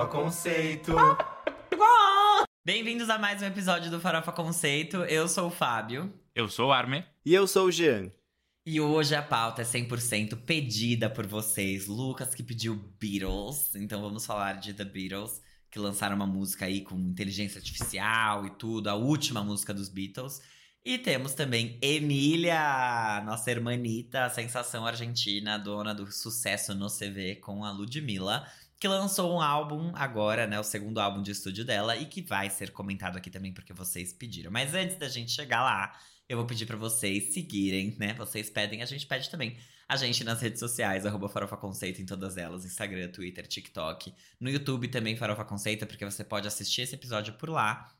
Farofa 0.00 0.06
Conceito. 0.06 0.94
Bem-vindos 2.64 3.10
a 3.10 3.18
mais 3.18 3.42
um 3.42 3.44
episódio 3.44 3.90
do 3.90 4.00
Farofa 4.00 4.32
Conceito. 4.32 4.98
Eu 5.04 5.28
sou 5.28 5.48
o 5.48 5.50
Fábio. 5.50 6.10
Eu 6.34 6.48
sou 6.48 6.68
o 6.68 6.72
Arme. 6.72 7.04
E 7.22 7.34
eu 7.34 7.46
sou 7.46 7.66
o 7.66 7.70
Jean. 7.70 8.10
E 8.64 8.80
hoje 8.80 9.14
a 9.14 9.22
pauta 9.22 9.60
é 9.60 9.64
100% 9.64 10.36
pedida 10.46 11.10
por 11.10 11.26
vocês. 11.26 11.86
Lucas 11.86 12.34
que 12.34 12.42
pediu 12.42 12.76
Beatles. 12.98 13.74
Então 13.74 14.00
vamos 14.00 14.24
falar 14.24 14.54
de 14.54 14.72
The 14.72 14.86
Beatles, 14.86 15.42
que 15.70 15.78
lançaram 15.78 16.16
uma 16.16 16.26
música 16.26 16.64
aí 16.64 16.80
com 16.80 16.98
inteligência 16.98 17.58
artificial 17.58 18.46
e 18.46 18.50
tudo, 18.50 18.88
a 18.88 18.94
última 18.94 19.44
música 19.44 19.74
dos 19.74 19.90
Beatles. 19.90 20.40
E 20.82 20.96
temos 20.96 21.34
também 21.34 21.78
Emília, 21.82 23.22
nossa 23.26 23.50
hermanita, 23.50 24.24
a 24.24 24.30
sensação 24.30 24.86
argentina, 24.86 25.58
dona 25.58 25.94
do 25.94 26.10
sucesso 26.10 26.74
no 26.74 26.88
CV 26.88 27.36
com 27.36 27.62
a 27.66 27.70
Ludmilla, 27.70 28.46
que 28.80 28.88
lançou 28.88 29.36
um 29.36 29.42
álbum 29.42 29.92
agora, 29.94 30.46
né, 30.46 30.58
o 30.58 30.64
segundo 30.64 30.98
álbum 30.98 31.22
de 31.22 31.32
estúdio 31.32 31.66
dela 31.66 31.96
e 31.96 32.06
que 32.06 32.22
vai 32.22 32.48
ser 32.48 32.70
comentado 32.72 33.18
aqui 33.18 33.30
também 33.30 33.52
porque 33.52 33.74
vocês 33.74 34.10
pediram. 34.10 34.50
Mas 34.50 34.74
antes 34.74 34.96
da 34.96 35.06
gente 35.06 35.30
chegar 35.32 35.62
lá, 35.62 35.94
eu 36.26 36.38
vou 36.38 36.46
pedir 36.46 36.64
para 36.64 36.78
vocês 36.78 37.34
seguirem, 37.34 37.94
né? 37.98 38.14
Vocês 38.14 38.48
pedem, 38.48 38.82
a 38.82 38.86
gente 38.86 39.06
pede 39.06 39.28
também. 39.28 39.58
A 39.86 39.96
gente 39.96 40.24
nas 40.24 40.40
redes 40.40 40.60
sociais, 40.60 41.04
arroba 41.04 41.28
Farofa 41.28 41.56
Conceito 41.58 42.00
em 42.00 42.06
todas 42.06 42.38
elas, 42.38 42.64
Instagram, 42.64 43.08
Twitter, 43.08 43.46
TikTok. 43.46 44.14
No 44.38 44.48
YouTube 44.48 44.88
também 44.88 45.14
Farofa 45.16 45.44
Conceito, 45.44 45.86
porque 45.86 46.04
você 46.04 46.24
pode 46.24 46.48
assistir 46.48 46.82
esse 46.82 46.94
episódio 46.94 47.34
por 47.34 47.50
lá. 47.50 47.92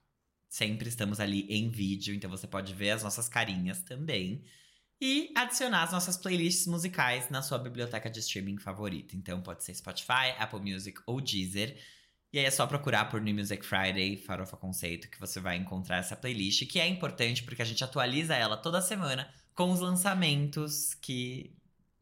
Sempre 0.49 0.89
estamos 0.89 1.21
ali 1.21 1.47
em 1.51 1.69
vídeo, 1.69 2.15
então 2.15 2.31
você 2.31 2.47
pode 2.47 2.73
ver 2.73 2.93
as 2.93 3.03
nossas 3.03 3.29
carinhas 3.29 3.83
também. 3.83 4.43
E 5.01 5.33
adicionar 5.35 5.85
as 5.85 5.93
nossas 5.93 6.17
playlists 6.17 6.67
musicais 6.67 7.31
na 7.31 7.41
sua 7.41 7.59
biblioteca 7.59 8.11
de 8.11 8.21
streaming 8.21 8.59
favorita. 8.59 9.17
Então 9.17 9.41
pode 9.41 9.65
ser 9.65 9.75
Spotify, 9.75 10.35
Apple 10.39 10.61
Music 10.61 11.01
ou 11.07 11.21
Deezer. 11.21 11.77
E 12.33 12.39
aí 12.39 12.45
é 12.45 12.51
só 12.51 12.67
procurar 12.67 13.07
por 13.07 13.21
New 13.21 13.35
Music 13.35 13.65
Friday, 13.65 14.17
Farofa 14.19 14.57
Conceito, 14.57 15.09
que 15.09 15.19
você 15.19 15.41
vai 15.41 15.57
encontrar 15.57 15.97
essa 15.97 16.15
playlist, 16.15 16.67
que 16.67 16.79
é 16.79 16.87
importante 16.87 17.43
porque 17.43 17.63
a 17.63 17.65
gente 17.65 17.83
atualiza 17.83 18.37
ela 18.37 18.57
toda 18.57 18.81
semana 18.83 19.29
com 19.55 19.73
os 19.73 19.81
lançamentos 19.81 20.95
que 20.95 21.57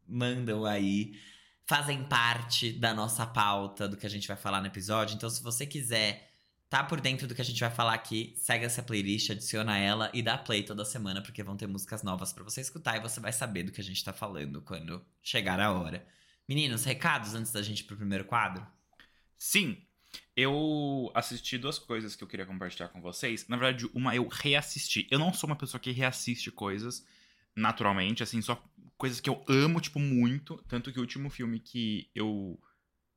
mandam 0.06 0.64
aí, 0.64 1.18
fazem 1.66 2.02
parte 2.04 2.72
da 2.72 2.92
nossa 2.92 3.26
pauta, 3.26 3.88
do 3.88 3.96
que 3.96 4.06
a 4.06 4.10
gente 4.10 4.28
vai 4.28 4.36
falar 4.36 4.60
no 4.60 4.66
episódio. 4.66 5.14
Então, 5.14 5.30
se 5.30 5.42
você 5.42 5.64
quiser 5.64 6.27
tá 6.68 6.84
por 6.84 7.00
dentro 7.00 7.26
do 7.26 7.34
que 7.34 7.40
a 7.40 7.44
gente 7.44 7.60
vai 7.60 7.70
falar 7.70 7.94
aqui, 7.94 8.34
segue 8.36 8.64
essa 8.64 8.82
playlist, 8.82 9.30
adiciona 9.30 9.78
ela 9.78 10.10
e 10.12 10.22
dá 10.22 10.36
play 10.36 10.62
toda 10.62 10.84
semana, 10.84 11.22
porque 11.22 11.42
vão 11.42 11.56
ter 11.56 11.66
músicas 11.66 12.02
novas 12.02 12.32
para 12.32 12.44
você 12.44 12.60
escutar 12.60 12.96
e 12.96 13.00
você 13.00 13.20
vai 13.20 13.32
saber 13.32 13.62
do 13.62 13.72
que 13.72 13.80
a 13.80 13.84
gente 13.84 14.04
tá 14.04 14.12
falando 14.12 14.60
quando 14.62 15.04
chegar 15.22 15.58
a 15.60 15.72
hora. 15.72 16.06
Meninos, 16.48 16.84
recados 16.84 17.34
antes 17.34 17.52
da 17.52 17.62
gente 17.62 17.80
ir 17.80 17.84
pro 17.84 17.96
primeiro 17.96 18.24
quadro? 18.24 18.66
Sim, 19.36 19.82
eu 20.36 21.10
assisti 21.14 21.58
duas 21.58 21.78
coisas 21.78 22.14
que 22.14 22.24
eu 22.24 22.28
queria 22.28 22.46
compartilhar 22.46 22.88
com 22.88 23.00
vocês. 23.00 23.46
Na 23.48 23.56
verdade, 23.56 23.88
uma 23.94 24.14
eu 24.14 24.26
reassisti. 24.28 25.06
Eu 25.10 25.18
não 25.18 25.32
sou 25.32 25.48
uma 25.48 25.56
pessoa 25.56 25.80
que 25.80 25.90
reassiste 25.90 26.50
coisas 26.50 27.04
naturalmente, 27.56 28.22
assim, 28.22 28.40
só 28.40 28.62
coisas 28.96 29.20
que 29.20 29.28
eu 29.28 29.44
amo, 29.48 29.80
tipo, 29.80 29.98
muito. 29.98 30.56
Tanto 30.68 30.92
que 30.92 30.98
o 30.98 31.02
último 31.02 31.28
filme 31.28 31.58
que 31.58 32.10
eu. 32.14 32.58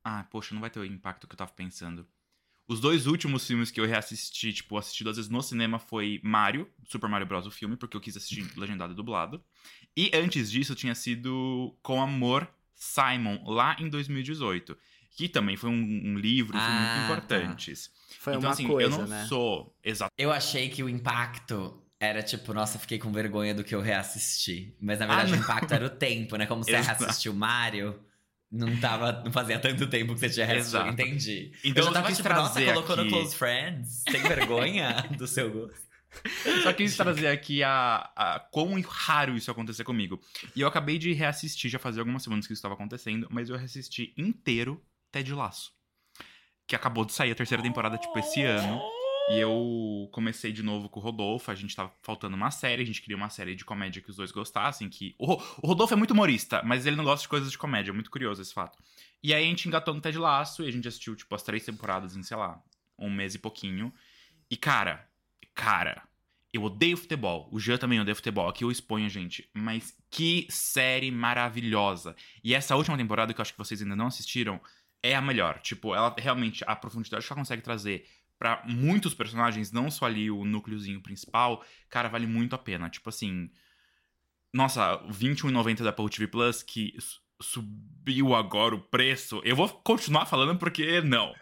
Ah, 0.03 0.23
poxa, 0.25 0.53
não 0.53 0.61
vai 0.61 0.69
ter 0.69 0.79
o 0.79 0.85
impacto 0.85 1.27
que 1.27 1.33
eu 1.33 1.37
tava 1.37 1.51
pensando. 1.51 2.07
Os 2.71 2.79
dois 2.79 3.05
últimos 3.05 3.45
filmes 3.45 3.69
que 3.69 3.81
eu 3.81 3.85
reassisti, 3.85 4.53
tipo, 4.53 4.77
assisti 4.77 5.03
duas 5.03 5.17
vezes 5.17 5.29
no 5.29 5.41
cinema 5.43 5.77
foi 5.77 6.21
Mario, 6.23 6.69
Super 6.87 7.09
Mario 7.09 7.27
Bros. 7.27 7.45
o 7.45 7.51
filme, 7.51 7.75
porque 7.75 7.97
eu 7.97 7.99
quis 7.99 8.15
assistir 8.15 8.49
legendado 8.57 8.93
e 8.93 8.95
dublado. 8.95 9.43
E 9.95 10.09
antes 10.13 10.49
disso 10.49 10.73
tinha 10.73 10.95
sido 10.95 11.77
Com 11.83 12.01
Amor, 12.01 12.47
Simon, 12.73 13.43
lá 13.45 13.75
em 13.77 13.89
2018. 13.89 14.77
Que 15.17 15.27
também 15.27 15.57
foi 15.57 15.69
um, 15.69 15.73
um 16.13 16.17
livro, 16.17 16.57
Ah, 16.57 16.61
foi 16.61 16.73
muito 16.73 16.93
tá. 16.93 16.99
importantes. 17.01 17.91
Foi 18.17 18.31
então, 18.31 18.47
uma 18.47 18.53
assim, 18.53 18.65
coisa, 18.65 18.83
eu 18.89 18.89
não 19.01 19.05
né? 19.05 19.25
sou 19.25 19.75
exatamente. 19.83 20.13
Eu 20.17 20.31
achei 20.31 20.69
que 20.69 20.81
o 20.81 20.87
impacto 20.87 21.77
era 21.99 22.23
tipo, 22.23 22.53
nossa, 22.53 22.79
fiquei 22.79 22.97
com 22.97 23.11
vergonha 23.11 23.53
do 23.53 23.65
que 23.65 23.75
eu 23.75 23.81
reassisti. 23.81 24.73
Mas 24.79 24.97
na 24.99 25.07
verdade 25.07 25.33
Ah, 25.33 25.37
o 25.37 25.39
impacto 25.41 25.73
era 25.73 25.85
o 25.85 25.89
tempo, 25.89 26.37
né? 26.37 26.45
Como 26.45 26.63
você 26.63 26.71
Exato. 26.77 27.03
reassistiu 27.03 27.33
Mario, 27.33 27.99
não 28.51 28.75
tava. 28.79 29.21
Não 29.23 29.31
fazia 29.31 29.57
tanto 29.59 29.87
tempo 29.87 30.13
que 30.13 30.19
você 30.19 30.29
tinha 30.29 30.45
reassistido. 30.45 30.87
Entendi. 30.89 31.51
Então 31.63 31.81
eu 31.81 31.83
já 31.85 31.89
eu 31.89 31.93
tava 31.93 32.07
quis 32.07 32.17
tipo, 32.17 32.29
nossa, 32.29 32.61
colocou 32.61 32.95
no 32.95 33.01
aqui- 33.03 33.11
Close 33.11 33.35
Friends. 33.35 34.03
Tem 34.03 34.21
vergonha 34.21 34.95
do 35.17 35.25
seu 35.27 35.49
gosto. 35.51 35.89
Só 36.61 36.73
quis 36.73 36.95
trazer 36.97 37.27
aqui 37.27 37.63
a, 37.63 38.11
a 38.15 38.39
quão 38.51 38.79
raro 38.81 39.37
isso 39.37 39.49
acontecer 39.49 39.85
comigo. 39.85 40.19
E 40.53 40.59
eu 40.59 40.67
acabei 40.67 40.97
de 40.97 41.13
reassistir, 41.13 41.71
já 41.71 41.79
fazia 41.79 42.01
algumas 42.01 42.21
semanas 42.21 42.45
que 42.45 42.51
isso 42.51 42.59
estava 42.59 42.73
acontecendo, 42.73 43.27
mas 43.31 43.49
eu 43.49 43.55
reassisti 43.55 44.13
inteiro 44.17 44.83
Ted 45.09 45.33
Laço. 45.33 45.71
Que 46.67 46.75
acabou 46.75 47.05
de 47.05 47.13
sair 47.13 47.31
a 47.31 47.35
terceira 47.35 47.63
temporada, 47.63 47.97
tipo, 47.97 48.17
esse 48.19 48.43
ano. 48.43 48.81
E 49.33 49.39
eu 49.39 50.09
comecei 50.11 50.51
de 50.51 50.61
novo 50.61 50.89
com 50.89 50.99
o 50.99 51.03
Rodolfo, 51.03 51.51
a 51.51 51.55
gente 51.55 51.75
tava 51.75 51.93
faltando 52.01 52.35
uma 52.35 52.51
série, 52.51 52.83
a 52.83 52.85
gente 52.85 53.01
queria 53.01 53.15
uma 53.15 53.29
série 53.29 53.55
de 53.55 53.63
comédia 53.63 54.01
que 54.01 54.09
os 54.09 54.15
dois 54.17 54.31
gostassem, 54.31 54.89
que... 54.89 55.15
O, 55.17 55.25
Ro- 55.25 55.43
o 55.61 55.67
Rodolfo 55.67 55.93
é 55.93 55.97
muito 55.97 56.11
humorista, 56.11 56.61
mas 56.63 56.85
ele 56.85 56.95
não 56.95 57.03
gosta 57.03 57.23
de 57.23 57.29
coisas 57.29 57.51
de 57.51 57.57
comédia, 57.57 57.91
é 57.91 57.93
muito 57.93 58.11
curioso 58.11 58.41
esse 58.41 58.53
fato. 58.53 58.77
E 59.23 59.33
aí 59.33 59.43
a 59.43 59.47
gente 59.47 59.67
engatou 59.67 59.93
no 59.93 60.01
Ted 60.01 60.17
Laço 60.17 60.63
e 60.63 60.67
a 60.67 60.71
gente 60.71 60.87
assistiu, 60.87 61.15
tipo, 61.15 61.33
as 61.33 61.43
três 61.43 61.63
temporadas 61.63 62.15
em, 62.15 62.23
sei 62.23 62.35
lá, 62.35 62.61
um 62.99 63.09
mês 63.09 63.33
e 63.33 63.39
pouquinho. 63.39 63.93
E, 64.49 64.57
cara, 64.57 65.07
cara, 65.55 66.03
eu 66.51 66.63
odeio 66.63 66.97
futebol. 66.97 67.47
O 67.51 67.59
Jean 67.59 67.77
também 67.77 68.01
odeia 68.01 68.15
futebol. 68.15 68.49
Aqui 68.49 68.63
eu 68.63 68.71
exponho, 68.71 69.07
gente. 69.09 69.49
Mas 69.53 69.95
que 70.09 70.45
série 70.49 71.09
maravilhosa. 71.09 72.15
E 72.43 72.53
essa 72.53 72.75
última 72.75 72.97
temporada, 72.97 73.33
que 73.33 73.39
eu 73.39 73.43
acho 73.43 73.53
que 73.53 73.59
vocês 73.59 73.81
ainda 73.81 73.95
não 73.95 74.07
assistiram, 74.07 74.59
é 75.01 75.15
a 75.15 75.21
melhor. 75.21 75.59
Tipo, 75.59 75.95
ela 75.95 76.13
realmente, 76.17 76.63
a 76.67 76.75
profundidade 76.75 77.25
que 77.25 77.31
ela 77.31 77.39
consegue 77.39 77.61
trazer 77.61 78.05
pra 78.41 78.63
muitos 78.65 79.13
personagens, 79.13 79.71
não 79.71 79.91
só 79.91 80.05
ali 80.07 80.31
o 80.31 80.43
núcleozinho 80.43 80.99
principal, 80.99 81.63
cara, 81.87 82.09
vale 82.09 82.25
muito 82.25 82.55
a 82.55 82.57
pena. 82.57 82.89
Tipo 82.89 83.09
assim. 83.09 83.51
Nossa, 84.51 84.95
R$ 84.95 85.13
21,90 85.13 85.83
da 85.83 85.91
Apple 85.91 86.09
TV 86.09 86.25
Plus, 86.27 86.63
que 86.63 86.91
su- 86.99 87.21
subiu 87.39 88.33
agora 88.33 88.73
o 88.75 88.79
preço. 88.81 89.41
Eu 89.45 89.55
vou 89.55 89.69
continuar 89.69 90.25
falando 90.25 90.57
porque 90.57 91.01
não. 91.01 91.33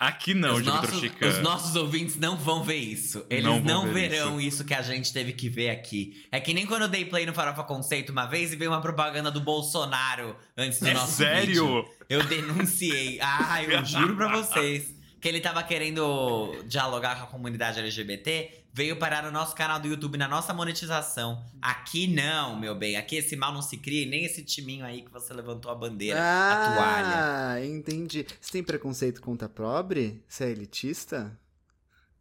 Aqui 0.00 0.32
não, 0.34 0.54
os, 0.54 0.64
nossos, 0.64 0.98
Chica. 0.98 1.28
os 1.28 1.38
nossos 1.40 1.76
ouvintes 1.76 2.16
não 2.16 2.36
vão 2.38 2.64
ver 2.64 2.76
isso. 2.76 3.24
Eles 3.30 3.44
Não 3.44 3.60
não, 3.60 3.92
ver 3.92 4.08
verão 4.08 4.40
isso. 4.40 4.64
que 4.64 4.72
a 4.74 4.80
gente 4.82 5.12
teve 5.12 5.32
que 5.34 5.48
ver 5.50 5.68
aqui. 5.70 6.26
É 6.32 6.40
que 6.40 6.52
nem 6.54 6.66
quando 6.66 6.82
eu 6.82 6.88
dei 6.88 7.04
play 7.04 7.26
no 7.26 7.34
Farofa 7.34 7.62
Conceito 7.64 8.10
uma 8.12 8.24
vez 8.26 8.52
e 8.52 8.56
veio 8.56 8.70
uma 8.70 8.80
propaganda 8.80 9.30
do 9.30 9.40
Bolsonaro 9.42 10.34
antes 10.56 10.80
do 10.80 10.88
É 10.88 10.94
nosso 10.94 11.12
sério? 11.12 11.46
vídeo. 11.46 11.84
Eu 12.08 12.24
denunciei. 12.24 13.18
Ah, 13.20 13.62
eu 13.62 13.84
juro 13.84 14.16
pra 14.16 14.28
vocês. 14.32 14.95
Que 15.26 15.30
ele 15.30 15.40
tava 15.40 15.60
querendo 15.64 16.54
dialogar 16.66 17.16
com 17.16 17.24
a 17.24 17.26
comunidade 17.26 17.80
LGBT, 17.80 18.62
veio 18.72 18.96
parar 18.96 19.24
no 19.24 19.32
nosso 19.32 19.56
canal 19.56 19.80
do 19.80 19.88
YouTube, 19.88 20.16
na 20.16 20.28
nossa 20.28 20.54
monetização. 20.54 21.44
Aqui 21.60 22.06
não, 22.06 22.56
meu 22.56 22.76
bem. 22.76 22.96
Aqui 22.96 23.16
esse 23.16 23.34
mal 23.34 23.52
não 23.52 23.60
se 23.60 23.76
cria, 23.76 24.04
e 24.04 24.06
nem 24.06 24.24
esse 24.24 24.44
timinho 24.44 24.84
aí 24.84 25.02
que 25.02 25.10
você 25.10 25.34
levantou 25.34 25.72
a 25.72 25.74
bandeira, 25.74 26.20
a 26.20 26.74
toalha. 26.76 27.14
Ah, 27.16 27.66
entendi. 27.66 28.24
Você 28.40 28.52
tem 28.52 28.62
preconceito 28.62 29.20
contra 29.20 29.48
pobre? 29.48 30.22
Você 30.28 30.44
é 30.44 30.50
elitista? 30.50 31.36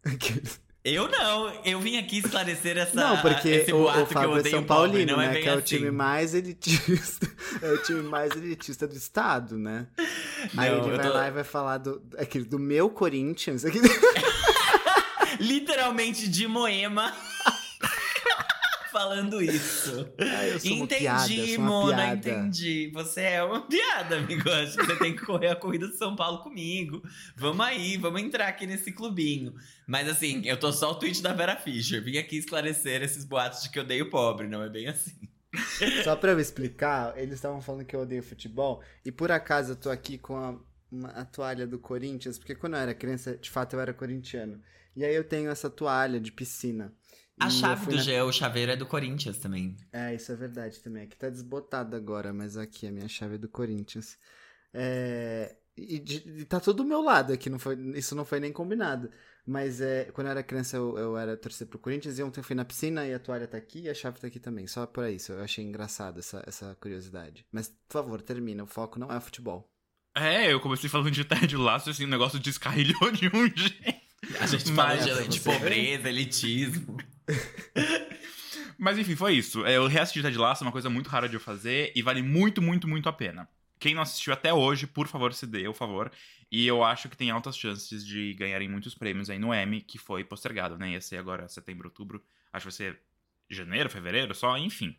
Eu 0.87 1.09
não, 1.09 1.51
eu 1.65 1.79
vim 1.79 1.97
aqui 1.97 2.19
esclarecer 2.19 2.77
essa, 2.77 2.93
não, 2.95 3.17
porque 3.19 3.49
esse 3.49 3.73
o, 3.73 3.79
boato 3.79 4.01
o 4.01 4.05
que 4.05 4.13
eu 4.13 4.21
Fábio 4.21 4.37
é 4.37 4.43
São 4.51 4.63
pobre, 4.63 4.65
Paulino, 4.91 5.13
não 5.13 5.21
é 5.21 5.27
né? 5.29 5.33
bem 5.33 5.41
que 5.41 5.49
é 5.49 5.55
o 5.55 5.57
assim. 5.57 5.65
time 5.65 5.89
mais 5.89 6.35
elitista. 6.35 7.27
É 7.59 7.71
o 7.71 7.77
time 7.81 8.03
mais 8.03 8.31
elitista 8.35 8.87
do 8.87 8.95
estado, 8.95 9.57
né? 9.57 9.87
Aí 10.55 10.69
Não, 10.69 10.77
ele 10.77 10.91
eu 10.91 10.95
vai 10.97 11.07
tô- 11.07 11.13
lá 11.13 11.27
e 11.27 11.31
vai 11.31 11.43
falar 11.43 11.77
do, 11.79 11.99
aquele, 12.19 12.45
do 12.45 12.59
meu 12.59 12.87
Corinthians. 12.89 13.65
Aqui, 13.65 13.79
Literalmente 15.39 16.27
de 16.27 16.47
Moema 16.47 17.11
falando 18.99 19.41
isso. 19.41 20.07
Ah, 20.17 20.47
eu 20.47 20.57
sou 20.59 20.71
uma 20.73 20.85
entendi, 20.85 21.01
piada, 21.03 21.57
uma 21.59 21.67
Mona, 21.69 21.95
piada. 21.97 22.15
entendi. 22.29 22.91
Você 22.93 23.21
é 23.21 23.43
uma 23.43 23.61
piada, 23.67 24.17
amigo. 24.19 24.49
Acho 24.49 24.77
que 24.77 24.85
você 24.85 24.95
tem 24.95 25.13
que 25.13 25.25
correr 25.25 25.49
a 25.49 25.55
corrida 25.55 25.87
de 25.89 25.97
São 25.97 26.15
Paulo 26.15 26.37
comigo. 26.41 27.03
Vamos 27.35 27.65
aí, 27.65 27.97
vamos 27.97 28.21
entrar 28.21 28.47
aqui 28.47 28.65
nesse 28.65 28.93
clubinho. 28.93 29.53
Mas 29.85 30.07
assim, 30.07 30.41
eu 30.45 30.57
tô 30.57 30.71
só 30.71 30.91
o 30.91 30.95
tweet 30.95 31.21
da 31.21 31.33
Vera 31.33 31.57
Fischer. 31.57 32.01
Vim 32.01 32.17
aqui 32.17 32.37
esclarecer 32.37 33.03
esses 33.03 33.25
boatos 33.25 33.63
de 33.63 33.69
que 33.69 33.77
eu 33.79 33.83
odeio 33.83 34.09
pobre, 34.09 34.47
não 34.47 34.63
é 34.63 34.69
bem 34.69 34.87
assim. 34.87 35.11
Só 36.03 36.15
pra 36.15 36.31
eu 36.31 36.39
explicar, 36.39 37.17
eles 37.17 37.35
estavam 37.35 37.61
falando 37.61 37.83
que 37.85 37.95
eu 37.95 38.01
odeio 38.01 38.23
futebol. 38.23 38.81
E 39.03 39.11
por 39.11 39.29
acaso 39.31 39.73
eu 39.73 39.75
tô 39.75 39.89
aqui 39.89 40.17
com 40.17 40.37
a, 40.37 40.55
uma- 40.91 41.09
a 41.09 41.25
toalha 41.25 41.67
do 41.67 41.77
Corinthians, 41.79 42.37
porque 42.37 42.55
quando 42.55 42.73
eu 42.75 42.79
era 42.79 42.93
criança, 42.93 43.35
de 43.37 43.49
fato 43.49 43.75
eu 43.75 43.79
era 43.81 43.93
corintiano. 43.93 44.61
E 44.95 45.03
aí 45.03 45.13
eu 45.13 45.25
tenho 45.25 45.49
essa 45.49 45.69
toalha 45.69 46.19
de 46.21 46.31
piscina. 46.31 46.93
A 47.39 47.49
chave 47.49 47.87
do 47.87 47.95
na- 47.97 48.01
G, 48.01 48.21
o 48.21 48.31
chaveiro 48.31 48.71
é 48.71 48.75
do 48.77 48.85
Corinthians 48.85 49.37
também. 49.37 49.75
É, 49.91 50.15
isso 50.15 50.31
é 50.31 50.35
verdade 50.35 50.79
também. 50.79 51.03
Aqui 51.03 51.17
tá 51.17 51.29
desbotado 51.29 51.95
agora, 51.95 52.31
mas 52.33 52.55
aqui 52.57 52.87
a 52.87 52.91
minha 52.91 53.07
chave 53.09 53.35
é 53.35 53.37
do 53.37 53.49
Corinthians. 53.49 54.17
É, 54.73 55.55
E, 55.77 55.99
de- 55.99 56.23
e 56.41 56.45
tá 56.45 56.57
tudo 56.61 56.83
do 56.83 56.85
meu 56.87 57.01
lado 57.01 57.33
aqui, 57.33 57.49
não 57.49 57.59
foi, 57.59 57.75
isso 57.97 58.15
não 58.15 58.23
foi 58.23 58.39
nem 58.39 58.53
combinado. 58.53 59.11
Mas 59.45 59.81
é, 59.81 60.05
quando 60.13 60.27
eu 60.27 60.31
era 60.31 60.41
criança, 60.41 60.77
eu, 60.77 60.97
eu 60.97 61.17
era 61.17 61.35
torcer 61.35 61.67
pro 61.67 61.77
Corinthians 61.77 62.17
e 62.17 62.23
ontem 62.23 62.39
eu 62.39 62.43
fui 62.45 62.55
na 62.55 62.63
piscina 62.63 63.05
e 63.05 63.13
a 63.13 63.19
toalha 63.19 63.45
tá 63.45 63.57
aqui 63.57 63.81
e 63.81 63.89
a 63.89 63.93
chave 63.93 64.17
tá 64.19 64.27
aqui 64.27 64.39
também. 64.39 64.65
Só 64.67 64.85
por 64.87 65.05
isso, 65.09 65.33
eu 65.33 65.43
achei 65.43 65.63
engraçado 65.65 66.19
essa, 66.19 66.41
essa 66.47 66.73
curiosidade. 66.79 67.45
Mas, 67.51 67.67
por 67.67 67.93
favor, 67.93 68.21
termina. 68.21 68.63
O 68.63 68.67
foco 68.67 68.97
não 68.97 69.11
é 69.11 69.17
o 69.17 69.21
futebol. 69.21 69.69
É, 70.15 70.51
eu 70.53 70.61
comecei 70.61 70.89
falando 70.89 71.11
de 71.11 71.25
Ted 71.25 71.57
Lasso, 71.57 71.89
assim, 71.89 72.05
o 72.05 72.07
negócio 72.07 72.39
descarrilhou 72.39 73.11
de 73.11 73.27
um 73.27 73.45
jeito. 73.53 74.01
A 74.39 74.47
gente 74.47 74.71
Mas- 74.71 75.05
fala 75.05 75.21
de, 75.23 75.27
de 75.27 75.39
pobreza, 75.41 76.07
elitismo. 76.09 76.97
Mas 78.85 78.99
enfim, 78.99 79.15
foi 79.15 79.33
isso. 79.33 79.65
É, 79.65 79.77
Eu 79.77 79.87
reassisti 79.87 80.21
Ted 80.21 80.37
Lasso, 80.37 80.63
é 80.63 80.67
uma 80.67 80.71
coisa 80.71 80.91
muito 80.91 81.09
rara 81.09 81.27
de 81.27 81.35
eu 81.35 81.39
fazer 81.39 81.91
e 81.95 82.03
vale 82.03 82.21
muito, 82.21 82.61
muito, 82.61 82.87
muito 82.87 83.09
a 83.09 83.11
pena. 83.11 83.49
Quem 83.79 83.95
não 83.95 84.03
assistiu 84.03 84.31
até 84.31 84.53
hoje, 84.53 84.85
por 84.85 85.07
favor, 85.07 85.33
se 85.33 85.47
dê 85.47 85.67
o 85.67 85.73
favor. 85.73 86.11
E 86.51 86.67
eu 86.67 86.83
acho 86.83 87.09
que 87.09 87.17
tem 87.17 87.31
altas 87.31 87.57
chances 87.57 88.05
de 88.05 88.35
ganharem 88.35 88.69
muitos 88.69 88.93
prêmios 88.93 89.27
aí 89.27 89.39
no 89.39 89.51
Emmy, 89.51 89.81
que 89.81 89.97
foi 89.97 90.23
postergado, 90.23 90.77
né? 90.77 90.91
Ia 90.91 91.01
ser 91.01 91.17
agora 91.17 91.47
setembro, 91.47 91.87
outubro. 91.87 92.23
Acho 92.53 92.67
que 92.67 92.71
vai 92.71 92.77
ser 92.77 92.99
janeiro, 93.49 93.89
fevereiro, 93.89 94.35
só, 94.35 94.55
enfim. 94.55 94.95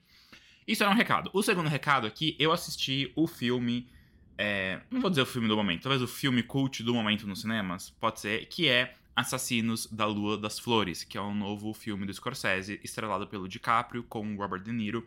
Isso 0.67 0.83
era 0.83 0.91
um 0.91 0.97
recado. 0.97 1.31
O 1.33 1.41
segundo 1.41 1.69
recado 1.69 2.09
aqui, 2.09 2.35
eu 2.41 2.51
assisti 2.51 3.13
o 3.15 3.29
filme. 3.29 3.89
é, 4.37 4.81
não 4.91 5.01
vou 5.01 5.11
dizer 5.11 5.23
o 5.23 5.27
filme 5.27 5.47
do 5.47 5.57
momento, 5.57 5.83
talvez 5.83 6.03
o 6.03 6.09
filme 6.09 6.43
cult 6.43 6.83
do 6.83 6.93
momento 6.93 7.25
nos 7.25 7.41
cinemas, 7.43 7.91
pode 7.91 8.19
ser, 8.19 8.47
que 8.47 8.69
é 8.69 8.97
Assassinos 9.17 9.87
da 9.87 10.05
Lua 10.05 10.37
das 10.37 10.59
Flores, 10.59 11.03
que 11.03 11.17
é 11.17 11.23
um 11.23 11.35
novo 11.35 11.73
filme 11.73 12.05
do 12.05 12.13
Scorsese, 12.13 12.79
estrelado 12.85 13.27
pelo 13.27 13.49
DiCaprio 13.49 14.05
com 14.05 14.37
Robert 14.37 14.63
De 14.63 14.71
Niro. 14.71 15.07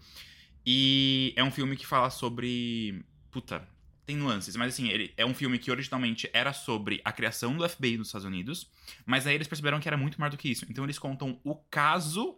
E 0.66 1.32
é 1.36 1.44
um 1.44 1.52
filme 1.52 1.78
que 1.78 1.86
fala 1.86 2.10
sobre. 2.10 3.06
Puta, 3.30 3.66
tem 4.10 4.18
nuances, 4.18 4.56
mas 4.56 4.74
assim, 4.74 4.90
ele 4.90 5.14
é 5.16 5.24
um 5.24 5.36
filme 5.36 5.60
que 5.60 5.70
originalmente 5.70 6.28
era 6.34 6.52
sobre 6.52 7.00
a 7.06 7.12
criação 7.12 7.56
do 7.56 7.70
FBI 7.70 7.96
nos 7.96 8.08
Estados 8.08 8.26
Unidos, 8.26 8.68
mas 9.06 9.28
aí 9.28 9.36
eles 9.36 9.48
perceberam 9.48 9.80
que 9.80 9.88
era 9.88 9.96
muito 9.96 10.20
mais 10.20 10.32
do 10.32 10.38
que 10.38 10.50
isso. 10.50 10.66
Então 10.68 10.84
eles 10.84 10.98
contam 10.98 11.40
o 11.44 11.54
caso 11.54 12.36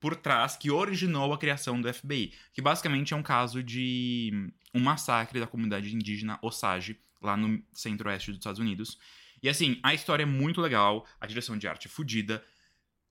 por 0.00 0.16
trás 0.16 0.56
que 0.56 0.70
originou 0.70 1.30
a 1.34 1.36
criação 1.36 1.78
do 1.78 1.92
FBI, 1.92 2.32
que 2.54 2.62
basicamente 2.62 3.12
é 3.12 3.16
um 3.16 3.22
caso 3.22 3.62
de 3.62 4.50
um 4.74 4.80
massacre 4.80 5.38
da 5.38 5.46
comunidade 5.46 5.94
indígena 5.94 6.38
Osage, 6.40 6.98
lá 7.20 7.36
no 7.36 7.62
centro-oeste 7.70 8.30
dos 8.30 8.38
Estados 8.38 8.58
Unidos. 8.58 8.98
E 9.42 9.48
assim, 9.48 9.78
a 9.82 9.94
história 9.94 10.22
é 10.22 10.26
muito 10.26 10.60
legal, 10.60 11.06
a 11.20 11.26
direção 11.26 11.56
de 11.56 11.66
arte 11.66 11.86
é 11.86 11.90
fodida. 11.90 12.44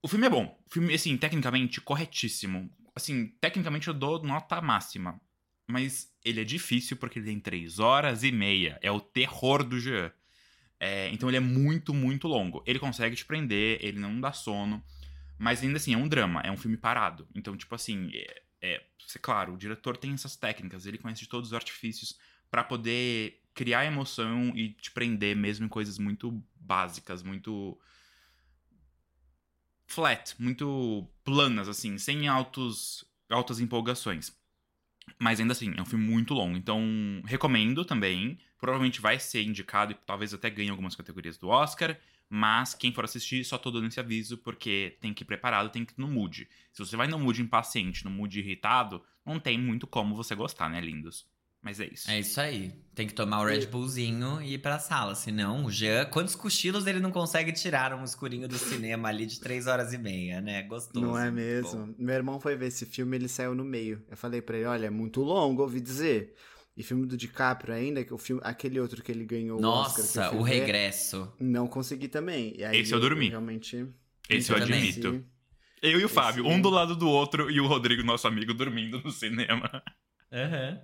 O 0.02 0.08
filme 0.08 0.26
é 0.26 0.30
bom. 0.30 0.58
O 0.66 0.72
filme, 0.72 0.94
assim, 0.94 1.16
tecnicamente, 1.16 1.80
corretíssimo. 1.80 2.70
Assim, 2.94 3.28
tecnicamente 3.40 3.88
eu 3.88 3.94
dou 3.94 4.22
nota 4.22 4.60
máxima. 4.60 5.20
Mas 5.66 6.12
ele 6.24 6.40
é 6.40 6.44
difícil 6.44 6.96
porque 6.96 7.18
ele 7.18 7.26
tem 7.26 7.40
três 7.40 7.78
horas 7.78 8.22
e 8.22 8.32
meia. 8.32 8.78
É 8.82 8.90
o 8.90 9.00
terror 9.00 9.62
do 9.62 9.78
Jean. 9.78 10.12
É, 10.78 11.10
então 11.10 11.28
ele 11.28 11.36
é 11.36 11.40
muito, 11.40 11.92
muito 11.92 12.26
longo. 12.26 12.62
Ele 12.66 12.78
consegue 12.78 13.14
te 13.14 13.24
prender, 13.24 13.78
ele 13.82 13.98
não 13.98 14.20
dá 14.20 14.32
sono. 14.32 14.82
Mas 15.38 15.62
ainda 15.62 15.76
assim, 15.76 15.94
é 15.94 15.96
um 15.96 16.08
drama, 16.08 16.40
é 16.42 16.50
um 16.50 16.56
filme 16.56 16.76
parado. 16.76 17.28
Então, 17.34 17.56
tipo 17.56 17.74
assim, 17.74 18.10
é, 18.14 18.42
é 18.60 18.82
claro, 19.20 19.54
o 19.54 19.56
diretor 19.56 19.96
tem 19.96 20.12
essas 20.12 20.36
técnicas, 20.36 20.86
ele 20.86 20.98
conhece 20.98 21.22
de 21.22 21.28
todos 21.28 21.50
os 21.50 21.54
artifícios 21.54 22.18
pra 22.50 22.64
poder 22.64 23.39
criar 23.60 23.84
emoção 23.84 24.56
e 24.56 24.70
te 24.70 24.90
prender 24.90 25.36
mesmo 25.36 25.66
em 25.66 25.68
coisas 25.68 25.98
muito 25.98 26.42
básicas, 26.58 27.22
muito 27.22 27.78
flat, 29.86 30.34
muito 30.38 31.06
planas 31.22 31.68
assim, 31.68 31.98
sem 31.98 32.26
altos 32.26 33.04
altas 33.28 33.60
empolgações. 33.60 34.34
Mas 35.18 35.40
ainda 35.40 35.52
assim, 35.52 35.74
é 35.76 35.82
um 35.82 35.84
filme 35.84 36.06
muito 36.06 36.32
longo, 36.32 36.56
então 36.56 36.80
recomendo 37.26 37.84
também. 37.84 38.38
Provavelmente 38.58 38.98
vai 38.98 39.20
ser 39.20 39.42
indicado 39.42 39.92
e 39.92 39.94
talvez 40.06 40.32
até 40.32 40.48
ganhe 40.48 40.70
algumas 40.70 40.96
categorias 40.96 41.36
do 41.36 41.48
Oscar. 41.48 41.98
Mas 42.30 42.72
quem 42.72 42.94
for 42.94 43.04
assistir, 43.04 43.44
só 43.44 43.58
tô 43.58 43.70
dando 43.70 43.88
esse 43.88 44.00
aviso 44.00 44.38
porque 44.38 44.96
tem 45.02 45.12
que 45.12 45.22
ir 45.22 45.26
preparado, 45.26 45.68
tem 45.68 45.84
que 45.84 45.92
ir 45.92 46.00
no 46.00 46.08
mood. 46.08 46.48
Se 46.72 46.78
você 46.78 46.96
vai 46.96 47.08
no 47.08 47.18
mood 47.18 47.42
impaciente, 47.42 48.06
no 48.06 48.10
mood 48.10 48.38
irritado, 48.38 49.04
não 49.22 49.38
tem 49.38 49.58
muito 49.58 49.86
como 49.86 50.16
você 50.16 50.34
gostar, 50.34 50.70
né, 50.70 50.80
lindos? 50.80 51.28
Mas 51.62 51.78
é 51.78 51.86
isso. 51.92 52.10
É 52.10 52.18
isso 52.18 52.40
aí. 52.40 52.72
Tem 52.94 53.06
que 53.06 53.12
tomar 53.12 53.40
o 53.42 53.44
Red 53.44 53.66
Bullzinho 53.66 54.40
e 54.40 54.54
ir 54.54 54.58
pra 54.58 54.78
sala. 54.78 55.14
Senão, 55.14 55.66
o 55.66 55.70
Jean, 55.70 56.06
quantos 56.06 56.34
cochilos 56.34 56.86
ele 56.86 57.00
não 57.00 57.10
consegue 57.12 57.52
tirar 57.52 57.94
um 57.94 58.02
escurinho 58.02 58.48
do 58.48 58.56
cinema 58.56 59.08
ali 59.08 59.26
de 59.26 59.38
três 59.40 59.66
horas 59.66 59.92
e 59.92 59.98
meia, 59.98 60.40
né? 60.40 60.62
Gostoso. 60.62 61.04
Não 61.04 61.18
é 61.18 61.30
mesmo? 61.30 61.86
bom. 61.86 61.94
Meu 61.98 62.14
irmão 62.14 62.40
foi 62.40 62.56
ver 62.56 62.68
esse 62.68 62.86
filme 62.86 63.16
ele 63.16 63.28
saiu 63.28 63.54
no 63.54 63.64
meio. 63.64 64.02
Eu 64.10 64.16
falei 64.16 64.40
pra 64.40 64.56
ele, 64.56 64.66
olha, 64.66 64.86
é 64.86 64.90
muito 64.90 65.20
longo, 65.22 65.60
ouvi 65.62 65.80
dizer. 65.80 66.34
E 66.76 66.82
filme 66.82 67.06
do 67.06 67.14
DiCaprio 67.16 67.74
ainda, 67.74 68.02
que 68.02 68.14
o 68.14 68.16
filme, 68.18 68.40
aquele 68.42 68.80
outro 68.80 69.02
que 69.02 69.12
ele 69.12 69.26
ganhou 69.26 69.60
o 69.60 69.66
Oscar. 69.66 69.98
eu 69.98 70.04
Nossa, 70.24 70.36
o 70.36 70.44
ver, 70.44 70.60
regresso. 70.60 71.30
Não 71.38 71.66
consegui 71.66 72.08
também. 72.08 72.54
E 72.56 72.64
aí 72.64 72.78
Esse 72.80 72.94
eu 72.94 73.00
dormi. 73.00 73.28
Realmente. 73.28 73.86
Esse 74.30 74.50
eu 74.50 74.56
Eu 74.56 74.64
também. 74.64 74.88
admito. 74.88 75.22
Eu 75.82 76.00
e 76.00 76.04
o 76.04 76.08
Fábio, 76.08 76.46
Esse- 76.46 76.54
um 76.54 76.60
do 76.60 76.70
lado 76.70 76.96
do 76.96 77.06
outro, 77.08 77.50
e 77.50 77.60
o 77.60 77.66
Rodrigo, 77.66 78.02
nosso 78.02 78.26
amigo, 78.26 78.54
dormindo 78.54 78.98
no 79.04 79.10
cinema. 79.10 79.82
Aham. 80.32 80.80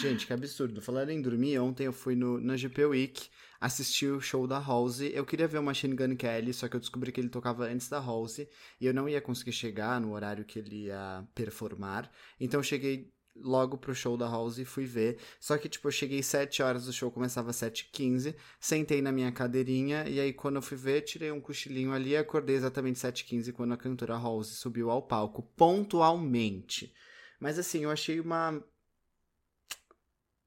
Gente, 0.00 0.26
que 0.26 0.32
absurdo. 0.32 0.80
Falando 0.82 1.10
em 1.10 1.22
dormir, 1.22 1.58
ontem 1.58 1.84
eu 1.84 1.92
fui 1.92 2.16
no, 2.16 2.40
na 2.40 2.56
GP 2.56 2.84
Week, 2.86 3.28
assisti 3.60 4.06
o 4.06 4.20
show 4.20 4.46
da 4.46 4.58
Halsey. 4.58 5.12
Eu 5.14 5.24
queria 5.24 5.46
ver 5.46 5.58
o 5.58 5.62
Machine 5.62 5.94
Gun 5.94 6.16
Kelly, 6.16 6.52
só 6.52 6.68
que 6.68 6.74
eu 6.74 6.80
descobri 6.80 7.12
que 7.12 7.20
ele 7.20 7.28
tocava 7.28 7.66
antes 7.66 7.88
da 7.88 7.98
Halsey. 7.98 8.48
E 8.80 8.86
eu 8.86 8.92
não 8.92 9.08
ia 9.08 9.20
conseguir 9.20 9.52
chegar 9.52 10.00
no 10.00 10.12
horário 10.12 10.44
que 10.44 10.58
ele 10.58 10.86
ia 10.86 11.24
performar. 11.34 12.10
Então 12.40 12.58
eu 12.58 12.64
cheguei 12.64 13.12
logo 13.36 13.78
pro 13.78 13.94
show 13.94 14.16
da 14.16 14.26
Halsey 14.26 14.62
e 14.62 14.66
fui 14.66 14.84
ver. 14.84 15.18
Só 15.38 15.56
que, 15.56 15.68
tipo, 15.68 15.86
eu 15.86 15.92
cheguei 15.92 16.22
7 16.22 16.62
horas, 16.62 16.88
o 16.88 16.92
show 16.92 17.10
começava 17.10 17.50
às 17.50 17.56
7h15. 17.56 18.34
Sentei 18.58 19.00
na 19.00 19.12
minha 19.12 19.30
cadeirinha 19.30 20.08
e 20.08 20.18
aí 20.20 20.32
quando 20.32 20.56
eu 20.56 20.62
fui 20.62 20.76
ver, 20.76 21.02
tirei 21.02 21.30
um 21.30 21.40
cochilinho 21.40 21.92
ali 21.92 22.16
acordei 22.16 22.56
exatamente 22.56 22.98
7h15 22.98 23.52
quando 23.52 23.72
a 23.72 23.76
cantora 23.76 24.14
Halsey 24.14 24.56
subiu 24.56 24.90
ao 24.90 25.02
palco, 25.02 25.42
pontualmente. 25.56 26.92
Mas 27.40 27.58
assim, 27.58 27.84
eu 27.84 27.90
achei 27.90 28.20
uma 28.20 28.62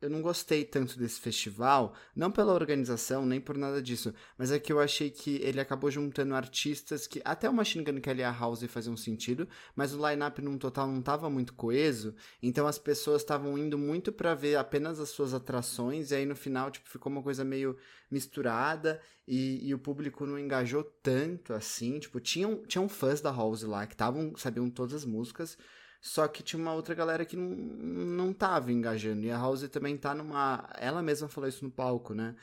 eu 0.06 0.10
não 0.10 0.22
gostei 0.22 0.63
tanto 0.63 1.00
desse 1.00 1.19
festival, 1.19 1.96
não 2.16 2.31
pela 2.31 2.54
organização, 2.54 3.25
nem 3.25 3.42
por 3.42 3.57
nada 3.57 3.81
disso, 3.81 4.13
mas 4.38 4.52
é 4.52 4.60
que 4.60 4.72
eu 4.72 4.80
achei 4.80 5.10
que 5.10 5.38
ele 5.42 5.60
acabou 5.60 5.90
juntando 5.90 6.36
artistas 6.36 7.07
que 7.07 7.22
até 7.25 7.50
o 7.50 7.54
Machine 7.54 7.84
Gun 7.84 8.00
Kelly 8.00 8.22
e 8.22 8.24
a 8.24 8.31
House 8.31 8.63
faziam 8.66 8.96
sentido, 8.96 9.48
mas 9.75 9.94
o 9.94 10.07
line-up 10.07 10.42
num 10.42 10.57
total 10.60 10.88
não 10.88 11.02
tava 11.02 11.30
muito 11.30 11.54
coeso, 11.54 12.13
então 12.42 12.68
as 12.68 12.78
pessoas 12.78 13.24
estavam 13.24 13.57
indo 13.57 13.78
muito 13.78 14.12
pra 14.12 14.36
ver 14.36 14.57
apenas 14.57 15.00
as 15.00 15.10
suas 15.10 15.34
atrações, 15.34 16.12
e 16.12 16.16
aí 16.16 16.25
no 16.25 16.36
final, 16.36 16.69
tipo, 16.69 16.88
ficou 16.88 17.12
uma 17.12 17.24
coisa 17.24 17.44
meio 17.44 17.75
misturada, 18.10 19.02
e, 19.28 19.68
e 19.68 19.74
o 19.74 19.80
público 19.80 20.25
não 20.25 20.38
engajou 20.38 20.84
tanto 20.84 21.52
assim, 21.52 21.98
tipo, 21.98 22.19
tinham, 22.19 22.63
tinham 22.68 22.88
fãs 22.88 23.22
da 23.22 23.31
House 23.31 23.63
lá, 23.63 23.88
que 23.88 23.96
tavam, 23.96 24.36
sabiam 24.38 24.69
todas 24.69 24.94
as 24.94 25.06
músicas, 25.06 25.57
só 26.06 26.28
que 26.28 26.44
tinha 26.44 26.62
uma 26.62 26.72
outra 26.72 26.94
galera 26.94 27.26
que 27.26 27.35
não, 27.35 27.50
não 27.50 28.31
tava 28.31 28.71
engajando. 28.71 29.26
E 29.26 29.31
a 29.31 29.38
House 29.40 29.68
também 29.69 29.97
tá 29.97 30.14
numa. 30.14 30.69
Ela 30.78 31.02
mesma 31.02 31.28
falou 31.28 31.50
isso 31.50 31.66
no 31.66 31.71
palco, 31.71 32.14
né? 32.14 32.35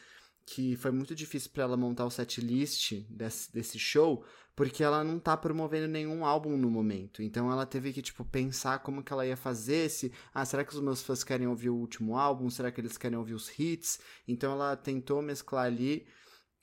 Que 0.45 0.75
foi 0.77 0.91
muito 0.91 1.15
difícil 1.15 1.49
para 1.53 1.63
ela 1.63 1.77
montar 1.77 2.05
o 2.05 2.11
setlist 2.11 3.07
desse, 3.09 3.53
desse 3.53 3.79
show, 3.79 4.25
porque 4.57 4.83
ela 4.83 5.05
não 5.05 5.21
tá 5.21 5.37
promovendo 5.37 5.87
nenhum 5.87 6.25
álbum 6.25 6.57
no 6.57 6.69
momento. 6.69 7.23
Então 7.23 7.53
ela 7.53 7.65
teve 7.65 7.93
que, 7.93 8.03
tipo, 8.03 8.25
pensar 8.25 8.81
como 8.81 9.01
que 9.01 9.13
ela 9.13 9.25
ia 9.25 9.37
fazer 9.37 9.87
esse. 9.87 10.13
Ah, 10.35 10.45
será 10.45 10.65
que 10.65 10.75
os 10.75 10.81
meus 10.81 11.01
fãs 11.01 11.23
querem 11.23 11.47
ouvir 11.47 11.71
o 11.71 11.77
último 11.77 12.19
álbum? 12.19 12.51
Será 12.51 12.73
que 12.73 12.81
eles 12.81 12.99
querem 12.99 13.17
ouvir 13.17 13.35
os 13.35 13.49
hits? 13.57 14.01
Então 14.27 14.51
ela 14.53 14.77
tentou 14.77 15.23
mesclar 15.23 15.67
ali. 15.67 16.05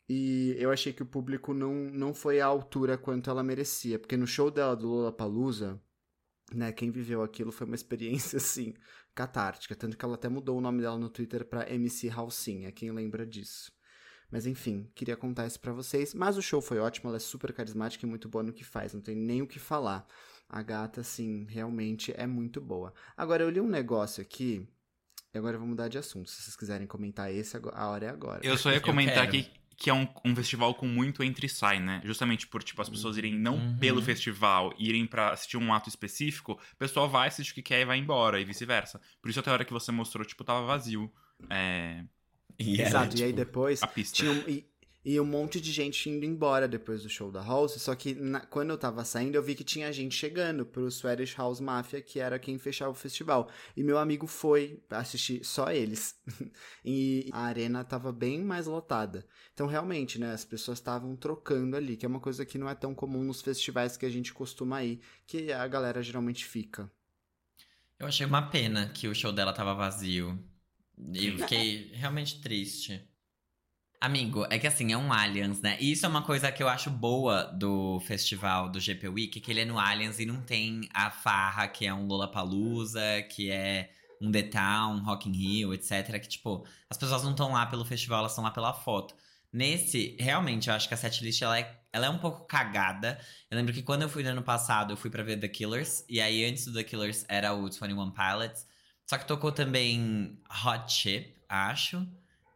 E 0.10 0.54
eu 0.60 0.70
achei 0.70 0.92
que 0.92 1.04
o 1.04 1.06
público 1.06 1.54
não, 1.54 1.74
não 1.74 2.14
foi 2.14 2.42
à 2.42 2.46
altura 2.46 2.98
quanto 2.98 3.30
ela 3.30 3.42
merecia. 3.42 3.98
Porque 3.98 4.18
no 4.18 4.28
show 4.28 4.52
dela 4.52 4.76
do 4.76 4.88
Lollapalooza, 4.90 5.82
né, 6.54 6.72
quem 6.72 6.92
viveu 6.92 7.22
aquilo 7.22 7.52
foi 7.52 7.66
uma 7.66 7.76
experiência, 7.76 8.38
assim, 8.38 8.74
catártica. 9.14 9.76
Tanto 9.76 9.98
que 9.98 10.06
ela 10.06 10.16
até 10.16 10.30
mudou 10.30 10.58
o 10.58 10.62
nome 10.62 10.82
dela 10.82 10.98
no 10.98 11.10
Twitter 11.10 11.46
pra 11.46 11.70
MC 11.72 12.10
Halcinha, 12.10 12.72
quem 12.72 12.92
lembra 12.92 13.26
disso. 13.26 13.72
Mas 14.32 14.46
enfim, 14.46 14.90
queria 14.94 15.18
contar 15.18 15.48
isso 15.48 15.60
pra 15.60 15.74
vocês. 15.74 16.14
Mas 16.14 16.38
o 16.38 16.42
show 16.42 16.62
foi 16.62 16.78
ótimo, 16.78 17.10
ela 17.10 17.18
é 17.18 17.20
super 17.20 17.52
carismática 17.52 18.06
e 18.06 18.10
muito 18.10 18.30
boa 18.30 18.44
no 18.44 18.54
que 18.54 18.64
faz, 18.64 18.94
não 18.94 19.02
tem 19.02 19.16
nem 19.16 19.42
o 19.42 19.48
que 19.48 19.60
falar. 19.60 20.06
A 20.48 20.62
gata, 20.64 21.02
assim, 21.02 21.46
realmente 21.48 22.14
é 22.16 22.26
muito 22.26 22.60
boa. 22.60 22.94
Agora, 23.16 23.44
eu 23.44 23.50
li 23.50 23.62
um 23.62 23.68
negócio 23.68 24.22
aqui, 24.22 24.68
e 25.34 25.38
agora 25.38 25.56
eu 25.56 25.60
vou 25.60 25.70
mudar 25.70 25.88
de 25.88 25.98
assunto. 25.98 26.30
Se 26.30 26.42
vocês 26.42 26.56
quiserem 26.56 26.88
comentar 26.88 27.32
esse, 27.32 27.56
a 27.56 27.88
hora 27.88 28.06
é 28.06 28.10
agora. 28.10 28.40
Eu 28.44 28.58
só 28.58 28.72
ia 28.72 28.78
Eu 28.78 28.82
comentar 28.82 29.30
que, 29.30 29.48
que 29.80 29.90
é 29.90 29.94
um, 29.94 30.06
um 30.26 30.36
festival 30.36 30.76
com 30.76 30.86
muito 30.86 31.24
entre 31.24 31.46
e 31.46 31.50
sai, 31.50 31.80
né? 31.80 32.02
Justamente 32.04 32.46
por, 32.48 32.62
tipo, 32.62 32.82
as 32.82 32.90
pessoas 32.90 33.16
irem 33.18 33.34
não 33.34 33.56
Uhum. 33.56 33.78
pelo 33.80 34.02
festival, 34.02 34.74
irem 34.78 35.08
pra 35.08 35.32
assistir 35.32 35.56
um 35.58 35.74
ato 35.74 35.88
específico, 35.88 36.52
o 36.74 36.78
pessoal 36.78 37.10
vai, 37.10 37.30
assistir 37.30 37.54
o 37.54 37.56
que 37.56 37.62
quer 37.62 37.82
e 37.82 37.86
vai 37.86 37.98
embora, 37.98 38.40
e 38.42 38.46
vice-versa. 38.46 39.00
Por 39.22 39.30
isso 39.30 39.40
até 39.40 39.50
a 39.50 39.54
hora 39.54 39.66
que 39.66 39.72
você 39.74 39.92
mostrou, 39.92 40.26
tipo, 40.26 40.44
tava 40.44 40.66
vazio 40.66 41.12
é, 41.50 42.04
E 42.60 42.82
era, 42.82 42.90
Exato, 42.90 43.16
e 43.16 43.24
aí 43.24 43.34
tipo, 43.34 43.38
depois 43.38 43.82
a 43.82 43.88
pista. 43.88 44.16
tinha 44.18 44.32
um, 44.32 44.44
e, 44.48 44.66
e 45.04 45.20
um 45.20 45.26
monte 45.26 45.62
de 45.62 45.72
gente 45.72 46.10
indo 46.10 46.26
embora 46.26 46.68
depois 46.68 47.04
do 47.04 47.10
show 47.10 47.32
da 47.32 47.42
House, 47.42 47.82
só 47.82 47.96
que 47.96 48.14
na- 48.14 48.42
quando 48.46 48.72
eu 48.72 48.78
tava 48.78 49.04
saindo 49.06 49.36
eu 49.36 49.44
vi 49.44 49.56
que 49.56 49.64
tinha 49.64 49.92
gente 49.94 50.16
chegando 50.16 50.66
pro 50.66 50.90
Swedish 50.92 51.36
House 51.38 51.60
Mafia, 51.60 52.02
que 52.02 52.20
era 52.20 52.38
quem 52.40 52.58
fechava 52.58 52.92
o 52.92 52.96
festival. 52.96 53.50
E 53.76 53.84
meu 53.84 53.98
amigo 53.98 54.28
foi 54.28 54.82
assistir 54.90 55.44
só 55.46 55.72
eles. 55.72 56.16
e 56.84 57.30
a 57.32 57.44
arena 57.44 57.84
tava 57.84 58.12
bem 58.12 58.44
mais 58.44 58.68
lotada. 58.68 59.26
Então 59.54 59.68
realmente, 59.68 60.20
né, 60.20 60.34
as 60.34 60.46
pessoas 60.46 60.80
estavam 60.80 61.16
trocando 61.16 61.76
ali, 61.78 61.96
que 61.98 62.06
é 62.06 62.10
uma 62.10 62.20
coisa 62.20 62.46
que 62.46 62.58
não 62.58 62.70
é 62.70 62.76
tão 62.76 62.94
comum 62.94 63.24
nos 63.24 63.42
festivais 63.42 63.98
que 63.98 64.06
a 64.06 64.10
gente 64.10 64.34
costuma 64.34 64.84
ir, 64.84 65.02
que 65.26 65.52
a 65.52 65.68
galera 65.68 66.04
geralmente 66.04 66.46
fica. 66.46 66.92
Eu 67.98 68.08
achei 68.08 68.26
uma 68.26 68.50
pena 68.50 68.90
que 68.90 69.08
o 69.08 69.16
show 69.16 69.32
dela 69.32 69.54
tava 69.54 69.74
vazio. 69.74 70.38
E 71.14 71.28
eu 71.28 71.38
fiquei 71.38 71.92
realmente 71.94 72.42
triste. 72.42 73.09
Amigo, 74.02 74.48
é 74.50 74.58
que 74.58 74.66
assim, 74.66 74.94
é 74.94 74.98
um 74.98 75.12
Aliens, 75.12 75.60
né? 75.62 75.76
E 75.78 75.92
isso 75.92 76.06
é 76.06 76.10
uma 76.10 76.22
coisa 76.22 76.50
que 76.54 76.64
eu 76.64 76.70
acho 76.70 76.90
boa 76.90 77.44
do 77.44 78.00
festival 78.00 78.70
do 78.70 78.80
GP 78.80 79.10
Week, 79.10 79.42
que 79.42 79.52
ele 79.52 79.60
é 79.60 79.66
no 79.66 79.78
Aliens 79.78 80.20
e 80.20 80.26
não 80.26 80.42
tem 80.42 80.88
a 80.94 81.12
farra, 81.12 81.68
que 81.68 81.86
é 81.86 81.94
um 81.94 82.08
Lollapalooza, 82.08 83.02
que 83.30 83.52
é 83.52 83.92
um 84.22 84.32
The 84.32 84.44
Town, 84.44 85.04
Rock 85.04 85.28
in 85.28 85.34
Rio, 85.34 85.74
etc. 85.74 86.18
Que, 86.18 86.30
tipo, 86.30 86.66
as 86.90 86.98
pessoas 86.98 87.24
não 87.24 87.32
estão 87.32 87.52
lá 87.52 87.66
pelo 87.66 87.84
festival, 87.84 88.20
elas 88.20 88.32
estão 88.32 88.44
lá 88.44 88.52
pela 88.52 88.74
foto. 88.74 89.14
Nesse, 89.52 90.16
realmente, 90.18 90.70
eu 90.70 90.76
acho 90.76 90.88
que 90.88 90.94
a 90.94 90.98
setlist, 90.98 91.42
ela 91.42 91.60
é, 91.60 91.82
ela 91.92 92.06
é 92.06 92.10
um 92.10 92.20
pouco 92.20 92.46
cagada. 92.46 93.20
Eu 93.52 93.58
lembro 93.58 93.74
que 93.74 93.84
quando 93.84 94.04
eu 94.04 94.10
fui 94.10 94.24
no 94.24 94.30
ano 94.30 94.44
passado, 94.44 94.94
eu 94.94 94.98
fui 94.98 95.10
para 95.10 95.24
ver 95.24 95.38
The 95.42 95.50
Killers. 95.50 96.06
E 96.08 96.22
aí, 96.22 96.46
antes 96.46 96.64
do 96.64 96.74
The 96.74 96.86
Killers, 96.86 97.26
era 97.28 97.52
o 97.54 97.64
21 97.66 98.12
Pilots. 98.12 98.66
Só 99.06 99.18
que 99.18 99.28
tocou 99.28 99.52
também 99.52 100.40
Hot 100.66 100.90
Chip, 100.90 101.36
acho 101.50 102.08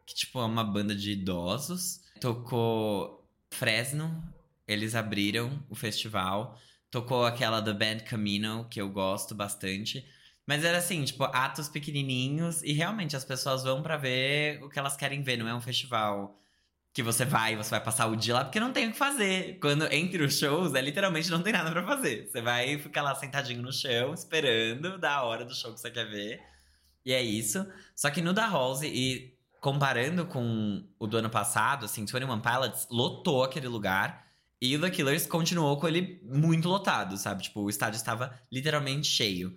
que 0.06 0.14
tipo 0.14 0.38
é 0.40 0.44
uma 0.44 0.64
banda 0.64 0.94
de 0.94 1.12
idosos. 1.12 2.00
Tocou 2.20 3.28
Fresno, 3.50 4.22
eles 4.66 4.94
abriram 4.94 5.64
o 5.68 5.74
festival. 5.74 6.58
Tocou 6.90 7.24
aquela 7.24 7.60
da 7.60 7.72
Band 7.72 7.98
Camino, 8.06 8.66
que 8.70 8.80
eu 8.80 8.88
gosto 8.88 9.34
bastante. 9.34 10.06
Mas 10.46 10.64
era 10.64 10.78
assim, 10.78 11.04
tipo, 11.04 11.24
atos 11.24 11.68
pequenininhos 11.68 12.62
e 12.62 12.72
realmente 12.72 13.16
as 13.16 13.24
pessoas 13.24 13.62
vão 13.64 13.82
para 13.82 13.96
ver 13.96 14.62
o 14.62 14.68
que 14.68 14.78
elas 14.78 14.96
querem 14.96 15.22
ver, 15.22 15.38
não 15.38 15.48
é 15.48 15.54
um 15.54 15.60
festival 15.60 16.38
que 16.92 17.02
você 17.02 17.24
vai, 17.24 17.56
você 17.56 17.70
vai 17.70 17.82
passar 17.82 18.06
o 18.06 18.14
dia 18.14 18.34
lá 18.34 18.44
porque 18.44 18.60
não 18.60 18.72
tem 18.72 18.88
o 18.88 18.92
que 18.92 18.98
fazer. 18.98 19.58
Quando 19.58 19.90
entre 19.92 20.22
os 20.22 20.38
shows, 20.38 20.74
é 20.74 20.80
literalmente 20.80 21.30
não 21.30 21.42
tem 21.42 21.52
nada 21.52 21.70
para 21.72 21.84
fazer. 21.84 22.28
Você 22.28 22.40
vai 22.40 22.78
ficar 22.78 23.02
lá 23.02 23.14
sentadinho 23.16 23.62
no 23.62 23.72
chão, 23.72 24.14
esperando 24.14 24.96
da 24.98 25.24
hora 25.24 25.44
do 25.44 25.54
show 25.54 25.72
que 25.74 25.80
você 25.80 25.90
quer 25.90 26.08
ver. 26.08 26.40
E 27.04 27.12
é 27.12 27.22
isso. 27.22 27.66
Só 27.96 28.10
que 28.10 28.22
no 28.22 28.32
da 28.32 28.46
Rose 28.46 28.86
e 28.86 29.33
comparando 29.64 30.26
com 30.26 30.86
o 30.98 31.06
do 31.06 31.16
ano 31.16 31.30
passado, 31.30 31.86
assim, 31.86 32.04
21 32.04 32.38
Pilots 32.38 32.86
lotou 32.90 33.42
aquele 33.42 33.66
lugar. 33.66 34.22
E 34.60 34.76
o 34.76 34.80
The 34.80 34.90
Killers 34.90 35.26
continuou 35.26 35.78
com 35.78 35.88
ele 35.88 36.20
muito 36.22 36.68
lotado, 36.68 37.16
sabe? 37.16 37.44
Tipo, 37.44 37.62
o 37.62 37.70
estádio 37.70 37.96
estava 37.96 38.38
literalmente 38.52 39.06
cheio. 39.06 39.56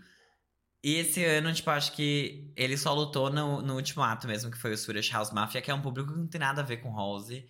E 0.82 0.96
esse 0.96 1.26
ano, 1.26 1.54
tipo, 1.54 1.70
acho 1.72 1.92
que 1.92 2.50
ele 2.56 2.78
só 2.78 2.94
lutou 2.94 3.30
no, 3.30 3.62
no 3.62 3.76
último 3.76 4.02
ato 4.02 4.28
mesmo, 4.28 4.50
que 4.50 4.58
foi 4.58 4.72
o 4.72 4.78
Swedish 4.78 5.12
House 5.12 5.32
Mafia, 5.32 5.62
que 5.62 5.70
é 5.70 5.74
um 5.74 5.82
público 5.82 6.14
que 6.14 6.18
não 6.18 6.28
tem 6.28 6.40
nada 6.40 6.62
a 6.62 6.66
ver 6.66 6.78
com 6.78 6.98
Halsey. 6.98 7.46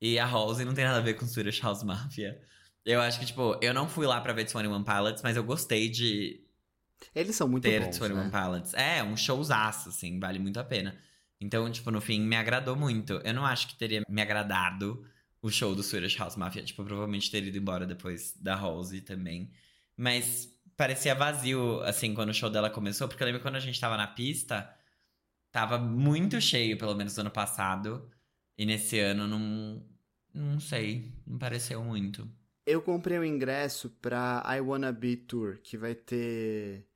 E 0.00 0.18
a 0.18 0.26
Halsey 0.26 0.64
não 0.64 0.72
tem 0.72 0.86
nada 0.86 0.96
a 0.96 1.02
ver 1.02 1.12
com 1.12 1.26
Swedish 1.26 1.60
House 1.60 1.82
Mafia. 1.82 2.40
Eu 2.86 3.02
acho 3.02 3.20
que, 3.20 3.26
tipo, 3.26 3.58
eu 3.60 3.74
não 3.74 3.86
fui 3.86 4.06
lá 4.06 4.18
pra 4.18 4.32
ver 4.32 4.46
21 4.46 4.82
Pilots, 4.82 5.22
mas 5.22 5.36
eu 5.36 5.44
gostei 5.44 5.90
de. 5.90 6.42
Eles 7.14 7.36
são 7.36 7.46
muito 7.46 7.64
ter 7.64 7.84
bons, 7.84 7.98
21 7.98 8.14
né? 8.16 8.30
Pilots. 8.30 8.72
É, 8.72 9.02
um 9.02 9.14
showzaço, 9.14 9.90
assim, 9.90 10.18
vale 10.18 10.38
muito 10.38 10.58
a 10.58 10.64
pena. 10.64 10.98
Então, 11.40 11.70
tipo, 11.70 11.90
no 11.90 12.00
fim, 12.00 12.20
me 12.20 12.36
agradou 12.36 12.74
muito. 12.74 13.14
Eu 13.24 13.32
não 13.34 13.46
acho 13.46 13.68
que 13.68 13.76
teria 13.76 14.02
me 14.08 14.22
agradado 14.22 15.06
o 15.40 15.50
show 15.50 15.74
do 15.74 15.82
Swedish 15.82 16.16
House 16.16 16.36
Mafia. 16.36 16.64
Tipo, 16.64 16.84
provavelmente 16.84 17.30
teria 17.30 17.48
ido 17.48 17.58
embora 17.58 17.86
depois 17.86 18.34
da 18.40 18.56
Halsey 18.56 19.00
também. 19.00 19.50
Mas 19.96 20.52
parecia 20.76 21.14
vazio, 21.14 21.80
assim, 21.82 22.14
quando 22.14 22.30
o 22.30 22.34
show 22.34 22.50
dela 22.50 22.70
começou. 22.70 23.08
Porque 23.08 23.22
eu 23.22 23.26
lembro 23.26 23.42
quando 23.42 23.56
a 23.56 23.60
gente 23.60 23.80
tava 23.80 23.96
na 23.96 24.06
pista, 24.06 24.68
tava 25.52 25.78
muito 25.78 26.40
cheio, 26.40 26.76
pelo 26.76 26.94
menos 26.94 27.16
no 27.16 27.22
ano 27.22 27.30
passado. 27.30 28.10
E 28.56 28.66
nesse 28.66 28.98
ano, 28.98 29.26
não... 29.26 29.82
Não 30.34 30.60
sei. 30.60 31.12
Não 31.26 31.38
pareceu 31.38 31.82
muito. 31.82 32.28
Eu 32.66 32.82
comprei 32.82 33.18
o 33.18 33.24
ingresso 33.24 33.90
pra 34.02 34.44
I 34.46 34.60
Wanna 34.60 34.92
Be 34.92 35.16
Tour, 35.16 35.58
que 35.62 35.76
vai 35.76 35.94
ter 35.94 36.86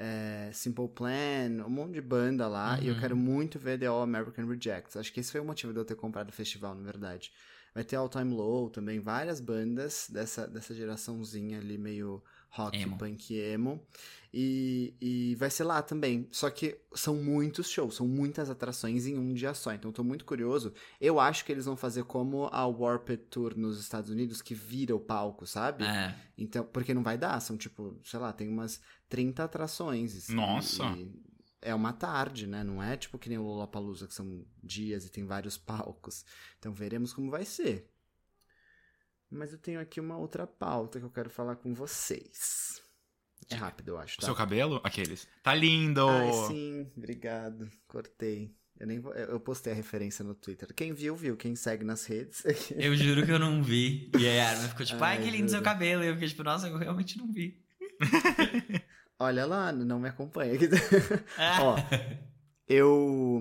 é, 0.00 0.50
Simple 0.52 0.88
Plan, 0.88 1.64
um 1.66 1.68
monte 1.68 1.94
de 1.94 2.00
banda 2.00 2.46
lá, 2.46 2.76
Uhum. 2.76 2.82
e 2.84 2.88
eu 2.88 2.98
quero 3.00 3.16
muito 3.16 3.58
ver 3.58 3.78
The 3.78 3.86
All 3.86 4.02
American 4.02 4.46
Rejects. 4.46 4.96
Acho 4.96 5.12
que 5.12 5.18
esse 5.20 5.32
foi 5.32 5.40
o 5.40 5.44
motivo 5.44 5.72
de 5.72 5.78
eu 5.80 5.84
ter 5.84 5.96
comprado 5.96 6.28
o 6.30 6.32
festival, 6.32 6.74
na 6.74 6.82
verdade. 6.82 7.32
Vai 7.74 7.82
ter 7.84 7.96
All 7.96 8.08
Time 8.08 8.32
Low 8.32 8.70
também, 8.70 9.00
várias 9.00 9.40
bandas 9.40 10.08
dessa, 10.10 10.46
dessa 10.46 10.74
geraçãozinha 10.74 11.58
ali, 11.58 11.76
meio 11.76 12.22
rock, 12.50 12.76
Emo. 12.78 12.96
punk 12.98 13.34
emo. 13.34 13.80
E, 14.32 14.94
e 15.00 15.34
vai 15.36 15.48
ser 15.50 15.64
lá 15.64 15.80
também. 15.82 16.28
Só 16.30 16.50
que 16.50 16.78
são 16.94 17.16
muitos 17.16 17.68
shows, 17.70 17.94
são 17.96 18.06
muitas 18.06 18.50
atrações 18.50 19.06
em 19.06 19.16
um 19.18 19.32
dia 19.32 19.54
só. 19.54 19.72
Então 19.72 19.88
eu 19.88 19.92
tô 19.92 20.04
muito 20.04 20.24
curioso. 20.24 20.72
Eu 21.00 21.18
acho 21.18 21.44
que 21.44 21.52
eles 21.52 21.64
vão 21.64 21.76
fazer 21.76 22.04
como 22.04 22.46
a 22.52 22.66
Warped 22.66 23.24
Tour 23.30 23.56
nos 23.56 23.80
Estados 23.80 24.10
Unidos, 24.10 24.42
que 24.42 24.54
vira 24.54 24.94
o 24.94 25.00
palco, 25.00 25.46
sabe? 25.46 25.84
É. 25.84 26.14
Então, 26.36 26.64
porque 26.64 26.92
não 26.92 27.02
vai 27.02 27.16
dar, 27.16 27.40
são 27.40 27.56
tipo, 27.56 27.98
sei 28.04 28.20
lá, 28.20 28.32
tem 28.32 28.48
umas 28.48 28.80
30 29.08 29.44
atrações. 29.44 30.28
e- 30.28 30.32
Nossa! 30.34 30.84
e 30.96 31.10
é 31.62 31.74
uma 31.74 31.92
tarde, 31.92 32.46
né? 32.46 32.62
Não 32.62 32.82
é 32.82 32.96
tipo 32.96 33.18
que 33.18 33.28
nem 33.30 33.38
o 33.38 33.42
Lollapalooza, 33.42 34.06
que 34.06 34.14
são 34.14 34.44
dias 34.62 35.06
e 35.06 35.10
tem 35.10 35.24
vários 35.24 35.56
palcos. 35.56 36.24
Então 36.58 36.72
veremos 36.72 37.12
como 37.14 37.30
vai 37.30 37.44
ser. 37.46 37.88
Mas 39.30 39.52
eu 39.52 39.58
tenho 39.58 39.80
aqui 39.80 40.00
uma 40.00 40.16
outra 40.16 40.46
pauta 40.46 40.98
que 40.98 41.04
eu 41.04 41.10
quero 41.10 41.28
falar 41.30 41.56
com 41.56 41.74
vocês. 41.74 42.80
É 43.50 43.54
rápido, 43.54 43.90
eu 43.90 43.98
acho, 43.98 44.16
O 44.16 44.20
tá? 44.20 44.26
seu 44.26 44.34
cabelo? 44.34 44.80
Aqueles. 44.84 45.26
Tá 45.42 45.54
lindo! 45.54 46.06
Ai, 46.08 46.32
sim, 46.48 46.90
obrigado. 46.96 47.70
Cortei. 47.86 48.54
Eu 48.78 48.86
nem 48.86 49.00
vou- 49.00 49.12
eu 49.14 49.40
postei 49.40 49.72
a 49.72 49.76
referência 49.76 50.24
no 50.24 50.34
Twitter. 50.34 50.72
Quem 50.74 50.92
viu, 50.92 51.16
viu. 51.16 51.36
Quem 51.36 51.54
segue 51.56 51.84
nas 51.84 52.04
redes. 52.06 52.42
Eu 52.76 52.94
juro 52.94 53.24
que 53.26 53.32
eu 53.32 53.38
não 53.38 53.60
vi. 53.62 54.10
E 54.16 54.26
aí 54.28 54.38
a 54.40 54.50
Arma 54.50 54.68
ficou 54.68 54.86
tipo, 54.86 55.02
ai, 55.02 55.16
Ai, 55.16 55.24
que 55.24 55.30
lindo 55.30 55.50
seu 55.50 55.60
cabelo. 55.62 56.04
E 56.04 56.06
eu 56.08 56.14
fiquei 56.14 56.28
tipo, 56.28 56.44
nossa, 56.44 56.68
eu 56.68 56.76
realmente 56.78 57.18
não 57.18 57.32
vi. 57.32 57.60
Olha 59.18 59.44
lá, 59.46 59.72
não 59.72 59.98
me 59.98 60.08
acompanha. 60.08 60.52
Ó, 61.60 61.76
eu 62.68 63.40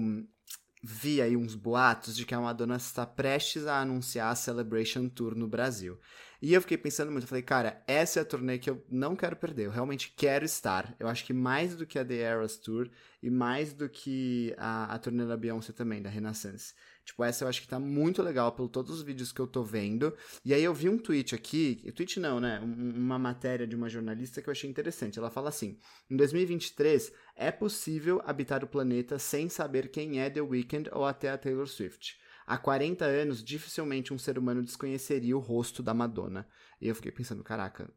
vi 0.89 1.21
aí 1.21 1.35
uns 1.35 1.53
boatos 1.53 2.15
de 2.15 2.25
que 2.25 2.33
a 2.33 2.39
Madonna 2.39 2.77
está 2.77 3.05
prestes 3.05 3.67
a 3.67 3.81
anunciar 3.81 4.31
a 4.31 4.35
Celebration 4.35 5.09
Tour 5.09 5.35
no 5.35 5.45
Brasil. 5.45 5.99
E 6.41 6.53
eu 6.53 6.61
fiquei 6.61 6.77
pensando 6.77 7.11
muito, 7.11 7.25
eu 7.25 7.27
falei, 7.27 7.41
cara, 7.41 7.83
essa 7.85 8.19
é 8.19 8.21
a 8.21 8.25
turnê 8.25 8.57
que 8.57 8.69
eu 8.69 8.81
não 8.89 9.13
quero 9.13 9.35
perder, 9.35 9.65
eu 9.65 9.71
realmente 9.71 10.13
quero 10.15 10.45
estar. 10.45 10.95
Eu 10.97 11.09
acho 11.09 11.25
que 11.25 11.33
mais 11.33 11.75
do 11.75 11.85
que 11.85 11.99
a 11.99 12.05
The 12.05 12.15
Eras 12.19 12.57
Tour 12.57 12.89
e 13.21 13.29
mais 13.29 13.73
do 13.73 13.89
que 13.89 14.55
a, 14.57 14.93
a 14.93 14.97
turnê 14.97 15.25
da 15.25 15.35
Beyoncé 15.35 15.73
também, 15.73 16.01
da 16.01 16.09
Renaissance. 16.09 16.73
Tipo, 17.07 17.23
essa 17.23 17.45
eu 17.45 17.47
acho 17.47 17.61
que 17.61 17.67
tá 17.69 17.79
muito 17.79 18.21
legal 18.21 18.51
pelo 18.51 18.67
todos 18.67 18.91
os 18.91 19.01
vídeos 19.01 19.31
que 19.31 19.39
eu 19.39 19.47
tô 19.47 19.63
vendo. 19.63 20.13
E 20.43 20.53
aí 20.53 20.61
eu 20.61 20.73
vi 20.73 20.89
um 20.89 20.97
tweet 20.97 21.33
aqui, 21.33 21.81
tweet 21.95 22.19
não, 22.19 22.37
né? 22.37 22.59
Um- 22.59 22.97
uma 22.97 23.17
matéria 23.17 23.65
de 23.65 23.77
uma 23.77 23.87
jornalista 23.87 24.41
que 24.41 24.49
eu 24.49 24.51
achei 24.51 24.69
interessante. 24.69 25.17
Ela 25.17 25.29
fala 25.29 25.47
assim: 25.47 25.79
em 26.09 26.17
2023 26.17 27.13
é 27.33 27.49
possível 27.49 28.21
habitar 28.25 28.61
o 28.61 28.67
planeta 28.67 29.17
sem 29.17 29.47
saber 29.47 29.87
quem 29.89 30.19
é 30.19 30.29
The 30.29 30.41
Weeknd 30.41 30.89
ou 30.91 31.05
até 31.05 31.29
a 31.31 31.37
Taylor 31.37 31.65
Swift. 31.67 32.17
Há 32.45 32.57
40 32.57 33.05
anos, 33.05 33.41
dificilmente 33.43 34.13
um 34.13 34.17
ser 34.17 34.37
humano 34.37 34.61
desconheceria 34.61 35.35
o 35.37 35.39
rosto 35.39 35.81
da 35.81 35.93
Madonna. 35.93 36.45
E 36.81 36.89
eu 36.89 36.95
fiquei 36.95 37.11
pensando, 37.11 37.41
caraca, 37.43 37.89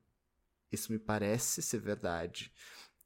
isso 0.70 0.92
me 0.92 0.98
parece 1.00 1.62
ser 1.62 1.80
verdade. 1.80 2.52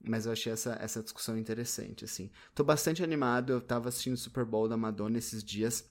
Mas 0.07 0.27
eu 0.27 0.33
achei 0.33 0.53
essa, 0.53 0.77
essa 0.81 1.03
discussão 1.03 1.39
interessante, 1.39 2.05
assim. 2.05 2.31
Tô 2.55 2.63
bastante 2.63 3.03
animado, 3.03 3.55
eu 3.55 3.61
tava 3.61 3.89
assistindo 3.89 4.15
o 4.15 4.19
Super 4.19 4.45
Bowl 4.45 4.69
da 4.69 4.77
Madonna 4.77 5.17
esses 5.17 5.43
dias. 5.43 5.91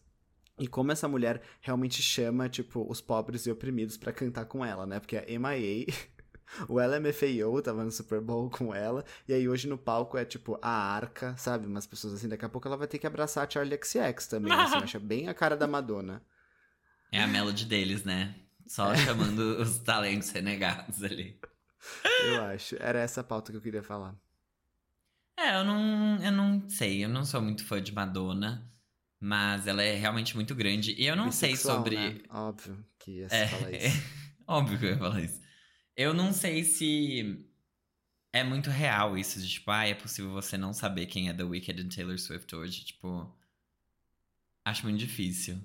E 0.64 0.68
como 0.70 0.94
essa 0.94 1.10
mulher 1.10 1.42
realmente 1.60 2.02
chama, 2.02 2.48
tipo, 2.48 2.90
os 2.90 3.02
pobres 3.02 3.46
e 3.46 3.52
oprimidos 3.52 3.98
pra 3.98 4.14
cantar 4.14 4.46
com 4.46 4.64
ela, 4.64 4.86
né? 4.86 4.98
Porque 4.98 5.18
a 5.18 5.26
MIA, 5.28 5.88
o 6.70 6.80
LMFAO 6.80 7.62
tava 7.62 7.84
no 7.84 7.92
Super 7.92 8.22
Bowl 8.22 8.50
com 8.50 8.74
ela, 8.74 9.04
e 9.28 9.34
aí 9.34 9.50
hoje 9.50 9.68
no 9.68 9.78
palco 9.78 10.18
é, 10.18 10.24
tipo, 10.24 10.58
a 10.62 10.70
Arca, 10.70 11.36
sabe? 11.36 11.68
Umas 11.68 11.86
pessoas 11.86 12.14
assim, 12.14 12.30
daqui 12.30 12.46
a 12.46 12.50
pouco 12.50 12.66
ela 12.66 12.78
vai 12.78 12.88
ter 12.88 12.98
que 12.98 13.06
abraçar 13.06 13.46
a 13.46 13.50
Charlie 13.50 13.78
XX 13.78 14.26
também, 14.26 14.54
assim, 14.54 14.78
acha 14.82 15.00
bem 15.02 15.28
a 15.28 15.34
cara 15.34 15.58
da 15.58 15.68
Madonna. 15.68 16.24
É 17.12 17.22
a 17.22 17.28
melody 17.28 17.66
deles, 17.66 18.06
né? 18.06 18.34
Só 18.66 18.96
chamando 18.96 19.60
os 19.60 19.80
talentos 19.80 20.30
renegados 20.30 21.04
ali. 21.04 21.38
Eu 22.24 22.42
acho. 22.44 22.78
Era 22.80 23.00
essa 23.00 23.20
a 23.20 23.24
pauta 23.26 23.52
que 23.52 23.58
eu 23.58 23.62
queria 23.62 23.84
falar. 23.84 24.16
É, 25.38 25.60
eu 25.60 25.66
não, 25.66 26.24
eu 26.24 26.32
não 26.32 26.70
sei, 26.70 27.04
eu 27.04 27.10
não 27.10 27.26
sou 27.26 27.42
muito 27.42 27.66
fã 27.66 27.82
de 27.84 27.92
Madonna, 27.92 28.72
mas 29.24 29.68
ela 29.68 29.82
é 29.82 29.96
realmente 29.96 30.36
muito 30.36 30.54
grande. 30.54 30.94
E 30.98 31.06
eu 31.06 31.16
não 31.16 31.32
sei 31.32 31.52
Bissexual, 31.52 31.78
sobre. 31.78 31.96
né? 31.96 32.22
Óbvio 32.30 32.86
que 33.00 33.12
ia 33.20 33.28
É, 33.30 33.48
falar 33.48 33.72
isso. 33.74 34.04
óbvio 34.48 34.78
que 34.80 34.86
eu 34.86 34.90
ia 34.92 34.98
falar 34.98 35.22
isso. 35.22 35.42
Eu 35.96 36.14
não 36.14 36.34
sei 36.34 36.64
se 36.64 37.48
é 38.34 38.44
muito 38.44 38.70
real 38.70 39.18
isso 39.18 39.40
de 39.40 39.50
tipo, 39.50 39.72
ah, 39.72 39.88
é 39.88 39.94
possível 39.96 40.32
você 40.32 40.58
não 40.58 40.74
saber 40.74 41.06
quem 41.08 41.30
é 41.30 41.34
The 41.34 41.44
Wicked 41.44 41.82
e 41.82 41.90
Taylor 41.90 42.20
Swift 42.20 42.54
hoje. 42.56 42.86
Tipo, 42.86 43.34
acho 44.66 44.84
muito 44.84 45.00
difícil. 45.00 45.62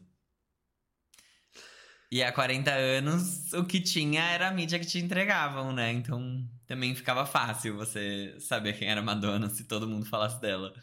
E 2.10 2.22
há 2.22 2.32
40 2.32 2.70
anos, 2.72 3.52
o 3.52 3.64
que 3.66 3.80
tinha 3.80 4.22
era 4.22 4.48
a 4.48 4.50
mídia 4.50 4.78
que 4.78 4.86
te 4.86 4.98
entregavam, 4.98 5.72
né? 5.74 5.92
Então 5.92 6.48
também 6.66 6.94
ficava 6.94 7.26
fácil 7.26 7.76
você 7.76 8.34
saber 8.40 8.78
quem 8.78 8.88
era 8.88 9.02
Madonna 9.02 9.50
se 9.50 9.64
todo 9.64 9.86
mundo 9.88 10.06
falasse 10.06 10.40
dela. 10.40 10.74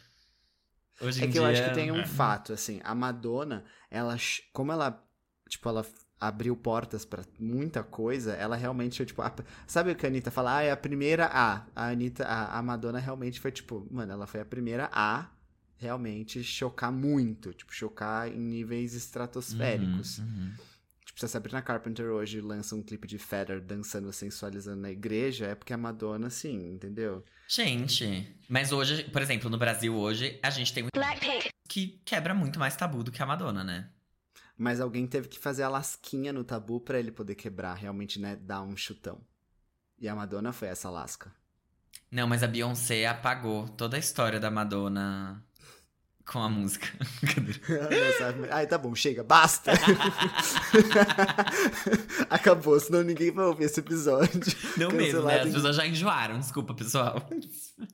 Hoje 1.00 1.24
É 1.24 1.26
que 1.26 1.38
eu 1.38 1.42
dia, 1.42 1.50
acho 1.50 1.62
que 1.62 1.70
tem 1.74 1.92
um 1.92 1.98
é. 2.00 2.04
fato, 2.04 2.52
assim, 2.52 2.80
a 2.84 2.94
Madonna, 2.94 3.64
ela, 3.90 4.16
como 4.52 4.72
ela, 4.72 5.02
tipo, 5.48 5.68
ela 5.68 5.84
abriu 6.18 6.56
portas 6.56 7.04
pra 7.04 7.22
muita 7.38 7.82
coisa, 7.82 8.32
ela 8.34 8.56
realmente, 8.56 9.04
tipo, 9.04 9.20
a- 9.20 9.34
sabe 9.66 9.90
o 9.90 9.96
que 9.96 10.06
a 10.06 10.08
Anitta 10.08 10.30
fala? 10.30 10.56
Ah, 10.58 10.62
é 10.62 10.70
a 10.70 10.76
primeira 10.76 11.26
A. 11.26 11.66
A 11.74 11.88
Anitta, 11.88 12.24
a, 12.24 12.58
a 12.58 12.62
Madonna 12.62 12.98
realmente 12.98 13.38
foi, 13.40 13.52
tipo, 13.52 13.86
mano, 13.90 14.12
ela 14.12 14.26
foi 14.26 14.40
a 14.40 14.44
primeira 14.44 14.88
A 14.92 15.30
realmente 15.76 16.42
chocar 16.42 16.90
muito. 16.90 17.52
Tipo, 17.52 17.74
chocar 17.74 18.28
em 18.28 18.38
níveis 18.40 18.94
estratosféricos. 18.94 20.18
Uhum, 20.18 20.24
uhum. 20.24 20.52
Tipo, 21.16 21.20
se 21.20 21.24
a 21.24 21.28
Sabrina 21.28 21.62
Carpenter 21.62 22.10
hoje 22.10 22.42
lança 22.42 22.76
um 22.76 22.82
clipe 22.82 23.08
de 23.08 23.16
Feather 23.16 23.58
dançando, 23.58 24.12
sensualizando 24.12 24.82
na 24.82 24.90
igreja, 24.90 25.46
é 25.46 25.54
porque 25.54 25.72
a 25.72 25.76
Madonna, 25.78 26.28
sim, 26.28 26.74
entendeu? 26.74 27.24
Gente, 27.48 28.36
mas 28.46 28.70
hoje, 28.70 29.04
por 29.04 29.22
exemplo, 29.22 29.48
no 29.48 29.56
Brasil 29.56 29.96
hoje, 29.96 30.38
a 30.42 30.50
gente 30.50 30.74
tem 30.74 30.84
um 30.84 30.88
Blackpink. 30.94 31.48
que 31.66 32.02
quebra 32.04 32.34
muito 32.34 32.58
mais 32.58 32.76
tabu 32.76 33.02
do 33.02 33.10
que 33.10 33.22
a 33.22 33.26
Madonna, 33.26 33.64
né? 33.64 33.88
Mas 34.58 34.78
alguém 34.78 35.06
teve 35.06 35.28
que 35.28 35.38
fazer 35.38 35.62
a 35.62 35.70
lasquinha 35.70 36.34
no 36.34 36.44
tabu 36.44 36.80
pra 36.80 36.98
ele 36.98 37.10
poder 37.10 37.34
quebrar, 37.34 37.74
realmente, 37.74 38.20
né? 38.20 38.36
Dar 38.36 38.60
um 38.60 38.76
chutão. 38.76 39.18
E 39.98 40.06
a 40.08 40.14
Madonna 40.14 40.52
foi 40.52 40.68
essa 40.68 40.90
lasca. 40.90 41.32
Não, 42.10 42.26
mas 42.26 42.42
a 42.42 42.46
Beyoncé 42.46 43.06
apagou 43.06 43.66
toda 43.70 43.96
a 43.96 44.00
história 44.00 44.38
da 44.38 44.50
Madonna 44.50 45.42
com 46.26 46.40
a 46.40 46.48
música. 46.48 46.88
Ai, 48.50 48.66
tá 48.66 48.76
bom, 48.76 48.94
chega, 48.94 49.22
basta! 49.22 49.72
Acabou, 52.28 52.78
senão 52.80 53.02
ninguém 53.02 53.30
vai 53.30 53.46
ouvir 53.46 53.64
esse 53.64 53.80
episódio. 53.80 54.40
Não 54.76 54.90
mesmo, 54.90 55.22
né? 55.22 55.40
As 55.40 55.52
pessoas 55.52 55.76
já 55.76 55.86
enjoaram, 55.86 56.38
desculpa, 56.38 56.74
pessoal. 56.74 57.26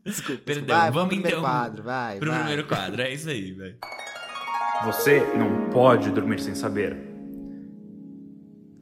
Desculpa, 0.05 0.43
Perdão. 0.45 0.77
Vai, 0.77 0.87
pro 0.87 0.95
vamos 0.95 1.09
primeiro 1.15 1.39
então 1.39 1.51
quadro, 1.51 1.83
vai, 1.83 2.19
Pro 2.19 2.31
vai. 2.31 2.39
primeiro 2.41 2.67
quadro, 2.67 3.03
é 3.03 3.13
isso 3.13 3.29
aí, 3.29 3.53
velho. 3.53 3.77
Você 4.85 5.21
não 5.37 5.71
pode 5.71 6.11
dormir 6.11 6.41
sem 6.41 6.55
saber. 6.55 7.12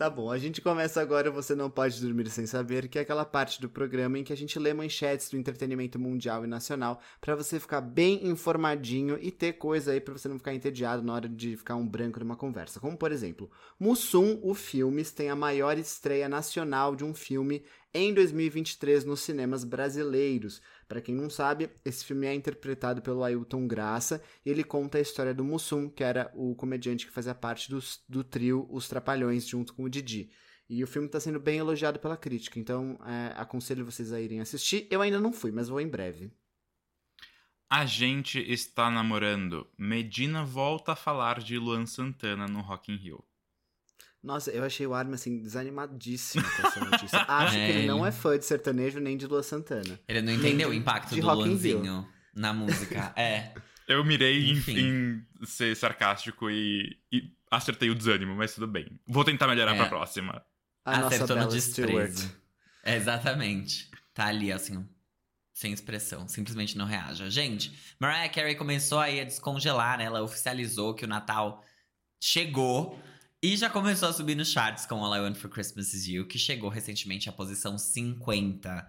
Tá 0.00 0.08
bom, 0.08 0.30
a 0.30 0.38
gente 0.38 0.62
começa 0.62 0.98
agora 0.98 1.30
Você 1.30 1.54
Não 1.54 1.68
Pode 1.68 2.00
Dormir 2.00 2.30
Sem 2.30 2.46
Saber, 2.46 2.88
que 2.88 2.98
é 2.98 3.02
aquela 3.02 3.22
parte 3.22 3.60
do 3.60 3.68
programa 3.68 4.18
em 4.18 4.24
que 4.24 4.32
a 4.32 4.36
gente 4.36 4.58
lê 4.58 4.72
manchetes 4.72 5.28
do 5.28 5.36
entretenimento 5.36 5.98
mundial 5.98 6.42
e 6.42 6.46
nacional 6.46 7.02
pra 7.20 7.36
você 7.36 7.60
ficar 7.60 7.82
bem 7.82 8.26
informadinho 8.26 9.18
e 9.20 9.30
ter 9.30 9.58
coisa 9.58 9.92
aí 9.92 10.00
pra 10.00 10.14
você 10.14 10.26
não 10.26 10.38
ficar 10.38 10.54
entediado 10.54 11.02
na 11.02 11.12
hora 11.12 11.28
de 11.28 11.54
ficar 11.54 11.76
um 11.76 11.86
branco 11.86 12.18
numa 12.18 12.34
conversa. 12.34 12.80
Como, 12.80 12.96
por 12.96 13.12
exemplo, 13.12 13.50
Mussum, 13.78 14.40
o 14.42 14.54
Filmes, 14.54 15.12
tem 15.12 15.28
a 15.28 15.36
maior 15.36 15.76
estreia 15.76 16.30
nacional 16.30 16.96
de 16.96 17.04
um 17.04 17.12
filme 17.12 17.62
em 17.92 18.14
2023 18.14 19.04
nos 19.04 19.20
cinemas 19.20 19.64
brasileiros. 19.64 20.62
Pra 20.90 21.00
quem 21.00 21.14
não 21.14 21.30
sabe, 21.30 21.70
esse 21.84 22.04
filme 22.04 22.26
é 22.26 22.34
interpretado 22.34 23.00
pelo 23.00 23.22
Ailton 23.22 23.64
Graça 23.68 24.20
e 24.44 24.50
ele 24.50 24.64
conta 24.64 24.98
a 24.98 25.00
história 25.00 25.32
do 25.32 25.44
Mussum, 25.44 25.88
que 25.88 26.02
era 26.02 26.32
o 26.34 26.52
comediante 26.56 27.06
que 27.06 27.12
fazia 27.12 27.32
parte 27.32 27.72
do 28.08 28.24
trio 28.24 28.66
Os 28.68 28.88
Trapalhões, 28.88 29.46
junto 29.46 29.72
com 29.72 29.84
o 29.84 29.88
Didi. 29.88 30.32
E 30.68 30.82
o 30.82 30.88
filme 30.88 31.06
tá 31.06 31.20
sendo 31.20 31.38
bem 31.38 31.58
elogiado 31.58 32.00
pela 32.00 32.16
crítica, 32.16 32.58
então 32.58 32.98
é, 33.06 33.32
aconselho 33.36 33.84
vocês 33.84 34.12
a 34.12 34.20
irem 34.20 34.40
assistir. 34.40 34.88
Eu 34.90 35.00
ainda 35.00 35.20
não 35.20 35.32
fui, 35.32 35.52
mas 35.52 35.68
vou 35.68 35.80
em 35.80 35.86
breve. 35.86 36.32
A 37.70 37.86
gente 37.86 38.40
está 38.40 38.90
namorando. 38.90 39.70
Medina 39.78 40.44
volta 40.44 40.90
a 40.90 40.96
falar 40.96 41.38
de 41.38 41.56
Luan 41.56 41.86
Santana 41.86 42.48
no 42.48 42.62
Rock 42.62 42.90
in 42.90 42.96
Rio. 42.96 43.24
Nossa, 44.22 44.50
eu 44.50 44.62
achei 44.64 44.86
o 44.86 44.92
Armin, 44.94 45.14
assim, 45.14 45.40
desanimadíssimo 45.40 46.44
com 46.44 46.66
essa 46.66 46.80
notícia. 46.84 47.18
Acho 47.26 47.56
É, 47.56 47.66
que 47.66 47.72
ele 47.78 47.86
não 47.86 48.00
ele- 48.00 48.08
é 48.08 48.12
fã 48.12 48.38
de 48.38 48.44
sertanejo 48.44 49.00
nem 49.00 49.16
de 49.16 49.26
Lua 49.26 49.42
Santana. 49.42 49.98
Ele 50.06 50.20
não 50.20 50.32
entendeu 50.34 50.68
o 50.68 50.74
impacto 50.74 51.14
de 51.14 51.20
do. 51.22 51.26
Luanzinho 51.32 52.06
na 52.34 52.52
música. 52.52 53.12
É. 53.16 53.54
Eu 53.88 54.04
mirei 54.04 54.50
em, 54.50 54.52
Enfim. 54.52 54.78
em 55.40 55.46
ser 55.46 55.74
sarcástico 55.74 56.48
e, 56.50 56.96
e 57.10 57.32
acertei 57.50 57.90
o 57.90 57.94
desânimo, 57.94 58.36
mas 58.36 58.54
tudo 58.54 58.68
bem. 58.68 59.00
Vou 59.06 59.24
tentar 59.24 59.48
melhorar 59.48 59.74
É. 59.74 59.76
pra 59.78 59.86
próxima. 59.88 60.44
A 60.84 60.98
nossa 60.98 61.16
Acertou 61.16 61.36
no 61.36 61.48
desprezo. 61.48 62.18
Stewart. 62.18 62.36
É, 62.84 62.94
exatamente. 62.96 63.90
Tá 64.14 64.26
ali, 64.26 64.52
assim, 64.52 64.86
sem 65.52 65.72
expressão. 65.72 66.28
Simplesmente 66.28 66.76
não 66.78 66.84
reaja. 66.86 67.28
Gente, 67.30 67.72
Mariah 67.98 68.28
Carey 68.32 68.54
começou 68.54 68.98
aí 69.00 69.18
a 69.20 69.24
descongelar, 69.24 69.98
né? 69.98 70.04
Ela 70.04 70.22
oficializou 70.22 70.94
que 70.94 71.04
o 71.04 71.08
Natal 71.08 71.64
chegou. 72.22 73.00
E 73.42 73.56
já 73.56 73.70
começou 73.70 74.10
a 74.10 74.12
subir 74.12 74.34
nos 74.34 74.52
charts 74.52 74.84
com 74.84 75.02
All 75.02 75.16
I 75.16 75.20
Want 75.20 75.36
For 75.36 75.48
Christmas 75.48 75.94
Is 75.94 76.06
You, 76.06 76.26
que 76.26 76.38
chegou 76.38 76.68
recentemente 76.68 77.26
à 77.26 77.32
posição 77.32 77.78
50 77.78 78.86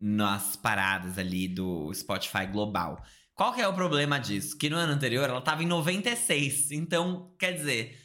nas 0.00 0.54
paradas 0.54 1.18
ali 1.18 1.48
do 1.48 1.92
Spotify 1.92 2.46
global. 2.46 3.04
Qual 3.34 3.52
que 3.52 3.60
é 3.60 3.66
o 3.66 3.74
problema 3.74 4.20
disso? 4.20 4.56
Que 4.56 4.70
no 4.70 4.76
ano 4.76 4.92
anterior 4.92 5.28
ela 5.28 5.40
tava 5.40 5.64
em 5.64 5.66
96. 5.66 6.70
Então, 6.70 7.34
quer 7.40 7.50
dizer, 7.50 7.98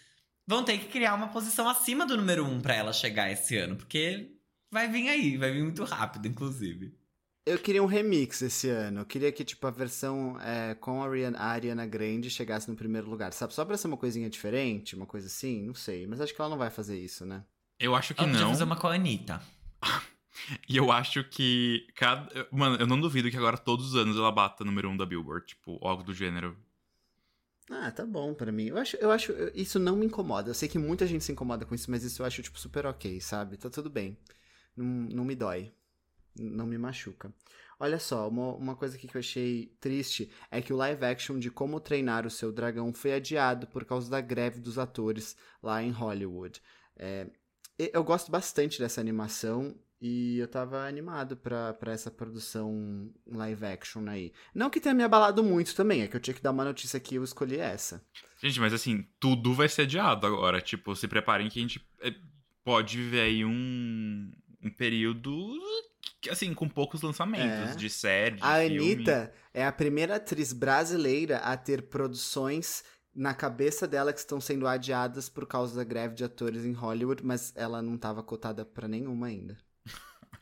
vão 0.48 0.64
ter 0.64 0.80
que 0.80 0.88
criar 0.88 1.14
uma 1.14 1.28
posição 1.28 1.70
acima 1.70 2.08
do 2.08 2.18
número 2.18 2.44
1 2.44 2.62
pra 2.62 2.74
ela 2.74 2.92
chegar 2.92 3.32
esse 3.32 3.56
ano, 3.56 3.76
porque 3.76 4.32
vai 4.72 4.88
vir 4.90 5.08
aí, 5.10 5.38
vai 5.38 5.52
vir 5.52 5.62
muito 5.62 5.84
rápido, 5.84 6.28
inclusive. 6.28 6.98
Eu 7.46 7.60
queria 7.60 7.84
um 7.84 7.86
remix 7.86 8.42
esse 8.42 8.70
ano. 8.70 9.02
Eu 9.02 9.06
queria 9.06 9.32
que, 9.32 9.44
tipo, 9.44 9.66
a 9.68 9.72
versão 9.72 10.40
é, 10.40 10.76
com 10.76 11.04
a 11.04 11.08
Ariana, 11.10 11.38
a 11.38 11.46
Ariana 11.48 11.86
Grande 11.86 12.30
chegasse 12.30 12.70
no 12.70 12.76
primeiro 12.76 13.10
lugar, 13.10 13.34
sabe? 13.34 13.54
Só 13.54 13.66
pra 13.66 13.76
ser 13.76 13.88
uma 13.88 13.98
coisinha 13.98 14.30
diferente, 14.30 14.96
uma 14.96 15.06
coisa 15.06 15.28
assim, 15.28 15.62
não 15.66 15.74
sei. 15.76 16.08
Mas 16.08 16.22
acho 16.22 16.34
que 16.34 16.40
ela 16.40 16.50
não 16.50 16.58
vai 16.58 16.70
fazer 16.70 16.98
isso, 16.98 17.26
né? 17.26 17.44
Eu 17.78 17.96
acho 17.96 18.14
que 18.14 18.22
Ela 18.24 18.32
não. 18.32 18.50
fazer 18.52 18.64
uma 18.64 18.78
com 18.78 18.88
a 18.88 18.94
Anitta. 18.94 19.42
E 20.68 20.76
eu 20.76 20.92
acho 20.92 21.24
que 21.24 21.86
cada. 21.96 22.48
Mano, 22.52 22.76
eu 22.78 22.88
não 22.88 23.00
duvido 23.00 23.30
que 23.30 23.38
agora 23.38 23.56
todos 23.58 23.90
os 23.90 23.96
anos 23.96 24.18
ela 24.18 24.32
bata 24.32 24.66
número 24.66 24.90
um 24.90 24.98
da 24.98 25.06
Billboard, 25.06 25.46
tipo, 25.46 25.80
algo 25.88 26.04
do 26.04 26.12
gênero. 26.14 26.58
Ah, 27.70 27.92
tá 27.92 28.04
bom 28.06 28.34
pra 28.34 28.52
mim. 28.52 28.66
Eu 28.66 28.78
acho, 28.78 28.98
eu 28.98 29.12
acho, 29.12 29.32
eu- 29.32 29.52
isso 29.56 29.78
não 29.80 29.96
me 29.96 30.06
incomoda. 30.08 30.50
Eu 30.50 30.54
sei 30.56 30.68
que 30.68 30.78
muita 30.80 31.06
gente 31.06 31.24
se 31.24 31.32
incomoda 31.32 31.66
com 31.66 31.76
isso, 31.76 31.90
mas 31.90 32.04
isso 32.04 32.22
eu 32.22 32.26
acho, 32.26 32.42
tipo, 32.42 32.60
super 32.60 32.86
ok, 32.88 33.22
sabe? 33.22 33.58
Tá 33.58 33.70
tudo 33.70 33.90
bem. 33.92 34.18
Não, 34.76 34.86
não 34.86 35.24
me 35.24 35.36
dói. 35.36 35.72
Não 36.38 36.66
me 36.66 36.78
machuca. 36.78 37.34
Olha 37.80 38.00
só, 38.00 38.28
uma, 38.30 38.54
uma 38.54 38.76
coisa 38.76 38.96
aqui 38.96 39.08
que 39.08 39.18
eu 39.18 39.20
achei 39.20 39.76
triste 39.80 40.32
é 40.50 40.62
que 40.62 40.72
o 40.72 40.78
live 40.78 41.04
action 41.06 41.38
de 41.38 41.52
Como 41.52 41.80
Treinar 41.80 42.26
o 42.26 42.32
Seu 42.32 42.52
Dragão 42.52 42.94
foi 42.94 43.14
adiado 43.14 43.68
por 43.68 43.84
causa 43.84 44.10
da 44.10 44.22
greve 44.22 44.60
dos 44.60 44.78
atores 44.78 45.36
lá 45.62 45.84
em 45.84 45.92
Hollywood. 45.92 46.62
É, 46.96 47.28
eu 47.78 48.04
gosto 48.04 48.32
bastante 48.32 48.80
dessa 48.80 49.02
animação 49.02 49.76
e 50.00 50.38
eu 50.38 50.48
tava 50.48 50.86
animado 50.86 51.38
pra, 51.38 51.78
essa 51.88 52.12
produção 52.12 53.10
live 53.26 53.66
action 53.66 54.08
aí. 54.08 54.34
Não 54.54 54.70
que 54.70 54.82
tenha 54.82 54.94
me 54.94 55.04
abalado 55.04 55.44
muito 55.44 55.74
também, 55.76 56.02
é 56.02 56.08
que 56.08 56.16
eu 56.16 56.20
tinha 56.20 56.34
que 56.34 56.42
dar 56.42 56.52
uma 56.52 56.66
notícia 56.66 56.98
aqui 56.98 57.16
eu 57.16 57.24
escolhi 57.24 57.58
essa. 57.58 58.06
Gente, 58.42 58.60
mas 58.60 58.74
assim, 58.74 59.08
tudo 59.20 59.54
vai 59.54 59.70
ser 59.70 59.84
adiado 59.84 60.28
agora. 60.28 60.62
Tipo, 60.62 60.96
se 60.96 61.08
preparem 61.08 61.50
que 61.50 61.58
a 61.58 61.62
gente 61.62 61.86
é, 62.02 62.14
pode 62.64 62.98
viver 62.98 63.22
aí 63.22 63.46
um, 63.46 64.32
um 64.62 64.70
período, 64.70 65.32
assim, 66.30 66.54
com 66.54 66.68
poucos 66.70 67.02
lançamentos 67.02 67.72
É. 67.72 67.76
de 67.76 67.90
série, 67.90 68.36
de 68.38 68.44
A 68.44 68.60
filme. 68.60 68.78
Anitta 68.94 69.34
é 69.54 69.66
a 69.66 69.72
primeira 69.72 70.16
atriz 70.16 70.54
brasileira 70.54 71.38
a 71.38 71.56
ter 71.58 71.84
produções 71.84 72.84
na 73.16 73.34
cabeça 73.34 73.88
dela 73.88 74.12
que 74.12 74.20
estão 74.20 74.42
sendo 74.42 74.68
adiadas 74.68 75.30
por 75.30 75.46
causa 75.46 75.76
da 75.76 75.84
greve 75.84 76.16
de 76.16 76.24
atores 76.24 76.66
em 76.66 76.74
Hollywood, 76.74 77.24
mas 77.24 77.54
ela 77.56 77.82
não 77.82 77.96
estava 77.96 78.24
cotada 78.24 78.66
pra 78.66 78.88
nenhuma 78.88 79.28
ainda. 79.28 79.58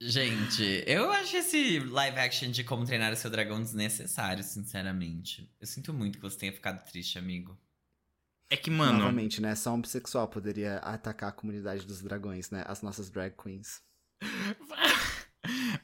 Gente, 0.00 0.82
eu 0.86 1.12
acho 1.12 1.36
esse 1.36 1.78
live 1.78 2.18
action 2.18 2.50
de 2.50 2.64
Como 2.64 2.84
Treinar 2.84 3.12
o 3.12 3.16
Seu 3.16 3.30
Dragão 3.30 3.62
desnecessário, 3.62 4.42
sinceramente. 4.42 5.48
Eu 5.60 5.66
sinto 5.66 5.92
muito 5.92 6.18
que 6.18 6.22
você 6.24 6.36
tenha 6.38 6.52
ficado 6.52 6.84
triste, 6.90 7.18
amigo. 7.18 7.56
É 8.50 8.56
que, 8.56 8.68
mano, 8.70 8.98
Novamente, 8.98 9.40
né? 9.40 9.54
Só 9.54 9.72
um 9.72 9.80
bissexual 9.80 10.26
poderia 10.28 10.78
atacar 10.78 11.28
a 11.28 11.32
comunidade 11.32 11.86
dos 11.86 12.02
dragões, 12.02 12.50
né? 12.50 12.64
As 12.66 12.82
nossas 12.82 13.08
drag 13.10 13.34
queens. 13.40 13.80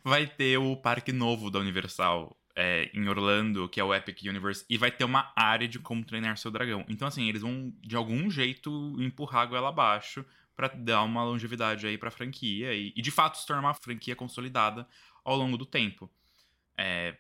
Vai 0.05 0.27
ter 0.27 0.59
o 0.59 0.77
parque 0.77 1.13
novo 1.13 1.51
da 1.51 1.59
Universal 1.59 2.37
é, 2.55 2.91
em 2.93 3.09
Orlando, 3.09 3.69
que 3.69 3.81
é 3.81 3.85
o 3.85 3.95
Epic 3.95 4.23
Universe, 4.25 4.65
e 4.69 4.77
vai 4.77 4.91
ter 4.91 5.05
uma 5.05 5.33
área 5.37 5.69
de 5.69 5.79
como 5.79 6.05
treinar 6.05 6.37
seu 6.37 6.51
dragão. 6.51 6.85
Então, 6.89 7.07
assim, 7.07 7.29
eles 7.29 7.43
vão, 7.43 7.73
de 7.81 7.95
algum 7.95 8.29
jeito, 8.29 8.97
empurrar 8.99 9.43
a 9.43 9.47
goela 9.47 9.69
abaixo 9.69 10.25
pra 10.57 10.67
dar 10.69 11.05
uma 11.05 11.23
longevidade 11.23 11.87
aí 11.87 11.97
pra 11.97 12.11
franquia 12.11 12.75
e, 12.75 12.93
e, 12.97 13.01
de 13.01 13.13
fato, 13.13 13.39
se 13.39 13.47
tornar 13.47 13.63
uma 13.63 13.75
franquia 13.75 14.17
consolidada 14.17 14.89
ao 15.25 15.37
longo 15.37 15.57
do 15.57 15.65
tempo. 15.65 16.11
É, 16.77 17.17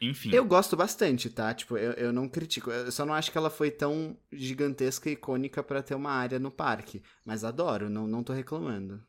enfim. 0.00 0.34
Eu 0.34 0.44
gosto 0.44 0.76
bastante, 0.76 1.30
tá? 1.30 1.54
Tipo, 1.54 1.78
eu, 1.78 1.92
eu 1.92 2.12
não 2.12 2.28
critico. 2.28 2.70
Eu 2.70 2.92
só 2.92 3.06
não 3.06 3.14
acho 3.14 3.32
que 3.32 3.38
ela 3.38 3.48
foi 3.48 3.70
tão 3.70 4.16
gigantesca 4.30 5.08
e 5.08 5.14
icônica 5.14 5.62
pra 5.62 5.82
ter 5.82 5.94
uma 5.94 6.10
área 6.10 6.38
no 6.38 6.50
parque. 6.50 7.02
Mas 7.24 7.42
adoro, 7.42 7.88
não, 7.88 8.06
não 8.06 8.22
tô 8.22 8.34
reclamando. 8.34 9.02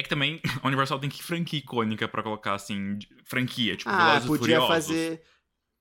É 0.00 0.02
que 0.02 0.08
também 0.08 0.40
a 0.62 0.66
Universal 0.66 0.98
tem 0.98 1.10
que 1.10 1.22
franquia 1.22 1.58
icônica 1.58 2.08
pra 2.08 2.22
colocar, 2.22 2.54
assim, 2.54 2.98
franquia, 3.26 3.76
tipo, 3.76 3.90
Ah, 3.90 3.96
Velozes 4.18 4.26
podia 4.28 4.38
Furiosos, 4.60 4.68
fazer 4.68 5.22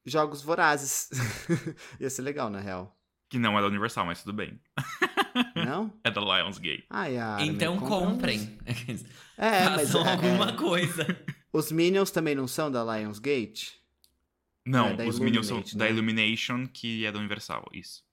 jogos 0.05 0.41
vorazes. 0.41 1.09
Ia 2.01 2.09
ser 2.09 2.23
legal, 2.23 2.49
na 2.49 2.59
real. 2.59 2.93
que 3.29 3.39
não 3.39 3.57
é 3.57 3.61
da 3.61 3.67
Universal, 3.67 4.05
mas 4.05 4.21
tudo 4.21 4.33
bem. 4.33 4.59
Não? 5.55 5.93
É 6.03 6.11
da 6.11 6.19
Lionsgate. 6.19 6.85
Ai, 6.89 7.15
então 7.47 7.75
uns- 7.77 7.83
comprem. 7.87 8.57
É, 9.37 9.69
mas 9.69 9.91
Façam 9.91 10.05
é, 10.05 10.11
alguma 10.11 10.49
é, 10.49 10.53
coisa. 10.57 11.07
os 11.53 11.71
Minions 11.71 12.11
também 12.11 12.35
não 12.35 12.47
são 12.47 12.69
da 12.69 12.83
Lionsgate? 12.83 13.79
Não, 14.65 14.87
É, 14.89 15.07
os 15.07 15.17
Minions 15.19 15.47
são 15.47 15.57
Illuminate, 15.57 15.77
da 15.77 15.85
né? 15.85 15.91
Illumination, 15.91 16.67
que 16.67 17.05
é 17.05 17.11
da 17.11 17.19
Universal, 17.19 17.63
isso. 17.71 18.03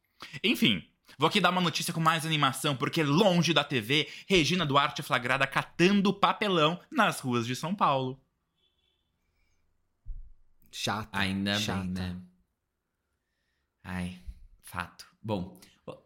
Enfim, 0.45 0.85
vou 1.19 1.29
aqui 1.29 1.41
dar 1.41 1.51
uma 1.51 1.61
notícia 1.61 1.93
com 1.93 2.01
mais 2.01 2.27
animação, 2.27 2.77
porque 2.77 3.03
longe 3.03 3.53
da 3.53 3.65
TV, 3.65 4.09
Regina 4.27 4.67
Duarte 4.67 5.01
é 5.01 5.05
flagrada 5.05 5.47
catando 5.47 6.13
papelão 6.13 6.81
nas 6.91 7.21
ruas 7.21 7.47
de 7.47 7.55
São 7.57 7.75
Paulo. 7.75 8.21
Chata. 10.71 11.19
Ainda 11.19 11.59
chata. 11.59 11.83
bem, 11.83 11.91
né? 11.91 12.17
Ai, 13.83 14.19
fato. 14.63 15.07
Bom, 15.23 15.59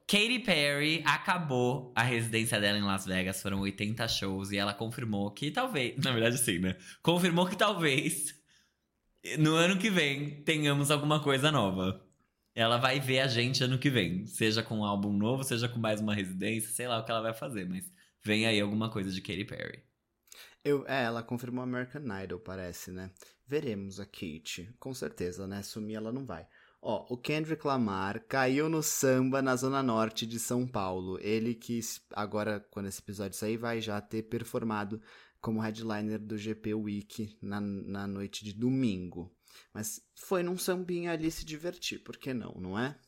Katy 0.06 0.40
Perry 0.40 1.02
acabou 1.06 1.92
a 1.94 2.02
residência 2.02 2.60
dela 2.60 2.78
em 2.78 2.82
Las 2.82 3.06
Vegas, 3.06 3.40
foram 3.40 3.60
80 3.60 4.06
shows, 4.08 4.52
e 4.52 4.58
ela 4.58 4.74
confirmou 4.74 5.30
que 5.30 5.50
talvez. 5.50 5.96
Na 5.96 6.12
verdade, 6.12 6.36
sim, 6.38 6.58
né? 6.58 6.76
Confirmou 7.02 7.46
que 7.46 7.56
talvez 7.56 8.34
no 9.38 9.54
ano 9.54 9.78
que 9.78 9.88
vem 9.88 10.42
tenhamos 10.42 10.90
alguma 10.90 11.20
coisa 11.20 11.50
nova. 11.50 12.04
Ela 12.54 12.78
vai 12.78 12.98
ver 12.98 13.20
a 13.20 13.28
gente 13.28 13.62
ano 13.62 13.78
que 13.78 13.90
vem, 13.90 14.26
seja 14.26 14.62
com 14.62 14.78
um 14.78 14.84
álbum 14.84 15.12
novo, 15.12 15.44
seja 15.44 15.68
com 15.68 15.78
mais 15.78 16.00
uma 16.00 16.14
residência, 16.14 16.70
sei 16.70 16.88
lá 16.88 16.98
o 16.98 17.04
que 17.04 17.10
ela 17.10 17.22
vai 17.22 17.32
fazer, 17.32 17.68
mas 17.68 17.90
vem 18.22 18.46
aí 18.46 18.60
alguma 18.60 18.90
coisa 18.90 19.10
de 19.10 19.20
Katy 19.20 19.44
Perry. 19.44 19.84
Eu, 20.64 20.84
é, 20.86 21.04
ela 21.04 21.22
confirmou 21.22 21.62
American 21.62 22.02
Idol, 22.22 22.38
parece, 22.38 22.90
né? 22.90 23.10
Veremos 23.46 23.98
a 23.98 24.04
Kate. 24.04 24.72
Com 24.78 24.92
certeza, 24.92 25.46
né? 25.46 25.62
Sumir 25.62 25.96
ela 25.96 26.12
não 26.12 26.26
vai. 26.26 26.46
Ó, 26.82 27.06
o 27.10 27.16
Kendrick 27.16 27.66
Lamar 27.66 28.24
caiu 28.26 28.68
no 28.68 28.82
samba 28.82 29.42
na 29.42 29.54
zona 29.56 29.82
norte 29.82 30.26
de 30.26 30.38
São 30.38 30.66
Paulo. 30.66 31.18
Ele 31.20 31.54
que 31.54 31.80
agora, 32.12 32.60
quando 32.70 32.86
esse 32.86 33.00
episódio 33.00 33.36
sair, 33.36 33.56
vai 33.56 33.80
já 33.80 34.00
ter 34.00 34.22
performado 34.24 35.00
como 35.40 35.60
headliner 35.60 36.18
do 36.18 36.36
GP 36.38 36.74
Week 36.74 37.38
na, 37.40 37.60
na 37.60 38.06
noite 38.06 38.44
de 38.44 38.52
domingo. 38.52 39.34
Mas 39.72 40.00
foi 40.14 40.42
num 40.42 40.58
sambinha 40.58 41.12
ali 41.12 41.30
se 41.30 41.44
divertir, 41.44 42.02
por 42.02 42.16
que 42.16 42.32
não, 42.34 42.52
não 42.54 42.78
é? 42.78 42.98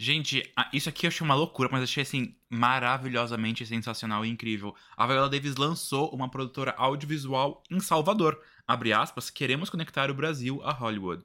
Gente, 0.00 0.42
isso 0.72 0.88
aqui 0.88 1.06
eu 1.06 1.08
achei 1.08 1.24
uma 1.24 1.34
loucura, 1.34 1.68
mas 1.72 1.82
achei 1.82 2.04
assim 2.04 2.40
maravilhosamente 2.48 3.66
sensacional 3.66 4.24
e 4.24 4.28
incrível. 4.28 4.74
A 4.96 5.04
Viola 5.08 5.28
Davis 5.28 5.56
lançou 5.56 6.14
uma 6.14 6.30
produtora 6.30 6.72
audiovisual 6.78 7.64
em 7.68 7.80
Salvador. 7.80 8.40
Abre 8.66 8.92
aspas, 8.92 9.28
queremos 9.28 9.68
conectar 9.68 10.08
o 10.08 10.14
Brasil 10.14 10.62
a 10.62 10.70
Hollywood. 10.70 11.24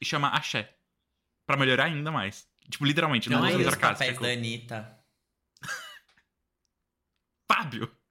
E 0.00 0.04
chama 0.04 0.30
Axé. 0.30 0.76
Pra 1.46 1.56
melhorar 1.56 1.84
ainda 1.84 2.10
mais. 2.10 2.48
Tipo, 2.68 2.84
literalmente, 2.84 3.30
não 3.30 3.44
aí 3.44 3.54
é 3.54 3.56
os 3.56 3.64
sarcástico. 3.64 4.14
papéis 4.14 4.18
da 4.18 4.40
Anitta. 4.40 5.04
Fábio! 7.50 8.01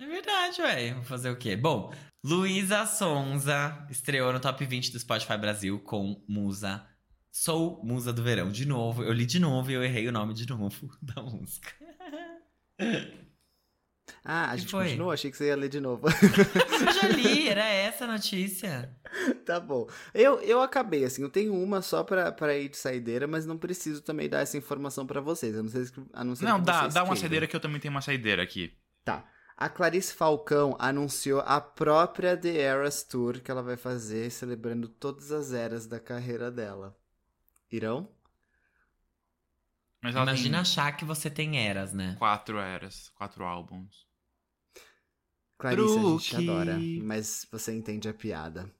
É 0.00 0.06
verdade, 0.06 0.62
ué. 0.62 0.94
Vou 0.94 1.04
fazer 1.04 1.30
o 1.30 1.36
quê? 1.36 1.54
Bom, 1.56 1.92
Luísa 2.24 2.86
Sonza 2.86 3.86
estreou 3.90 4.32
no 4.32 4.40
Top 4.40 4.64
20 4.64 4.92
do 4.92 4.98
Spotify 4.98 5.36
Brasil 5.36 5.78
com 5.80 6.24
Musa. 6.26 6.86
Sou 7.30 7.84
Musa 7.84 8.12
do 8.12 8.22
Verão. 8.22 8.50
De 8.50 8.66
novo, 8.66 9.04
eu 9.04 9.12
li 9.12 9.26
de 9.26 9.38
novo 9.38 9.70
e 9.70 9.74
eu 9.74 9.84
errei 9.84 10.08
o 10.08 10.12
nome 10.12 10.32
de 10.34 10.48
novo 10.48 10.88
da 11.02 11.22
música. 11.22 11.70
Ah, 14.24 14.46
a 14.50 14.54
Que 14.54 14.58
gente 14.62 14.70
foi? 14.70 14.84
continuou? 14.86 15.12
Achei 15.12 15.30
que 15.30 15.36
você 15.36 15.46
ia 15.48 15.56
ler 15.56 15.68
de 15.68 15.80
novo. 15.80 16.06
Eu 16.08 16.92
já 16.92 17.08
li, 17.08 17.48
era 17.48 17.64
essa 17.64 18.04
a 18.04 18.08
notícia. 18.08 18.90
tá 19.46 19.60
bom. 19.60 19.86
Eu, 20.12 20.40
eu 20.40 20.60
acabei, 20.60 21.04
assim, 21.04 21.22
eu 21.22 21.30
tenho 21.30 21.54
uma 21.54 21.80
só 21.80 22.02
pra, 22.02 22.32
pra 22.32 22.56
ir 22.56 22.68
de 22.70 22.76
saideira, 22.76 23.26
mas 23.26 23.46
não 23.46 23.56
preciso 23.56 24.02
também 24.02 24.28
dar 24.28 24.40
essa 24.40 24.56
informação 24.58 25.06
pra 25.06 25.20
vocês. 25.20 25.56
A 25.56 25.62
não 25.62 25.68
ser 25.70 25.90
que, 25.90 26.02
a 26.12 26.24
não 26.24 26.34
ser 26.34 26.44
Não, 26.44 26.58
que 26.58 26.66
dá, 26.66 26.80
vocês 26.80 26.94
dá 26.94 27.00
uma 27.02 27.08
queiram. 27.08 27.20
saideira 27.20 27.46
que 27.46 27.54
eu 27.56 27.60
também 27.60 27.80
tenho 27.80 27.92
uma 27.94 28.00
saideira 28.02 28.42
aqui. 28.42 28.72
Tá. 29.04 29.24
A 29.60 29.68
Clarice 29.68 30.14
Falcão 30.14 30.74
anunciou 30.78 31.40
a 31.40 31.60
própria 31.60 32.34
The 32.34 32.56
Eras 32.62 33.02
Tour 33.02 33.42
que 33.42 33.50
ela 33.50 33.62
vai 33.62 33.76
fazer, 33.76 34.30
celebrando 34.30 34.88
todas 34.88 35.30
as 35.30 35.52
eras 35.52 35.86
da 35.86 36.00
carreira 36.00 36.50
dela. 36.50 36.96
Irão? 37.70 38.10
Imagina 40.02 40.34
tem 40.34 40.54
achar 40.54 40.96
que 40.96 41.04
você 41.04 41.28
tem 41.28 41.58
eras, 41.58 41.92
né? 41.92 42.16
quatro 42.18 42.58
eras, 42.58 43.10
quatro 43.10 43.44
álbuns. 43.44 44.06
Clarice, 45.58 45.98
a 45.98 46.02
gente 46.02 46.30
Truque. 46.30 46.50
adora, 46.50 46.78
mas 47.02 47.46
você 47.52 47.74
entende 47.76 48.08
a 48.08 48.14
piada. 48.14 48.74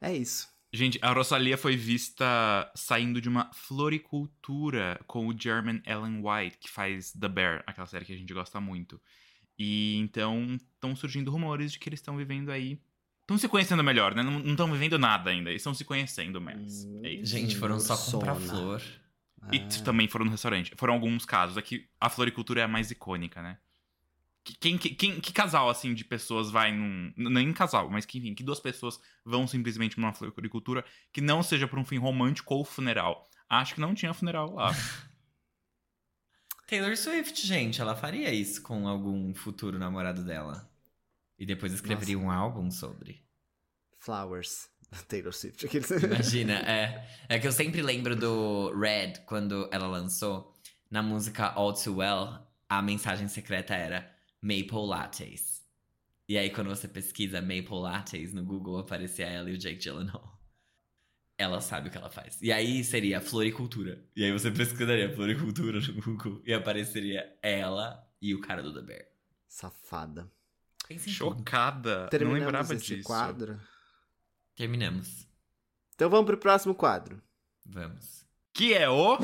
É 0.00 0.16
isso. 0.16 0.48
Gente, 0.72 0.98
a 1.02 1.12
Rosalia 1.12 1.58
foi 1.58 1.76
vista 1.76 2.72
saindo 2.74 3.20
de 3.20 3.28
uma 3.28 3.52
floricultura 3.52 4.98
com 5.06 5.28
o 5.28 5.38
German 5.38 5.82
Ellen 5.84 6.22
White, 6.24 6.56
que 6.56 6.70
faz 6.70 7.12
The 7.12 7.28
Bear, 7.28 7.62
aquela 7.66 7.86
série 7.86 8.06
que 8.06 8.14
a 8.14 8.16
gente 8.16 8.32
gosta 8.32 8.58
muito. 8.62 8.98
E 9.62 9.96
então 9.98 10.54
estão 10.74 10.96
surgindo 10.96 11.30
rumores 11.30 11.70
de 11.70 11.78
que 11.78 11.86
eles 11.88 12.00
estão 12.00 12.16
vivendo 12.16 12.50
aí. 12.50 12.80
Estão 13.20 13.36
se 13.36 13.46
conhecendo 13.46 13.84
melhor, 13.84 14.14
né? 14.14 14.22
Não 14.22 14.40
estão 14.40 14.72
vivendo 14.72 14.98
nada 14.98 15.30
ainda, 15.30 15.50
eles 15.50 15.60
estão 15.60 15.74
se 15.74 15.84
conhecendo 15.84 16.40
mais. 16.40 16.86
É 17.02 17.10
isso. 17.12 17.30
Gente, 17.30 17.56
foram 17.56 17.78
só 17.78 17.94
comprar 18.10 18.34
flor. 18.36 18.82
E 19.52 19.58
Ah. 19.58 19.82
também 19.84 20.08
foram 20.08 20.24
no 20.24 20.30
restaurante. 20.30 20.72
Foram 20.76 20.94
alguns 20.94 21.26
casos. 21.26 21.58
Aqui 21.58 21.86
a 22.00 22.08
floricultura 22.08 22.62
é 22.62 22.64
a 22.64 22.68
mais 22.68 22.90
icônica, 22.90 23.42
né? 23.42 23.58
Que- 24.42 24.56
Quem, 24.58 24.78
que- 24.78 24.94
quem, 24.94 25.20
que 25.20 25.32
casal, 25.32 25.68
assim, 25.68 25.92
de 25.92 26.04
pessoas 26.06 26.50
vai 26.50 26.72
num. 26.72 27.12
Nem 27.16 27.52
casal, 27.52 27.90
mas 27.90 28.06
que, 28.06 28.18
enfim, 28.18 28.34
que 28.34 28.42
duas 28.42 28.58
pessoas 28.60 28.98
vão 29.24 29.46
simplesmente 29.46 30.00
numa 30.00 30.14
floricultura 30.14 30.82
que 31.12 31.20
não 31.20 31.42
seja 31.42 31.68
por 31.68 31.78
um 31.78 31.84
fim 31.84 31.98
romântico 31.98 32.54
ou 32.54 32.64
funeral. 32.64 33.28
Acho 33.48 33.74
que 33.74 33.80
não 33.80 33.94
tinha 33.94 34.14
funeral 34.14 34.54
lá. 34.54 34.70
Taylor 36.70 36.96
Swift, 36.96 37.44
gente, 37.44 37.80
ela 37.80 37.96
faria 37.96 38.32
isso 38.32 38.62
com 38.62 38.86
algum 38.86 39.34
futuro 39.34 39.76
namorado 39.76 40.22
dela. 40.22 40.70
E 41.36 41.44
depois 41.44 41.72
escreveria 41.72 42.16
um 42.16 42.30
álbum 42.30 42.70
sobre. 42.70 43.20
Flowers. 43.98 44.68
Taylor 45.08 45.32
Swift. 45.32 45.66
Aqueles... 45.66 45.90
Imagina, 46.00 46.60
é. 46.60 47.08
É 47.28 47.40
que 47.40 47.48
eu 47.48 47.50
sempre 47.50 47.82
lembro 47.82 48.14
do 48.14 48.72
Red, 48.78 49.14
quando 49.26 49.68
ela 49.72 49.88
lançou, 49.88 50.56
na 50.88 51.02
música 51.02 51.50
All 51.54 51.74
Too 51.74 51.96
Well, 51.96 52.38
a 52.68 52.80
mensagem 52.80 53.26
secreta 53.26 53.74
era 53.74 54.08
Maple 54.40 54.86
Lattes. 54.86 55.64
E 56.28 56.38
aí, 56.38 56.50
quando 56.50 56.68
você 56.68 56.86
pesquisa 56.86 57.40
Maple 57.40 57.80
Lattes 57.80 58.32
no 58.32 58.44
Google, 58.44 58.78
aparecia 58.78 59.26
ela 59.26 59.50
e 59.50 59.54
o 59.54 59.58
Jake 59.58 59.80
Gyllenhaal. 59.80 60.39
Ela 61.40 61.62
sabe 61.62 61.88
o 61.88 61.90
que 61.90 61.96
ela 61.96 62.10
faz. 62.10 62.36
E 62.42 62.52
aí 62.52 62.84
seria 62.84 63.18
floricultura. 63.18 64.04
E 64.14 64.22
aí 64.22 64.30
você 64.30 64.50
pesquisaria 64.50 65.14
floricultura 65.14 65.80
no 65.80 66.02
Google 66.02 66.42
e 66.44 66.52
apareceria 66.52 67.34
ela 67.42 68.06
e 68.20 68.34
o 68.34 68.42
cara 68.42 68.62
do 68.62 68.74
The 68.74 68.82
Bear. 68.82 69.06
Safada. 69.48 70.30
Chocada. 71.06 72.02
não 72.02 72.08
Terminamos 72.10 72.44
lembrava 72.44 72.74
esse 72.74 72.96
disso. 72.96 73.06
quadro. 73.06 73.58
Terminamos. 74.54 75.26
Então 75.94 76.10
vamos 76.10 76.26
pro 76.26 76.36
próximo 76.36 76.74
quadro. 76.74 77.22
Vamos. 77.64 78.22
Que 78.52 78.74
é 78.74 78.90
o. 78.90 79.16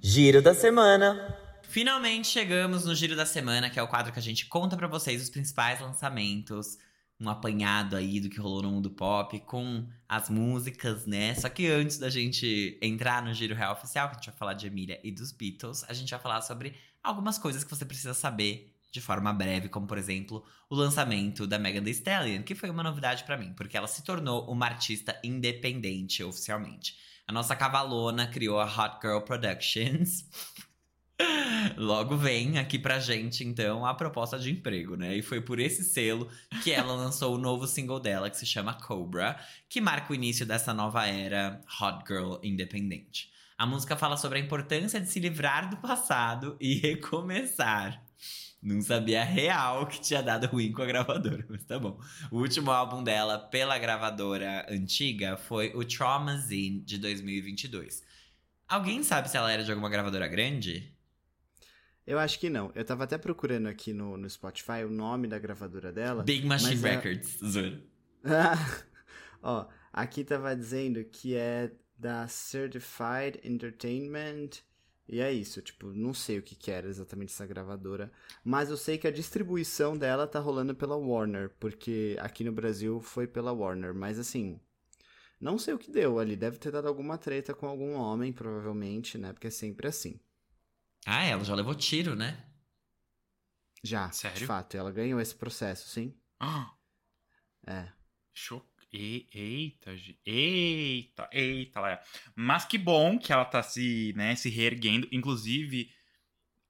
Giro 0.00 0.42
da 0.42 0.54
semana. 0.54 1.38
Finalmente 1.68 2.26
chegamos 2.26 2.84
no 2.84 2.92
Giro 2.92 3.14
da 3.14 3.24
Semana, 3.24 3.70
que 3.70 3.78
é 3.78 3.82
o 3.82 3.88
quadro 3.88 4.12
que 4.12 4.18
a 4.18 4.22
gente 4.22 4.46
conta 4.46 4.76
pra 4.76 4.88
vocês 4.88 5.22
os 5.22 5.30
principais 5.30 5.80
lançamentos, 5.80 6.76
um 7.22 7.28
apanhado 7.28 7.96
aí 7.96 8.20
do 8.20 8.28
que 8.28 8.40
rolou 8.40 8.62
no 8.62 8.70
mundo 8.70 8.90
pop, 8.90 9.38
com 9.40 9.86
as 10.08 10.28
músicas, 10.28 11.06
né? 11.06 11.34
Só 11.34 11.48
que 11.48 11.66
antes 11.68 11.98
da 11.98 12.10
gente 12.10 12.78
entrar 12.82 13.22
no 13.22 13.32
Giro 13.32 13.54
Real 13.54 13.72
Oficial, 13.72 14.08
que 14.08 14.14
a 14.14 14.18
gente 14.18 14.30
vai 14.30 14.36
falar 14.36 14.54
de 14.54 14.66
Emília 14.66 15.00
e 15.04 15.12
dos 15.12 15.30
Beatles, 15.32 15.84
a 15.88 15.92
gente 15.92 16.10
vai 16.10 16.20
falar 16.20 16.42
sobre 16.42 16.74
algumas 17.02 17.38
coisas 17.38 17.62
que 17.62 17.70
você 17.70 17.84
precisa 17.84 18.14
saber 18.14 18.74
de 18.90 19.00
forma 19.00 19.32
breve, 19.32 19.68
como 19.68 19.86
por 19.86 19.96
exemplo, 19.96 20.44
o 20.68 20.74
lançamento 20.74 21.46
da 21.46 21.58
Megan 21.58 21.82
Thee 21.82 21.92
Stallion, 21.92 22.42
que 22.42 22.54
foi 22.54 22.68
uma 22.68 22.82
novidade 22.82 23.24
pra 23.24 23.38
mim, 23.38 23.54
porque 23.54 23.76
ela 23.76 23.86
se 23.86 24.04
tornou 24.04 24.50
uma 24.50 24.66
artista 24.66 25.18
independente 25.24 26.22
oficialmente. 26.22 26.96
A 27.26 27.32
nossa 27.32 27.56
cavalona 27.56 28.26
criou 28.26 28.60
a 28.60 28.66
Hot 28.66 28.98
Girl 29.00 29.20
Productions. 29.20 30.26
Logo 31.76 32.16
vem 32.16 32.58
aqui 32.58 32.78
pra 32.78 32.98
gente, 32.98 33.44
então, 33.44 33.86
a 33.86 33.94
proposta 33.94 34.38
de 34.38 34.50
emprego, 34.50 34.96
né? 34.96 35.16
E 35.16 35.22
foi 35.22 35.40
por 35.40 35.58
esse 35.58 35.84
selo 35.84 36.28
que 36.62 36.70
ela 36.70 36.92
lançou 36.94 37.34
o 37.34 37.38
novo 37.38 37.66
single 37.66 38.00
dela, 38.00 38.30
que 38.30 38.36
se 38.36 38.46
chama 38.46 38.74
Cobra, 38.74 39.38
que 39.68 39.80
marca 39.80 40.12
o 40.12 40.14
início 40.14 40.44
dessa 40.44 40.74
nova 40.74 41.06
era 41.06 41.60
Hot 41.80 42.04
Girl 42.06 42.34
independente. 42.42 43.30
A 43.56 43.66
música 43.66 43.96
fala 43.96 44.16
sobre 44.16 44.38
a 44.38 44.42
importância 44.42 45.00
de 45.00 45.08
se 45.08 45.20
livrar 45.20 45.70
do 45.70 45.76
passado 45.76 46.56
e 46.60 46.74
recomeçar. 46.74 48.02
Não 48.62 48.80
sabia 48.80 49.24
real 49.24 49.86
que 49.86 50.00
tinha 50.00 50.22
dado 50.22 50.46
ruim 50.46 50.70
com 50.70 50.82
a 50.82 50.86
gravadora, 50.86 51.44
mas 51.48 51.64
tá 51.64 51.78
bom. 51.78 51.98
O 52.30 52.38
último 52.38 52.70
álbum 52.70 53.02
dela 53.02 53.38
pela 53.38 53.76
gravadora 53.76 54.66
antiga 54.70 55.36
foi 55.36 55.72
o 55.74 55.84
Traumazine 55.84 56.80
de 56.80 56.96
2022. 56.98 58.04
Alguém 58.68 59.02
sabe 59.02 59.28
se 59.28 59.36
ela 59.36 59.50
era 59.50 59.64
de 59.64 59.70
alguma 59.70 59.90
gravadora 59.90 60.28
grande? 60.28 60.91
Eu 62.06 62.18
acho 62.18 62.38
que 62.38 62.50
não. 62.50 62.72
Eu 62.74 62.84
tava 62.84 63.04
até 63.04 63.16
procurando 63.16 63.68
aqui 63.68 63.92
no, 63.92 64.16
no 64.16 64.28
Spotify 64.28 64.84
o 64.84 64.90
nome 64.90 65.28
da 65.28 65.38
gravadora 65.38 65.92
dela. 65.92 66.22
Big 66.22 66.44
Machine 66.46 66.84
é- 66.86 66.96
Records, 66.96 67.38
zoeira. 67.44 67.82
Ó, 69.42 69.66
aqui 69.92 70.24
tava 70.24 70.54
dizendo 70.54 71.04
que 71.04 71.34
é 71.34 71.72
da 71.96 72.26
Certified 72.28 73.40
Entertainment. 73.44 74.50
E 75.08 75.20
é 75.20 75.32
isso, 75.32 75.60
tipo, 75.60 75.88
não 75.88 76.14
sei 76.14 76.38
o 76.38 76.42
que, 76.42 76.54
que 76.54 76.70
era 76.70 76.88
exatamente 76.88 77.32
essa 77.32 77.46
gravadora. 77.46 78.10
Mas 78.44 78.70
eu 78.70 78.76
sei 78.76 78.96
que 78.96 79.06
a 79.06 79.10
distribuição 79.10 79.96
dela 79.96 80.26
tá 80.26 80.38
rolando 80.38 80.74
pela 80.74 80.96
Warner, 80.96 81.50
porque 81.60 82.16
aqui 82.20 82.42
no 82.44 82.52
Brasil 82.52 83.00
foi 83.00 83.26
pela 83.26 83.52
Warner. 83.52 83.92
Mas 83.94 84.18
assim, 84.18 84.58
não 85.40 85.58
sei 85.58 85.74
o 85.74 85.78
que 85.78 85.90
deu 85.90 86.18
ali. 86.18 86.36
Deve 86.36 86.58
ter 86.58 86.70
dado 86.70 86.88
alguma 86.88 87.18
treta 87.18 87.52
com 87.52 87.66
algum 87.66 87.94
homem, 87.94 88.32
provavelmente, 88.32 89.18
né? 89.18 89.32
Porque 89.32 89.48
é 89.48 89.50
sempre 89.50 89.88
assim. 89.88 90.18
Ah, 91.06 91.24
ela 91.24 91.44
já 91.44 91.54
levou 91.54 91.74
tiro, 91.74 92.14
né? 92.14 92.44
Já, 93.84 94.08
de 94.08 94.16
Sério? 94.16 94.46
fato, 94.46 94.76
ela 94.76 94.92
ganhou 94.92 95.20
esse 95.20 95.34
processo, 95.34 95.88
sim. 95.88 96.14
Ah, 96.40 96.72
É. 97.66 97.88
Cho... 98.34 98.64
E- 98.94 99.26
Eita, 99.32 99.90
eita, 100.26 101.28
eita, 101.32 101.80
lá. 101.80 101.98
Mas 102.36 102.66
que 102.66 102.76
bom 102.76 103.18
que 103.18 103.32
ela 103.32 103.44
tá 103.44 103.62
se, 103.62 104.12
né, 104.14 104.34
se 104.36 104.50
reerguendo. 104.50 105.08
Inclusive, 105.10 105.90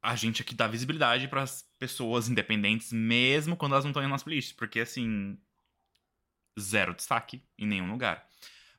a 0.01 0.15
gente 0.15 0.41
aqui 0.41 0.55
dá 0.55 0.69
visibilidade 0.69 1.27
pras 1.27 1.65
pessoas 1.81 2.29
independentes, 2.29 2.93
mesmo 2.93 3.57
quando 3.57 3.73
elas 3.73 3.85
não 3.85 3.91
estão 3.91 4.03
em 4.05 4.09
nossa 4.09 4.25
playlist. 4.25 4.55
Porque, 4.55 4.81
assim, 4.81 5.37
zero 6.59 6.95
destaque 6.95 7.43
em 7.59 7.67
nenhum 7.67 7.91
lugar. 7.91 8.25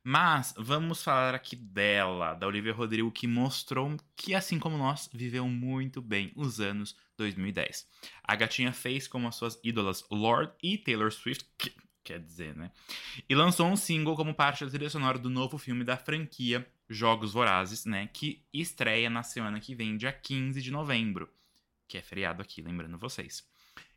Mas 0.03 0.53
vamos 0.57 1.01
falar 1.01 1.33
aqui 1.33 1.55
dela, 1.55 2.33
da 2.33 2.45
Olivia 2.45 2.73
Rodrigo, 2.73 3.09
que 3.11 3.25
mostrou 3.25 3.95
que, 4.17 4.35
assim 4.35 4.59
como 4.59 4.77
nós, 4.77 5.09
viveu 5.13 5.47
muito 5.47 6.01
bem 6.01 6.31
os 6.35 6.59
anos 6.59 6.95
2010. 7.17 7.87
A 8.23 8.35
gatinha 8.35 8.73
fez 8.73 9.07
como 9.07 9.27
as 9.29 9.35
suas 9.35 9.57
ídolas 9.63 10.03
Lord 10.11 10.51
e 10.61 10.77
Taylor 10.77 11.11
Swift, 11.11 11.45
que- 11.57 11.73
quer 12.03 12.19
dizer, 12.19 12.53
né? 12.53 12.69
E 13.29 13.33
lançou 13.33 13.65
um 13.67 13.77
single 13.77 14.15
como 14.17 14.33
parte 14.33 14.65
da 14.65 14.69
trilha 14.71 14.89
sonora 14.89 15.17
do 15.17 15.29
novo 15.29 15.57
filme 15.57 15.85
da 15.85 15.95
franquia 15.95 16.67
Jogos 16.89 17.31
Vorazes, 17.31 17.85
né? 17.85 18.09
Que 18.11 18.43
estreia 18.51 19.09
na 19.09 19.23
semana 19.23 19.57
que 19.61 19.73
vem, 19.73 19.95
dia 19.95 20.11
15 20.11 20.61
de 20.61 20.69
novembro, 20.69 21.29
que 21.87 21.97
é 21.97 22.01
feriado 22.01 22.41
aqui, 22.41 22.61
lembrando 22.61 22.97
vocês. 22.97 23.47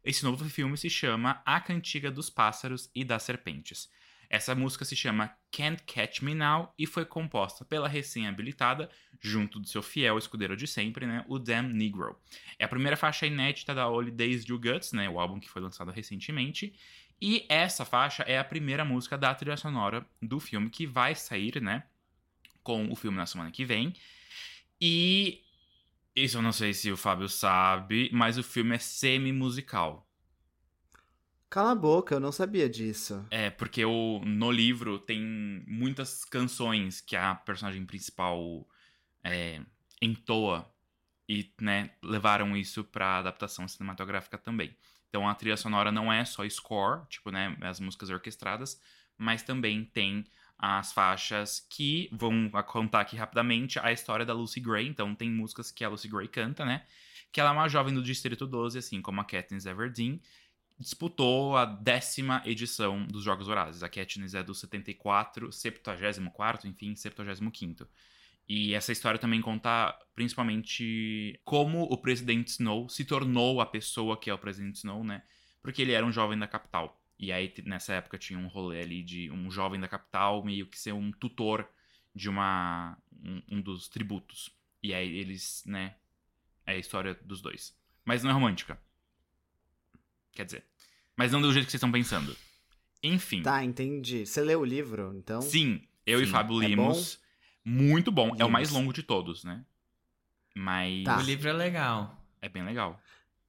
Esse 0.05 0.23
novo 0.23 0.49
filme 0.49 0.77
se 0.77 0.89
chama 0.89 1.43
A 1.45 1.61
Cantiga 1.61 2.13
dos 2.13 2.31
Pássaros 2.31 2.89
e 2.95 3.05
das 3.05 3.25
Serpentes. 3.25 3.91
Essa 4.29 4.55
música 4.55 4.85
se 4.85 4.97
chama 4.97 5.37
Can't 5.51 5.83
Catch 5.85 6.21
Me 6.23 6.35
Now 6.35 6.73
e 6.79 6.87
foi 6.87 7.05
composta 7.05 7.65
pela 7.65 7.89
recém-habilitada, 7.89 8.91
junto 9.21 9.59
do 9.59 9.69
seu 9.69 9.83
fiel 9.83 10.19
escudeiro 10.19 10.57
de 10.57 10.67
sempre, 10.67 11.07
né, 11.07 11.25
o 11.29 11.39
Damn 11.39 11.73
Negro. 11.73 12.19
É 12.59 12.65
a 12.65 12.69
primeira 12.69 12.97
faixa 12.97 13.27
inédita 13.27 13.75
da 13.75 13.89
Holidays 13.89 14.45
Do 14.45 14.59
Guts, 14.59 14.93
né, 14.93 15.09
o 15.09 15.19
álbum 15.19 15.41
que 15.41 15.49
foi 15.49 15.63
lançado 15.63 15.91
recentemente. 15.91 16.75
E 17.21 17.47
essa 17.49 17.85
faixa 17.85 18.23
é 18.25 18.39
a 18.39 18.45
primeira 18.45 18.85
música 18.85 19.17
da 19.17 19.35
trilha 19.35 19.57
sonora 19.57 20.07
do 20.21 20.39
filme 20.39 20.69
que 20.69 20.87
vai 20.87 21.15
sair, 21.15 21.61
né, 21.63 21.85
com 22.63 22.91
o 22.91 22.97
filme 22.97 23.17
na 23.17 23.27
semana 23.27 23.51
que 23.51 23.65
vem. 23.65 23.95
E 24.81 25.43
isso 26.15 26.39
eu 26.39 26.43
não 26.43 26.53
sei 26.53 26.73
se 26.73 26.91
o 26.91 26.97
Fábio 26.97 27.29
sabe, 27.29 28.11
mas 28.13 28.39
o 28.39 28.43
filme 28.43 28.75
é 28.75 28.79
semi-musical. 28.79 30.06
Cala 31.49 31.73
a 31.73 31.75
boca, 31.75 32.15
eu 32.15 32.21
não 32.21 32.33
sabia 32.33 32.69
disso. 32.69 33.25
É, 33.31 33.51
porque 33.51 33.85
o, 33.85 34.21
no 34.25 34.51
livro 34.51 34.99
tem 34.99 35.21
muitas 35.67 36.25
canções 36.25 37.01
que 37.01 37.15
a 37.15 37.35
personagem 37.35 37.87
principal 37.87 38.67
é, 39.23 39.61
entoa 40.03 40.69
e, 41.29 41.53
né, 41.61 41.91
levaram 42.03 42.57
isso 42.57 42.83
pra 42.85 43.19
adaptação 43.19 43.67
cinematográfica 43.69 44.37
também. 44.37 44.77
Então 45.09 45.29
a 45.29 45.35
trilha 45.35 45.57
sonora 45.57 45.93
não 45.93 46.13
é 46.13 46.25
só 46.25 46.49
score, 46.49 47.07
tipo, 47.09 47.31
né, 47.31 47.57
as 47.61 47.81
músicas 47.81 48.11
orquestradas, 48.11 48.81
mas 49.17 49.43
também 49.43 49.85
tem 49.85 50.25
as 50.59 50.93
faixas 50.93 51.65
que 51.71 52.09
vão 52.13 52.51
contar 52.67 53.01
aqui 53.01 53.17
rapidamente 53.17 53.79
a 53.79 53.93
história 53.93 54.25
da 54.25 54.33
Lucy 54.33 54.61
Gray. 54.61 54.89
Então 54.89 55.15
tem 55.15 55.31
músicas 55.31 55.71
que 55.71 55.85
a 55.85 55.89
Lucy 55.89 56.09
Gray 56.09 56.29
canta, 56.29 56.65
né? 56.65 56.85
Que 57.31 57.41
ela 57.41 57.51
é 57.51 57.53
uma 57.53 57.69
jovem 57.69 57.93
do 57.93 58.03
Distrito 58.03 58.47
12, 58.47 58.79
assim 58.79 59.03
como 59.03 59.21
a 59.21 59.25
Katniss 59.25 59.67
Everdeen 59.67 60.21
disputou 60.79 61.57
a 61.57 61.65
décima 61.65 62.43
edição 62.45 63.07
dos 63.07 63.23
Jogos 63.23 63.47
Vorazes. 63.47 63.83
A 63.83 63.89
Katniss 63.89 64.35
é 64.35 64.43
do 64.43 64.55
74, 64.55 65.51
74, 65.51 66.69
enfim, 66.69 66.95
75. 66.95 67.87
E 68.49 68.75
essa 68.75 68.93
história 68.93 69.19
também 69.19 69.41
conta 69.41 69.99
principalmente 70.15 71.41
como 71.45 71.83
o 71.83 71.97
presidente 71.97 72.49
Snow 72.49 72.89
se 72.89 73.05
tornou 73.05 73.61
a 73.61 73.67
pessoa 73.67 74.17
que 74.17 74.31
é 74.31 74.35
o 74.35 74.39
presidente 74.39 74.77
Snow, 74.77 75.03
né? 75.03 75.23
Porque 75.63 75.83
ele 75.83 75.93
era 75.93 76.07
um 76.07 76.13
jovem 76.13 76.39
da 76.39 76.47
capital. 76.47 77.01
E 77.19 77.33
aí, 77.33 77.53
nessa 77.65 77.95
época, 77.95 78.19
tinha 78.19 78.39
um 78.39 78.47
rolê 78.47 78.83
ali 78.83 79.03
de 79.03 79.31
um 79.31 79.51
jovem 79.51 79.81
da 79.81 79.89
capital 79.89 80.45
meio 80.45 80.67
que 80.67 80.79
ser 80.79 80.93
um 80.93 81.11
tutor 81.11 81.69
de 82.15 82.29
uma 82.29 82.97
um, 83.25 83.43
um 83.57 83.61
dos 83.61 83.89
tributos. 83.89 84.51
E 84.83 84.95
aí 84.95 85.17
eles, 85.17 85.65
né? 85.67 85.97
É 86.65 86.73
a 86.73 86.79
história 86.79 87.15
dos 87.15 87.41
dois. 87.41 87.77
Mas 88.05 88.23
não 88.23 88.31
é 88.31 88.35
romântica. 88.35 88.79
Quer 90.37 90.45
dizer. 90.45 90.65
Mas 91.17 91.33
não 91.33 91.41
do 91.41 91.51
jeito 91.53 91.65
que 91.65 91.71
vocês 91.73 91.79
estão 91.81 91.91
pensando. 91.91 92.37
Enfim. 93.03 93.43
Tá, 93.43 93.65
entendi. 93.65 94.27
Você 94.27 94.41
leu 94.43 94.61
o 94.61 94.65
livro, 94.65 95.15
então? 95.17 95.41
Sim, 95.41 95.81
eu 96.05 96.21
e 96.21 96.27
Sim. 96.27 96.31
Fábio 96.33 96.63
É 96.63 96.69
limos. 96.69 97.19
Muito 97.65 98.13
bom. 98.13 98.35
É 98.39 98.45
o 98.45 98.51
mais 98.51 98.69
Limos. 98.69 98.81
longo 98.83 98.93
de 98.93 99.03
todos, 99.03 99.43
né? 99.45 99.65
Mas 100.55 101.05
Tá. 101.05 101.19
O 101.19 101.23
livro 101.23 101.49
é 101.49 101.53
legal. 101.53 102.23
é 102.41 102.49
bem 102.49 102.65
legal. 102.65 103.01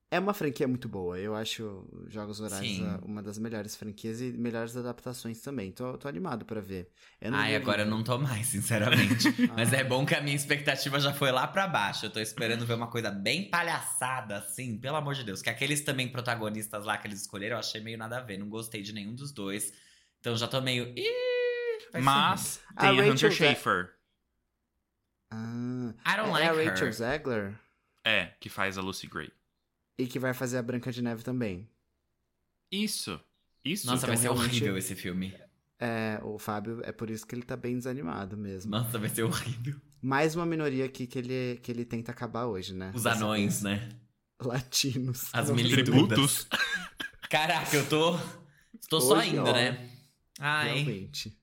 É 0.09 0.17
uma 0.19 0.33
franquia 0.33 0.65
muito 0.69 0.87
boa. 0.87 1.19
Eu 1.19 1.35
acho 1.35 1.85
Jogos 2.07 2.39
Vorazes 2.39 2.81
a- 2.81 2.99
uma 3.03 3.21
das 3.21 3.37
melhores 3.37 3.75
franquias 3.75 4.21
e 4.21 4.31
melhores 4.31 4.77
adaptações 4.77 5.41
também. 5.41 5.69
Tô, 5.69 5.97
tô 5.97 6.07
animado 6.07 6.45
pra 6.45 6.61
ver. 6.61 6.89
Eu 7.19 7.31
não 7.31 7.37
Ai, 7.37 7.57
agora 7.57 7.81
eu 7.81 7.85
não 7.85 8.01
tô 8.01 8.17
mais, 8.17 8.47
sinceramente. 8.47 9.25
Mas 9.53 9.73
Ah. 9.73 9.77
é 9.77 9.83
bom 9.83 10.05
que 10.05 10.15
a 10.15 10.21
minha 10.21 10.35
expectativa 10.35 10.97
já 10.97 11.13
foi 11.13 11.29
lá 11.29 11.45
pra 11.45 11.67
baixo. 11.67 12.05
Eu 12.05 12.09
tô 12.09 12.21
esperando 12.21 12.65
ver 12.65 12.75
uma 12.75 12.87
coisa 12.87 13.11
bem 13.11 13.49
palhaçada, 13.49 14.37
assim, 14.37 14.77
pelo 14.77 14.95
amor 14.95 15.13
de 15.13 15.25
Deus. 15.25 15.41
Que 15.41 15.49
aqueles 15.49 15.81
também 15.81 16.07
protagonistas 16.09 16.85
lá 16.85 16.97
que 16.97 17.05
eles 17.05 17.19
escolheram, 17.21 17.57
eu 17.57 17.59
achei 17.59 17.81
meio 17.81 17.97
nada 17.97 18.17
a 18.19 18.21
ver. 18.21 18.37
Não 18.37 18.47
gostei 18.47 18.81
de 18.81 18.93
nenhum 18.93 19.13
dos 19.13 19.33
dois. 19.33 19.73
Então 20.21 20.37
já 20.37 20.47
tô 20.47 20.61
meio. 20.61 20.93
Ih, 20.97 21.99
Mas 22.01 22.61
A 22.77 22.79
tem 22.81 22.89
a, 22.89 22.91
Rachel 22.93 23.11
Hunter 23.11 23.29
Za- 23.31 23.35
Schaefer. 23.35 23.89
Ah. 25.31 25.93
I 26.05 26.15
don't 26.15 26.29
é 26.29 26.31
like 26.31 26.47
a 26.47 26.53
her. 26.63 26.69
Rachel 26.69 26.91
Zegler 26.93 27.53
É, 28.05 28.27
que 28.39 28.47
faz 28.49 28.77
a 28.77 28.81
Lucy 28.81 29.07
Gray. 29.07 29.29
E 29.97 30.07
que 30.07 30.19
vai 30.19 30.33
fazer 30.33 30.57
a 30.57 30.61
Branca 30.61 30.91
de 30.91 31.01
Neve 31.01 31.23
também. 31.23 31.67
Isso. 32.71 33.19
Isso. 33.63 33.87
Nossa, 33.87 34.05
Então, 34.05 34.07
vai 34.09 34.17
ser 34.17 34.29
horrível 34.29 34.77
esse 34.77 34.95
filme. 34.95 35.33
É, 35.79 36.19
o 36.23 36.39
Fábio, 36.39 36.81
é 36.83 36.91
por 36.91 37.09
isso 37.09 37.25
que 37.25 37.35
ele 37.35 37.43
tá 37.43 37.55
bem 37.55 37.75
desanimado 37.77 38.35
mesmo. 38.35 38.71
Nossa, 38.71 38.97
vai 38.97 39.09
ser 39.09 39.23
horrível. 39.23 39.79
Mais 40.01 40.35
uma 40.35 40.45
minoria 40.45 40.85
aqui 40.85 41.05
que 41.07 41.19
ele, 41.19 41.59
que 41.61 41.71
ele 41.71 41.85
tenta 41.85 42.11
acabar 42.11 42.45
hoje, 42.45 42.73
né? 42.73 42.91
Os 42.95 43.05
anões, 43.05 43.61
né? 43.61 43.89
Latinos. 44.39 45.29
As 45.33 45.49
Não, 45.49 45.55
militudas. 45.55 45.85
Tributos. 45.85 46.47
Caraca, 47.29 47.75
eu 47.75 47.87
tô. 47.89 48.17
Tô 48.89 49.01
só 49.01 49.21
indo, 49.23 49.41
ó, 49.41 49.53
né? 49.53 49.89
Ai. 50.39 50.83
Realmente. 50.83 51.36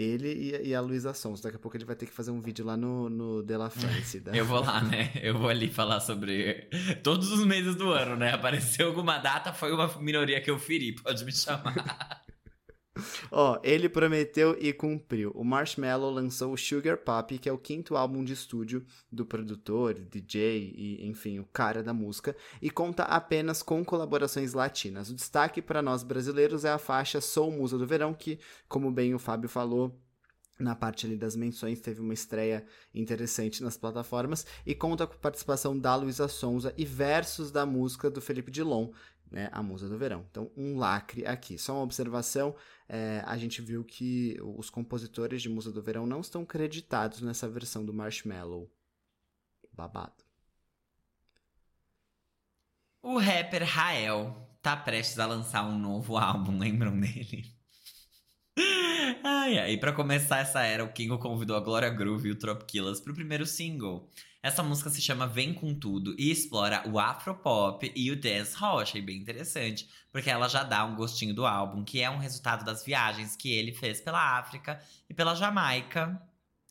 Ele 0.00 0.28
e, 0.62 0.68
e 0.68 0.74
a 0.74 0.80
Luísa 0.80 1.12
Sons. 1.14 1.40
Daqui 1.40 1.56
a 1.56 1.58
pouco 1.58 1.76
ele 1.76 1.84
vai 1.84 1.94
ter 1.96 2.06
que 2.06 2.12
fazer 2.12 2.30
um 2.30 2.40
vídeo 2.40 2.64
lá 2.64 2.76
no, 2.76 3.08
no 3.10 3.42
De 3.42 3.56
La 3.56 3.68
France. 3.70 4.20
da- 4.20 4.32
Eu 4.36 4.44
vou 4.44 4.60
lá, 4.60 4.80
né? 4.82 5.10
Eu 5.22 5.38
vou 5.38 5.48
ali 5.48 5.68
falar 5.68 6.00
sobre 6.00 6.68
todos 7.02 7.30
os 7.30 7.44
meses 7.44 7.74
do 7.76 7.90
ano, 7.92 8.16
né? 8.16 8.32
Apareceu 8.32 8.88
alguma 8.88 9.18
data, 9.18 9.52
foi 9.52 9.72
uma 9.72 9.88
minoria 9.98 10.40
que 10.40 10.50
eu 10.50 10.58
feri, 10.58 10.92
pode 10.94 11.24
me 11.24 11.32
chamar. 11.32 12.22
Ó, 13.30 13.58
ele 13.62 13.88
prometeu 13.88 14.56
e 14.60 14.72
cumpriu. 14.72 15.30
O 15.34 15.44
Marshmello 15.44 16.10
lançou 16.10 16.52
o 16.52 16.58
Sugar 16.58 16.98
Pop, 16.98 17.38
que 17.38 17.48
é 17.48 17.52
o 17.52 17.58
quinto 17.58 17.96
álbum 17.96 18.24
de 18.24 18.32
estúdio 18.32 18.84
do 19.10 19.24
produtor, 19.24 19.94
DJ 19.94 20.74
e, 20.76 21.06
enfim, 21.06 21.38
o 21.38 21.44
cara 21.44 21.82
da 21.82 21.92
música, 21.92 22.36
e 22.60 22.70
conta 22.70 23.04
apenas 23.04 23.62
com 23.62 23.84
colaborações 23.84 24.52
latinas. 24.52 25.10
O 25.10 25.14
destaque 25.14 25.62
para 25.62 25.82
nós 25.82 26.02
brasileiros 26.02 26.64
é 26.64 26.70
a 26.70 26.78
faixa 26.78 27.20
Sou 27.20 27.50
Musa 27.50 27.78
do 27.78 27.86
Verão, 27.86 28.12
que, 28.12 28.38
como 28.68 28.90
bem 28.90 29.14
o 29.14 29.18
Fábio 29.18 29.48
falou, 29.48 29.96
na 30.58 30.74
parte 30.74 31.06
ali 31.06 31.16
das 31.16 31.34
menções, 31.34 31.80
teve 31.80 32.00
uma 32.00 32.12
estreia 32.12 32.64
interessante 32.94 33.62
nas 33.62 33.76
plataformas 33.76 34.46
e 34.66 34.74
conta 34.74 35.06
com 35.06 35.16
participação 35.16 35.78
da 35.78 35.96
Luísa 35.96 36.28
Sonza 36.28 36.74
e 36.76 36.84
versos 36.84 37.50
da 37.50 37.64
música 37.64 38.10
do 38.10 38.20
Felipe 38.20 38.50
Dilon, 38.50 38.90
né, 39.30 39.48
a 39.52 39.62
Musa 39.62 39.88
do 39.88 39.96
Verão. 39.96 40.26
Então, 40.30 40.50
um 40.56 40.76
lacre 40.76 41.26
aqui. 41.26 41.56
Só 41.58 41.74
uma 41.74 41.82
observação, 41.82 42.54
é, 42.88 43.22
a 43.24 43.36
gente 43.36 43.62
viu 43.62 43.84
que 43.84 44.36
os 44.42 44.68
compositores 44.68 45.40
de 45.40 45.48
Musa 45.48 45.70
do 45.70 45.82
Verão 45.82 46.06
não 46.06 46.20
estão 46.20 46.44
creditados 46.44 47.20
nessa 47.20 47.48
versão 47.48 47.84
do 47.84 47.94
Marshmallow. 47.94 48.70
Babado. 49.72 50.24
O 53.02 53.18
rapper 53.18 53.64
Rael 53.64 54.48
tá 54.60 54.76
prestes 54.76 55.18
a 55.18 55.26
lançar 55.26 55.64
um 55.64 55.78
novo 55.78 56.16
álbum, 56.16 56.56
lembram 56.58 56.98
dele? 56.98 57.59
Ai, 59.22 59.58
ai, 59.58 59.76
pra 59.76 59.92
começar 59.92 60.38
essa 60.38 60.62
era, 60.62 60.82
o 60.82 60.92
Kingo 60.92 61.18
convidou 61.18 61.54
a 61.54 61.60
Glória 61.60 61.90
Groove 61.90 62.28
e 62.28 62.32
o 62.32 62.38
Trop 62.38 62.64
Killers 62.64 63.00
pro 63.00 63.14
primeiro 63.14 63.44
single. 63.44 64.08
Essa 64.42 64.62
música 64.62 64.88
se 64.88 65.02
chama 65.02 65.26
Vem 65.26 65.52
Com 65.52 65.74
Tudo 65.74 66.14
e 66.18 66.30
explora 66.30 66.82
o 66.88 66.98
afropop 66.98 67.92
e 67.94 68.10
o 68.10 68.18
dance 68.18 68.56
hall. 68.56 68.78
Achei 68.78 69.02
bem 69.02 69.18
interessante, 69.18 69.86
porque 70.10 70.30
ela 70.30 70.48
já 70.48 70.62
dá 70.62 70.86
um 70.86 70.96
gostinho 70.96 71.34
do 71.34 71.44
álbum, 71.44 71.84
que 71.84 72.00
é 72.00 72.08
um 72.08 72.16
resultado 72.16 72.64
das 72.64 72.82
viagens 72.82 73.36
que 73.36 73.52
ele 73.52 73.72
fez 73.72 74.00
pela 74.00 74.38
África 74.38 74.80
e 75.08 75.12
pela 75.12 75.34
Jamaica, 75.34 76.18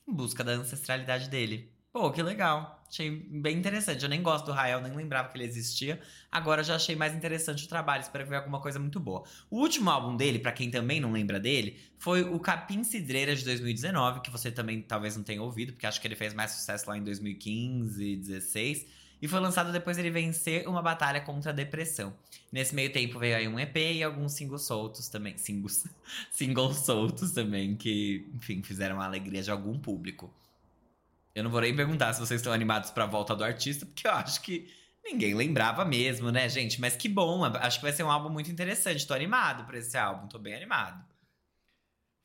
em 0.08 0.14
busca 0.14 0.44
da 0.44 0.54
ancestralidade 0.54 1.30
dele. 1.30 1.72
Pô, 1.94 2.12
que 2.12 2.24
legal. 2.24 2.79
Achei 2.90 3.12
bem 3.12 3.58
interessante. 3.58 4.02
Eu 4.02 4.10
nem 4.10 4.22
gosto 4.22 4.48
do 4.48 4.52
Rael, 4.52 4.82
nem 4.82 4.92
lembrava 4.92 5.30
que 5.30 5.38
ele 5.38 5.46
existia. 5.46 6.02
Agora 6.32 6.64
já 6.64 6.76
achei 6.76 6.96
mais 6.96 7.14
interessante 7.14 7.66
o 7.66 7.70
trabalho. 7.70 8.02
Espero 8.02 8.26
ver 8.26 8.38
alguma 8.38 8.60
coisa 8.60 8.80
muito 8.80 9.00
boa. 9.00 9.24
O 9.50 9.60
último 9.60 9.92
álbum 9.92 10.18
dele, 10.18 10.40
pra 10.40 10.52
quem 10.52 10.72
também 10.72 11.00
não 11.00 11.12
lembra 11.12 11.40
dele, 11.40 11.78
foi 12.00 12.24
o 12.24 12.40
Capim 12.40 12.84
Cidreira 12.84 13.36
de 13.36 13.46
2019, 13.46 14.22
que 14.22 14.32
você 14.32 14.52
também 14.52 14.82
talvez 14.82 15.16
não 15.16 15.24
tenha 15.24 15.42
ouvido, 15.42 15.74
porque 15.74 15.86
acho 15.86 16.02
que 16.02 16.08
ele 16.08 16.16
fez 16.16 16.34
mais 16.34 16.52
sucesso 16.52 16.90
lá 16.90 16.98
em 16.98 17.04
2015, 17.04 17.96
2016. 17.96 18.88
E 19.22 19.28
foi 19.28 19.40
lançado 19.40 19.72
depois 19.72 19.98
dele 19.98 20.10
vencer 20.10 20.68
uma 20.68 20.82
batalha 20.82 21.20
contra 21.22 21.52
a 21.52 21.54
depressão. 21.54 22.16
Nesse 22.52 22.74
meio 22.74 22.92
tempo 22.92 23.20
veio 23.20 23.36
aí 23.36 23.48
um 23.48 23.60
EP 23.60 23.76
e 23.76 24.04
alguns 24.04 24.34
singles 24.34 24.64
soltos 24.64 25.10
também. 25.10 25.38
Singles, 25.38 25.86
singles 26.32 26.78
soltos 26.78 27.32
também, 27.32 27.76
que, 27.76 28.26
enfim, 28.34 28.64
fizeram 28.64 29.00
a 29.02 29.06
alegria 29.06 29.44
de 29.44 29.52
algum 29.52 29.78
público. 29.78 30.34
Eu 31.40 31.44
não 31.44 31.52
vou 31.52 31.62
nem 31.62 31.74
perguntar 31.74 32.14
se 32.14 32.20
vocês 32.20 32.42
estão 32.42 32.52
animados 32.52 32.92
pra 32.92 33.06
volta 33.06 33.34
do 33.34 33.44
artista, 33.44 33.86
porque 33.86 34.06
eu 34.06 34.12
acho 34.12 34.42
que 34.42 34.70
ninguém 35.04 35.34
lembrava 35.34 35.86
mesmo, 35.86 36.32
né, 36.32 36.50
gente? 36.50 36.82
Mas 36.82 36.96
que 36.98 37.08
bom, 37.08 37.46
acho 37.46 37.80
que 37.80 37.86
vai 37.86 37.94
ser 37.94 38.04
um 38.04 38.12
álbum 38.12 38.30
muito 38.30 38.52
interessante. 38.52 39.08
Tô 39.08 39.14
animado 39.14 39.66
pra 39.66 39.78
esse 39.78 39.98
álbum, 39.98 40.28
tô 40.28 40.38
bem 40.38 40.54
animado. 40.54 41.02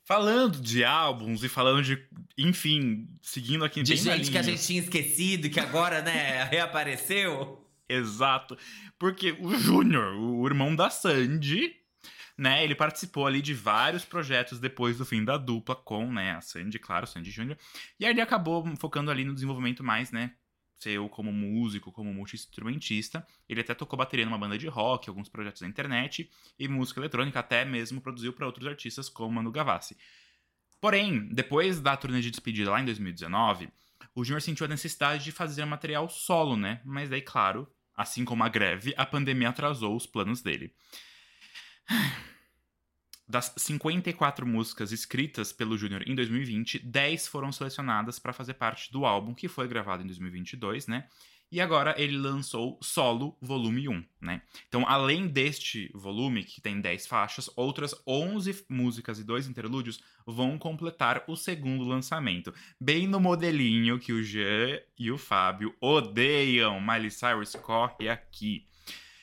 Falando 0.05 0.61
de 0.61 0.85
álbuns 0.85 1.45
e 1.45 1.49
falando 1.49 1.83
de, 1.83 1.97
enfim, 2.37 3.09
seguindo 3.23 3.65
aqui 3.65 3.83
De 3.83 3.97
gente 3.97 4.31
que 4.31 4.37
a 4.37 4.43
gente 4.43 4.63
tinha 4.63 4.81
esquecido, 4.81 5.49
que 5.49 5.61
agora, 5.61 6.03
né, 6.03 6.45
reapareceu. 6.51 7.65
Exato. 7.89 8.59
Porque 8.99 9.37
o 9.39 9.57
Júnior, 9.57 10.17
o 10.17 10.45
irmão 10.47 10.75
da 10.75 10.91
Sandy, 10.91 11.75
né, 12.37 12.65
ele 12.65 12.75
participou 12.75 13.27
ali 13.27 13.41
de 13.41 13.55
vários 13.55 14.05
projetos 14.05 14.59
depois 14.59 14.99
do 14.99 15.05
fim 15.05 15.25
da 15.25 15.37
dupla 15.37 15.77
com, 15.77 16.13
né, 16.13 16.33
a 16.33 16.41
Sandy, 16.41 16.79
claro, 16.79 17.07
Sandy 17.07 17.31
Júnior. 17.31 17.57
E 17.99 18.05
aí 18.05 18.13
ele 18.13 18.21
acabou 18.21 18.65
focando 18.77 19.11
ali 19.11 19.25
no 19.25 19.35
desenvolvimento 19.35 19.85
mais, 19.85 20.11
né, 20.11 20.33
seu 20.79 21.09
como 21.09 21.33
músico, 21.33 21.93
como 21.93 22.13
multi-instrumentista. 22.13 23.27
Ele 23.49 23.61
até 23.61 23.75
tocou 23.75 23.97
bateria 23.97 24.25
numa 24.25 24.39
banda 24.39 24.59
de 24.59 24.67
rock, 24.67 25.09
alguns 25.09 25.29
projetos 25.29 25.63
na 25.63 25.69
internet 25.69 26.31
e 26.59 26.69
música 26.69 27.01
eletrônica, 27.01 27.39
até 27.39 27.65
mesmo 27.65 28.01
produziu 28.01 28.33
para 28.33 28.47
outros 28.47 28.67
artistas 28.67 29.09
como 29.09 29.35
Manu 29.35 29.51
Gavassi. 29.51 29.97
Porém, 30.81 31.29
depois 31.29 31.81
da 31.81 31.97
turnê 31.97 32.21
de 32.21 32.31
despedida 32.31 32.71
lá 32.71 32.81
em 32.81 32.85
2019, 32.85 33.71
o 34.15 34.25
Júnior 34.25 34.43
sentiu 34.43 34.67
a 34.67 34.69
necessidade 34.69 35.25
de 35.25 35.33
fazer 35.33 35.65
material 35.65 36.09
solo, 36.09 36.57
né? 36.57 36.81
Mas 36.85 37.09
daí, 37.09 37.23
claro, 37.23 37.67
assim 37.97 38.25
como 38.25 38.45
a 38.45 38.49
greve, 38.49 38.93
a 38.97 39.07
pandemia 39.07 39.49
atrasou 39.49 39.97
os 39.97 40.07
planos 40.07 40.43
dele. 40.43 40.75
Das 43.27 43.55
54 43.57 44.47
músicas 44.47 44.93
escritas 44.93 45.53
pelo 45.53 45.79
Júnior 45.79 46.07
em 46.07 46.15
2020, 46.15 46.79
10 46.79 47.27
foram 47.27 47.51
selecionadas 47.51 48.19
para 48.19 48.35
fazer 48.35 48.55
parte 48.55 48.93
do 48.93 49.07
álbum 49.07 49.35
que 49.35 49.49
foi 49.49 49.67
gravado 49.67 50.03
em 50.03 50.07
2022, 50.07 50.87
né? 50.87 51.09
E 51.51 51.61
agora 51.61 51.95
ele 51.97 52.19
lançou 52.19 52.79
Solo 52.83 53.39
Volume 53.41 53.89
1, 53.89 54.05
né? 54.21 54.43
Então, 54.69 54.85
além 54.89 55.29
deste 55.29 55.91
volume, 55.95 56.43
que 56.43 56.61
tem 56.61 56.81
10 56.81 57.07
faixas, 57.07 57.49
outras 57.55 57.95
11 58.07 58.67
músicas 58.69 59.19
e 59.19 59.25
dois 59.25 59.47
interlúdios 59.47 60.01
vão 60.27 60.59
completar 60.59 61.23
o 61.29 61.37
segundo 61.37 61.85
lançamento. 61.85 62.53
Bem 62.81 63.07
no 63.07 63.21
modelinho 63.21 64.01
que 64.01 64.13
o 64.13 64.23
Jean 64.23 64.81
e 64.99 65.11
o 65.13 65.17
Fábio 65.17 65.75
odeiam. 65.81 66.81
Miley 66.81 67.11
Cyrus 67.11 67.55
corre 67.55 68.09
aqui. 68.09 68.67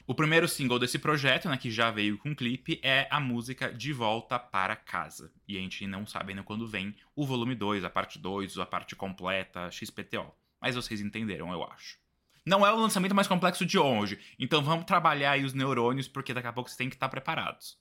O 0.07 0.15
primeiro 0.15 0.47
single 0.47 0.79
desse 0.79 0.97
projeto, 0.97 1.47
né, 1.47 1.57
que 1.57 1.69
já 1.69 1.91
veio 1.91 2.17
com 2.17 2.35
clipe, 2.35 2.79
é 2.83 3.07
a 3.09 3.19
música 3.19 3.71
De 3.71 3.93
Volta 3.93 4.39
para 4.39 4.75
Casa. 4.75 5.31
E 5.47 5.57
a 5.57 5.59
gente 5.59 5.85
não 5.85 6.05
sabe 6.05 6.31
ainda 6.31 6.43
quando 6.43 6.67
vem 6.67 6.95
o 7.15 7.25
volume 7.25 7.55
2, 7.55 7.83
a 7.83 7.89
parte 7.89 8.17
2, 8.17 8.57
a 8.57 8.65
parte 8.65 8.95
completa, 8.95 9.69
XPTO. 9.71 10.31
Mas 10.59 10.75
vocês 10.75 11.01
entenderam, 11.01 11.51
eu 11.51 11.63
acho. 11.63 11.99
Não 12.45 12.65
é 12.65 12.73
o 12.73 12.79
lançamento 12.79 13.13
mais 13.13 13.27
complexo 13.27 13.65
de 13.65 13.77
hoje, 13.77 14.19
então 14.39 14.63
vamos 14.63 14.85
trabalhar 14.85 15.31
aí 15.31 15.45
os 15.45 15.53
neurônios, 15.53 16.07
porque 16.07 16.33
daqui 16.33 16.47
a 16.47 16.53
pouco 16.53 16.69
vocês 16.69 16.77
têm 16.77 16.89
que 16.89 16.95
estar 16.95 17.09
preparados. 17.09 17.77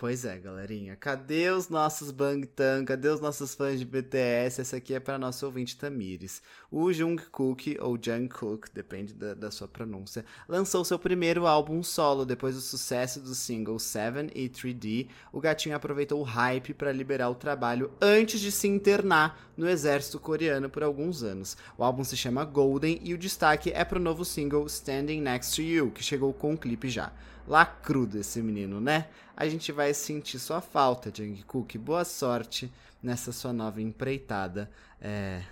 Pois 0.00 0.24
é, 0.24 0.38
galerinha. 0.38 0.96
Cadê 0.96 1.50
os 1.50 1.68
nossos 1.68 2.10
Bangtan? 2.10 2.86
Cadê 2.86 3.08
os 3.08 3.20
nossos 3.20 3.54
fãs 3.54 3.78
de 3.78 3.84
BTS? 3.84 4.62
Essa 4.62 4.78
aqui 4.78 4.94
é 4.94 4.98
para 4.98 5.18
nosso 5.18 5.44
ouvinte 5.44 5.76
Tamires. 5.76 6.40
O 6.70 6.90
Jungkook, 6.90 7.76
ou 7.78 7.98
Jungkook, 8.00 8.70
depende 8.72 9.12
da, 9.12 9.34
da 9.34 9.50
sua 9.50 9.68
pronúncia, 9.68 10.24
lançou 10.48 10.86
seu 10.86 10.98
primeiro 10.98 11.46
álbum 11.46 11.82
solo 11.82 12.24
depois 12.24 12.54
do 12.54 12.62
sucesso 12.62 13.20
dos 13.20 13.36
singles 13.36 13.82
Seven 13.82 14.30
e 14.34 14.48
3D. 14.48 15.08
O 15.30 15.38
gatinho 15.38 15.76
aproveitou 15.76 16.18
o 16.18 16.24
hype 16.24 16.72
para 16.72 16.92
liberar 16.92 17.28
o 17.28 17.34
trabalho 17.34 17.92
antes 18.00 18.40
de 18.40 18.50
se 18.50 18.66
internar 18.66 19.52
no 19.54 19.68
exército 19.68 20.18
coreano 20.18 20.70
por 20.70 20.82
alguns 20.82 21.22
anos. 21.22 21.58
O 21.76 21.84
álbum 21.84 22.04
se 22.04 22.16
chama 22.16 22.42
Golden 22.46 22.98
e 23.04 23.12
o 23.12 23.18
destaque 23.18 23.70
é 23.70 23.84
pro 23.84 24.00
novo 24.00 24.24
single 24.24 24.64
Standing 24.64 25.20
Next 25.20 25.56
to 25.56 25.60
You, 25.60 25.90
que 25.90 26.02
chegou 26.02 26.32
com 26.32 26.54
o 26.54 26.58
clipe 26.58 26.88
já. 26.88 27.12
Lacrudo 27.50 28.16
esse 28.16 28.40
menino, 28.40 28.80
né? 28.80 29.08
A 29.36 29.48
gente 29.48 29.72
vai 29.72 29.92
sentir 29.92 30.38
sua 30.38 30.60
falta, 30.60 31.12
Jungkook. 31.12 31.76
Boa 31.78 32.04
sorte 32.04 32.72
nessa 33.02 33.32
sua 33.32 33.52
nova 33.52 33.82
empreitada. 33.82 34.70
É, 35.00 35.42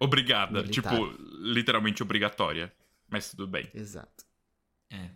Obrigada. 0.00 0.62
Militar. 0.62 0.92
Tipo, 0.92 1.16
literalmente 1.38 2.02
obrigatória. 2.02 2.72
Mas 3.08 3.30
tudo 3.30 3.46
bem. 3.46 3.70
exato. 3.72 4.24
É. 4.90 5.10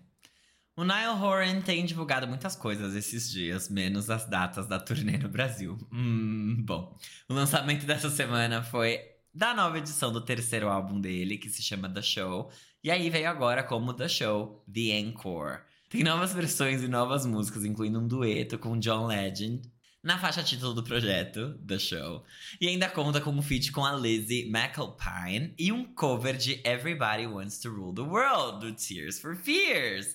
O 0.76 0.84
Niall 0.84 1.20
Horan 1.20 1.60
tem 1.60 1.84
divulgado 1.84 2.28
muitas 2.28 2.54
coisas 2.54 2.94
esses 2.94 3.28
dias, 3.28 3.68
menos 3.68 4.08
as 4.08 4.24
datas 4.24 4.68
da 4.68 4.78
turnê 4.78 5.18
no 5.18 5.28
Brasil. 5.28 5.76
Hum, 5.92 6.62
bom. 6.64 6.96
O 7.28 7.34
lançamento 7.34 7.84
dessa 7.84 8.08
semana 8.08 8.62
foi 8.62 9.00
da 9.34 9.52
nova 9.54 9.76
edição 9.78 10.12
do 10.12 10.20
terceiro 10.20 10.68
álbum 10.68 11.00
dele, 11.00 11.36
que 11.36 11.50
se 11.50 11.64
chama 11.64 11.88
The 11.88 12.00
Show. 12.00 12.48
E 12.84 12.92
aí 12.92 13.10
veio 13.10 13.28
agora 13.28 13.64
como 13.64 13.92
The 13.92 14.06
Show, 14.06 14.64
The 14.72 15.00
Encore. 15.00 15.62
Tem 15.88 16.04
novas 16.04 16.34
versões 16.34 16.82
e 16.82 16.88
novas 16.88 17.24
músicas, 17.24 17.64
incluindo 17.64 17.98
um 17.98 18.06
dueto 18.06 18.58
com 18.58 18.78
John 18.78 19.06
Legend. 19.06 19.62
Na 20.02 20.18
faixa 20.18 20.44
título 20.44 20.74
do 20.74 20.84
projeto, 20.84 21.58
The 21.66 21.78
Show. 21.78 22.24
E 22.60 22.68
ainda 22.68 22.90
conta 22.90 23.22
com 23.22 23.30
um 23.30 23.40
feat 23.40 23.72
com 23.72 23.84
a 23.84 23.96
Lizzie 23.96 24.50
McAlpine 24.50 25.54
e 25.58 25.72
um 25.72 25.84
cover 25.94 26.36
de 26.36 26.60
Everybody 26.62 27.26
Wants 27.26 27.58
to 27.60 27.70
Rule 27.70 27.94
the 27.94 28.02
World, 28.02 28.66
do 28.66 28.74
Tears 28.74 29.18
for 29.18 29.34
Fears. 29.34 30.14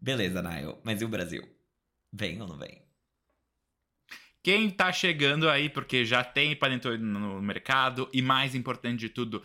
Beleza, 0.00 0.42
Niall, 0.42 0.80
mas 0.82 1.00
e 1.00 1.04
o 1.04 1.08
Brasil? 1.08 1.48
Vem 2.12 2.42
ou 2.42 2.48
não 2.48 2.58
vem? 2.58 2.82
Quem 4.42 4.68
tá 4.70 4.92
chegando 4.92 5.48
aí, 5.48 5.68
porque 5.68 6.04
já 6.04 6.24
tem 6.24 6.56
Panetone 6.56 6.98
no 6.98 7.40
mercado, 7.40 8.10
e 8.12 8.20
mais 8.20 8.56
importante 8.56 8.98
de 8.98 9.08
tudo, 9.08 9.40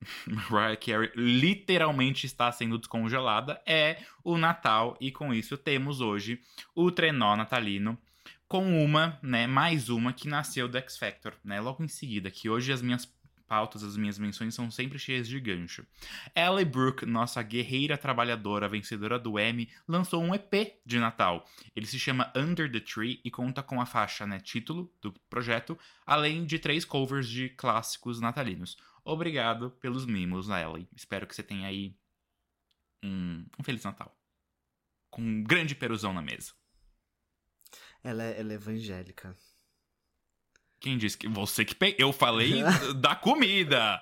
Mariah 0.26 0.76
Carey 0.76 1.10
literalmente 1.16 2.26
está 2.26 2.50
sendo 2.52 2.78
descongelada, 2.78 3.60
é 3.66 3.98
o 4.22 4.38
Natal. 4.38 4.96
E 5.00 5.10
com 5.10 5.32
isso 5.32 5.56
temos 5.56 6.00
hoje 6.00 6.40
o 6.74 6.90
trenó 6.90 7.36
natalino 7.36 7.98
com 8.46 8.82
uma, 8.82 9.18
né, 9.22 9.46
mais 9.46 9.90
uma 9.90 10.12
que 10.12 10.26
nasceu 10.26 10.68
do 10.68 10.78
X 10.78 10.96
Factor, 10.96 11.34
né, 11.44 11.60
logo 11.60 11.84
em 11.84 11.88
seguida, 11.88 12.30
que 12.30 12.48
hoje 12.48 12.72
as 12.72 12.80
minhas 12.80 13.04
pautas, 13.48 13.82
as 13.82 13.96
minhas 13.96 14.18
menções 14.18 14.54
são 14.54 14.70
sempre 14.70 14.98
cheias 14.98 15.26
de 15.26 15.40
gancho. 15.40 15.84
Ellie 16.36 16.64
Brooke, 16.64 17.06
nossa 17.06 17.42
guerreira 17.42 17.96
trabalhadora, 17.96 18.68
vencedora 18.68 19.18
do 19.18 19.38
Emmy, 19.38 19.68
lançou 19.88 20.22
um 20.22 20.34
EP 20.34 20.78
de 20.84 20.98
Natal. 20.98 21.46
Ele 21.74 21.86
se 21.86 21.98
chama 21.98 22.30
Under 22.36 22.70
the 22.70 22.80
Tree 22.80 23.20
e 23.24 23.30
conta 23.30 23.62
com 23.62 23.80
a 23.80 23.86
faixa, 23.86 24.26
né, 24.26 24.38
título 24.38 24.92
do 25.00 25.12
projeto, 25.30 25.78
além 26.06 26.44
de 26.44 26.58
três 26.58 26.84
covers 26.84 27.26
de 27.26 27.48
clássicos 27.50 28.20
natalinos. 28.20 28.76
Obrigado 29.10 29.70
pelos 29.80 30.04
mimos, 30.04 30.48
Ellie. 30.50 30.86
Espero 30.94 31.26
que 31.26 31.34
você 31.34 31.42
tenha 31.42 31.66
aí 31.66 31.96
um, 33.02 33.46
um 33.58 33.64
Feliz 33.64 33.82
Natal. 33.82 34.14
Com 35.10 35.22
um 35.22 35.42
grande 35.42 35.74
peruzão 35.74 36.12
na 36.12 36.20
mesa. 36.20 36.52
Ela 38.04 38.22
é, 38.24 38.38
ela 38.38 38.52
é 38.52 38.56
evangélica. 38.56 39.34
Quem 40.78 40.98
disse 40.98 41.16
que 41.16 41.26
você 41.26 41.64
que 41.64 41.74
pe... 41.74 41.96
Eu 41.98 42.12
falei 42.12 42.62
da 43.00 43.16
comida. 43.16 44.00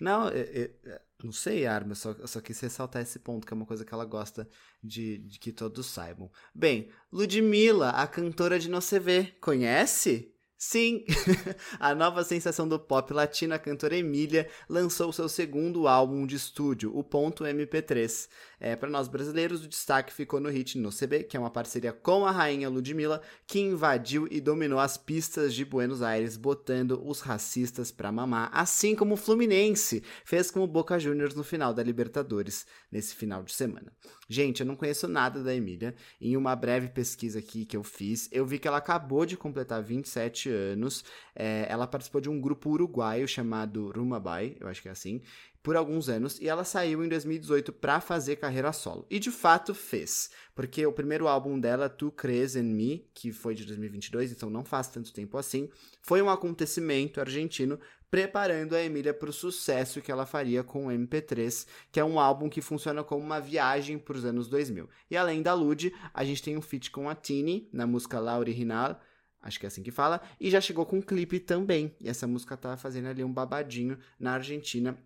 Não, 0.00 0.28
é- 0.28 0.40
é- 0.84 1.02
não 1.22 1.32
sei, 1.32 1.66
Arma, 1.66 1.92
eu 1.92 1.96
só, 1.96 2.10
eu 2.12 2.26
só 2.26 2.40
quis 2.40 2.58
ressaltar 2.60 3.00
esse 3.02 3.18
ponto, 3.18 3.46
que 3.46 3.52
é 3.52 3.56
uma 3.56 3.64
coisa 3.66 3.84
que 3.84 3.94
ela 3.94 4.04
gosta 4.04 4.48
de, 4.82 5.18
de 5.18 5.38
que 5.38 5.52
todos 5.52 5.86
saibam. 5.86 6.30
Bem, 6.54 6.90
Ludmilla, 7.12 7.90
a 7.90 8.06
cantora 8.06 8.58
de 8.58 8.68
No 8.68 8.80
CV, 8.80 9.36
conhece? 9.40 10.33
Sim! 10.66 11.04
a 11.78 11.94
nova 11.94 12.24
sensação 12.24 12.66
do 12.66 12.78
pop 12.78 13.12
latino, 13.12 13.52
a 13.52 13.58
cantora 13.58 13.98
Emília, 13.98 14.48
lançou 14.66 15.12
seu 15.12 15.28
segundo 15.28 15.86
álbum 15.86 16.26
de 16.26 16.36
estúdio, 16.36 16.90
o 16.96 17.04
Ponto 17.04 17.44
MP3. 17.44 18.26
É, 18.66 18.74
Para 18.74 18.88
nós 18.88 19.08
brasileiros, 19.08 19.62
o 19.62 19.68
destaque 19.68 20.10
ficou 20.10 20.40
no 20.40 20.48
hit 20.48 20.78
No 20.78 20.88
CB, 20.88 21.24
que 21.24 21.36
é 21.36 21.40
uma 21.40 21.50
parceria 21.50 21.92
com 21.92 22.24
a 22.24 22.30
rainha 22.30 22.66
Ludmilla, 22.66 23.20
que 23.46 23.60
invadiu 23.60 24.26
e 24.30 24.40
dominou 24.40 24.78
as 24.78 24.96
pistas 24.96 25.52
de 25.52 25.66
Buenos 25.66 26.00
Aires, 26.00 26.38
botando 26.38 26.98
os 27.06 27.20
racistas 27.20 27.92
pra 27.92 28.10
mamar, 28.10 28.48
assim 28.54 28.96
como 28.96 29.12
o 29.12 29.16
Fluminense 29.18 30.02
fez 30.24 30.50
com 30.50 30.60
o 30.60 30.66
Boca 30.66 30.98
Juniors 30.98 31.34
no 31.34 31.44
final 31.44 31.74
da 31.74 31.82
Libertadores, 31.82 32.66
nesse 32.90 33.14
final 33.14 33.42
de 33.42 33.52
semana. 33.52 33.92
Gente, 34.30 34.60
eu 34.60 34.66
não 34.66 34.76
conheço 34.76 35.06
nada 35.06 35.42
da 35.42 35.54
Emília. 35.54 35.94
Em 36.18 36.34
uma 36.34 36.56
breve 36.56 36.88
pesquisa 36.88 37.40
aqui 37.40 37.66
que 37.66 37.76
eu 37.76 37.82
fiz, 37.82 38.30
eu 38.32 38.46
vi 38.46 38.58
que 38.58 38.66
ela 38.66 38.78
acabou 38.78 39.26
de 39.26 39.36
completar 39.36 39.82
27 39.82 40.48
anos. 40.48 41.04
É, 41.36 41.66
ela 41.68 41.86
participou 41.86 42.18
de 42.18 42.30
um 42.30 42.40
grupo 42.40 42.70
uruguaio 42.70 43.28
chamado 43.28 43.92
Rumabai, 43.94 44.56
eu 44.58 44.68
acho 44.68 44.80
que 44.80 44.88
é 44.88 44.92
assim. 44.92 45.20
Por 45.64 45.76
alguns 45.76 46.10
anos 46.10 46.38
e 46.38 46.46
ela 46.46 46.62
saiu 46.62 47.02
em 47.02 47.08
2018 47.08 47.72
para 47.72 47.98
fazer 47.98 48.36
carreira 48.36 48.70
solo. 48.70 49.06
E 49.08 49.18
de 49.18 49.30
fato 49.30 49.74
fez, 49.74 50.30
porque 50.54 50.84
o 50.84 50.92
primeiro 50.92 51.26
álbum 51.26 51.58
dela, 51.58 51.88
Tu 51.88 52.12
Crees 52.12 52.54
in 52.54 52.64
Me, 52.64 53.08
que 53.14 53.32
foi 53.32 53.54
de 53.54 53.64
2022, 53.64 54.30
então 54.30 54.50
não 54.50 54.62
faz 54.62 54.88
tanto 54.88 55.10
tempo 55.10 55.38
assim, 55.38 55.70
foi 56.02 56.20
um 56.20 56.28
acontecimento 56.28 57.18
argentino 57.18 57.80
preparando 58.10 58.76
a 58.76 58.82
Emília 58.82 59.14
para 59.14 59.30
o 59.30 59.32
sucesso 59.32 60.02
que 60.02 60.12
ela 60.12 60.26
faria 60.26 60.62
com 60.62 60.86
o 60.86 60.90
MP3, 60.90 61.66
que 61.90 61.98
é 61.98 62.04
um 62.04 62.20
álbum 62.20 62.50
que 62.50 62.60
funciona 62.60 63.02
como 63.02 63.24
uma 63.24 63.40
viagem 63.40 63.98
para 63.98 64.18
os 64.18 64.24
anos 64.26 64.46
2000. 64.48 64.86
E 65.10 65.16
além 65.16 65.40
da 65.40 65.54
Lud, 65.54 65.92
a 66.12 66.24
gente 66.24 66.42
tem 66.42 66.58
um 66.58 66.62
feat 66.62 66.90
com 66.90 67.08
a 67.08 67.14
Tini 67.14 67.70
na 67.72 67.86
música 67.86 68.20
La 68.20 68.38
Original, 68.38 69.00
acho 69.40 69.58
que 69.58 69.64
é 69.64 69.68
assim 69.68 69.82
que 69.82 69.90
fala, 69.90 70.20
e 70.38 70.50
já 70.50 70.60
chegou 70.60 70.84
com 70.84 70.98
um 70.98 71.02
clipe 71.02 71.40
também. 71.40 71.96
E 72.02 72.08
essa 72.08 72.26
música 72.26 72.54
tá 72.54 72.76
fazendo 72.76 73.08
ali 73.08 73.24
um 73.24 73.32
babadinho 73.32 73.98
na 74.20 74.34
Argentina 74.34 74.96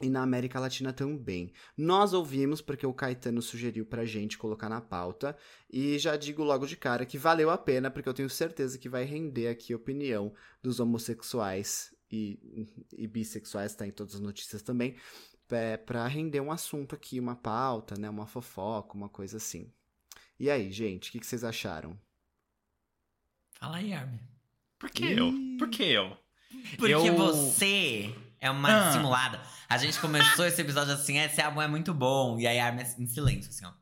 e 0.00 0.08
na 0.08 0.22
América 0.22 0.60
Latina 0.60 0.92
também. 0.92 1.52
Nós 1.76 2.12
ouvimos 2.12 2.60
porque 2.60 2.86
o 2.86 2.94
Caetano 2.94 3.42
sugeriu 3.42 3.84
pra 3.84 4.04
gente 4.04 4.38
colocar 4.38 4.68
na 4.68 4.80
pauta 4.80 5.36
e 5.68 5.98
já 5.98 6.16
digo 6.16 6.44
logo 6.44 6.66
de 6.66 6.76
cara 6.76 7.04
que 7.04 7.18
valeu 7.18 7.50
a 7.50 7.58
pena 7.58 7.90
porque 7.90 8.08
eu 8.08 8.14
tenho 8.14 8.30
certeza 8.30 8.78
que 8.78 8.88
vai 8.88 9.04
render 9.04 9.48
aqui 9.48 9.72
a 9.72 9.76
opinião 9.76 10.32
dos 10.62 10.78
homossexuais 10.80 11.94
e, 12.10 12.38
e 12.96 13.06
bissexuais, 13.06 13.74
tá 13.74 13.86
em 13.86 13.90
todas 13.90 14.14
as 14.14 14.20
notícias 14.20 14.62
também, 14.62 14.96
é, 15.50 15.76
para 15.76 16.06
render 16.06 16.40
um 16.40 16.52
assunto 16.52 16.94
aqui, 16.94 17.18
uma 17.18 17.34
pauta, 17.36 17.96
né, 17.98 18.08
uma 18.08 18.26
fofoca, 18.26 18.94
uma 18.96 19.08
coisa 19.08 19.36
assim. 19.38 19.70
E 20.38 20.48
aí, 20.48 20.70
gente, 20.70 21.08
o 21.08 21.12
que, 21.12 21.20
que 21.20 21.26
vocês 21.26 21.42
acharam? 21.42 21.98
Fala 23.58 23.78
aí, 23.78 23.92
Armin. 23.92 24.20
Por 24.78 24.90
que 24.90 25.04
eu? 25.04 25.32
Por 25.58 25.68
que 25.68 25.82
eu? 25.82 26.16
Porque 26.78 26.92
Eu- 26.92 27.16
você 27.16 28.14
é 28.40 28.50
uma 28.50 28.68
Ah. 28.68 28.86
dissimulada. 28.88 29.40
A 29.68 29.76
gente 29.78 29.98
começou 29.98 30.44
esse 30.46 30.60
episódio 30.60 30.92
assim, 30.94 31.18
esse 31.18 31.40
álbum 31.40 31.60
é 31.62 31.68
muito 31.68 31.92
bom. 31.94 32.38
E 32.38 32.46
aí 32.46 32.58
a 32.58 32.66
Armin 32.66 32.82
é 32.82 32.94
em 32.98 33.06
silêncio, 33.06 33.50
assim, 33.50 33.64
ó. 33.66 33.72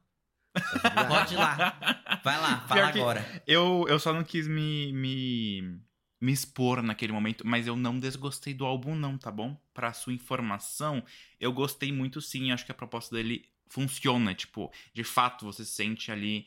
Pode 1.08 1.34
ir 1.34 1.36
lá. 1.36 1.78
Vai 2.24 2.40
lá, 2.40 2.60
fala 2.66 2.88
agora. 2.88 3.42
Eu, 3.46 3.84
eu 3.88 3.98
só 3.98 4.12
não 4.12 4.24
quis 4.24 4.48
me, 4.48 4.92
me, 4.92 5.78
me 6.20 6.32
expor 6.32 6.82
naquele 6.82 7.12
momento, 7.12 7.46
mas 7.46 7.66
eu 7.66 7.76
não 7.76 7.98
desgostei 7.98 8.54
do 8.54 8.64
álbum, 8.64 8.94
não, 8.94 9.18
tá 9.18 9.30
bom? 9.30 9.56
Pra 9.74 9.92
sua 9.92 10.12
informação, 10.14 11.04
eu 11.38 11.52
gostei 11.52 11.92
muito 11.92 12.20
sim. 12.22 12.50
Acho 12.52 12.64
que 12.64 12.72
a 12.72 12.74
proposta 12.74 13.14
dele 13.14 13.44
funciona. 13.68 14.34
Tipo, 14.34 14.72
de 14.94 15.04
fato, 15.04 15.44
você 15.44 15.64
se 15.64 15.72
sente 15.72 16.10
ali 16.10 16.46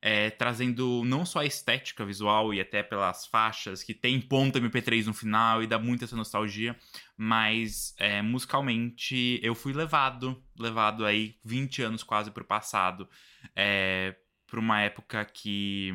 é, 0.00 0.30
trazendo 0.30 1.02
não 1.04 1.26
só 1.26 1.40
a 1.40 1.46
estética 1.46 2.04
visual 2.04 2.54
e 2.54 2.60
até 2.60 2.82
pelas 2.82 3.26
faixas, 3.26 3.82
que 3.82 3.92
tem 3.92 4.20
ponto 4.20 4.58
MP3 4.60 5.06
no 5.06 5.14
final 5.14 5.62
e 5.62 5.66
dá 5.66 5.78
muita 5.78 6.04
essa 6.04 6.16
nostalgia, 6.16 6.76
mas 7.16 7.94
é, 7.98 8.22
musicalmente 8.22 9.40
eu 9.42 9.54
fui 9.54 9.72
levado, 9.72 10.40
levado 10.58 11.04
aí 11.04 11.36
20 11.44 11.82
anos 11.82 12.02
quase 12.02 12.30
pro 12.30 12.44
passado, 12.44 13.08
é, 13.56 14.14
pra 14.46 14.60
uma 14.60 14.80
época 14.80 15.24
que 15.24 15.92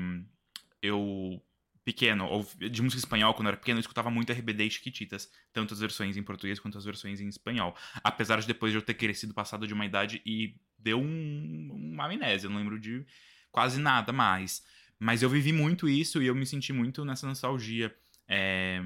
eu, 0.82 1.42
pequeno, 1.86 2.26
ou 2.26 2.46
de 2.58 2.82
música 2.82 3.00
espanhol, 3.00 3.34
quando 3.34 3.48
eu 3.48 3.52
era 3.52 3.58
pequeno, 3.58 3.80
eu 3.80 3.82
escutava 3.82 4.12
muito 4.12 4.34
RBD 4.34 4.66
e 4.66 4.72
Chiquititas, 4.72 5.32
tanto 5.54 5.74
as 5.74 5.80
versões 5.80 6.18
em 6.18 6.24
português 6.24 6.60
quanto 6.60 6.78
as 6.78 6.84
versões 6.84 7.22
em 7.22 7.28
espanhol. 7.30 7.74
Apesar 8.04 8.42
de 8.42 8.48
depois 8.48 8.74
de 8.74 8.78
eu 8.78 8.82
ter 8.82 8.96
crescido, 8.96 9.34
passado 9.34 9.66
de 9.66 9.74
uma 9.74 9.86
idade 9.86 10.22
e 10.26 10.58
deu 10.78 11.00
um, 11.00 11.70
uma 11.94 12.06
amnésia, 12.06 12.48
eu 12.48 12.52
não 12.52 12.60
lembro 12.60 12.78
de 12.78 13.06
quase 13.54 13.80
nada 13.80 14.12
mais. 14.12 14.66
Mas 15.00 15.24
eu 15.24 15.30
vivi 15.30 15.54
muito 15.54 15.88
isso 15.88 16.22
e 16.22 16.28
eu 16.28 16.36
me 16.36 16.46
senti 16.46 16.74
muito 16.74 17.06
nessa 17.06 17.26
nostalgia. 17.26 17.96
é, 18.28 18.82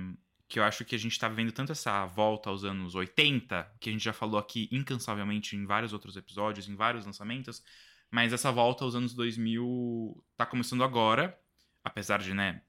que 0.47 0.59
eu 0.59 0.63
acho 0.63 0.86
que 0.86 0.95
a 0.95 0.97
gente 0.97 1.20
tá 1.20 1.28
vivendo 1.28 1.51
tanto 1.51 1.72
essa 1.72 2.05
volta 2.05 2.49
aos 2.49 2.63
anos 2.63 2.95
80, 2.95 3.70
que 3.80 3.89
a 3.89 3.91
gente 3.91 4.03
já 4.03 4.13
falou 4.13 4.39
aqui 4.39 4.70
incansavelmente 4.72 5.55
em 5.55 5.65
vários 5.65 5.91
outros 5.91 6.15
episódios, 6.15 6.70
em 6.70 6.76
vários 6.76 7.05
lançamentos, 7.05 7.61
mas 8.09 8.32
essa 8.32 8.51
volta 8.51 8.86
aos 8.86 8.95
anos 8.95 9.13
2000 9.13 10.24
tá 10.38 10.45
começando 10.45 10.84
agora, 10.84 11.38
apesar 11.84 12.20
de, 12.20 12.34
né, 12.34 12.61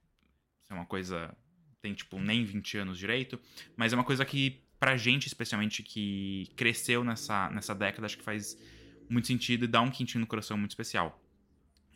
ser 0.64 0.74
uma 0.74 0.86
coisa. 0.86 1.34
tem, 1.80 1.94
tipo, 1.94 2.18
nem 2.18 2.44
20 2.44 2.78
anos 2.78 2.98
direito, 2.98 3.38
mas 3.76 3.92
é 3.92 3.96
uma 3.96 4.04
coisa 4.04 4.24
que, 4.24 4.60
pra 4.80 4.96
gente, 4.96 5.28
especialmente, 5.28 5.82
que 5.82 6.50
cresceu 6.56 7.04
nessa, 7.04 7.48
nessa 7.50 7.74
década, 7.74 8.06
acho 8.06 8.18
que 8.18 8.24
faz 8.24 8.56
muito 9.08 9.28
sentido 9.28 9.64
e 9.64 9.68
dá 9.68 9.80
um 9.80 9.90
quentinho 9.90 10.20
no 10.20 10.26
coração 10.26 10.58
muito 10.58 10.72
especial. 10.72 11.22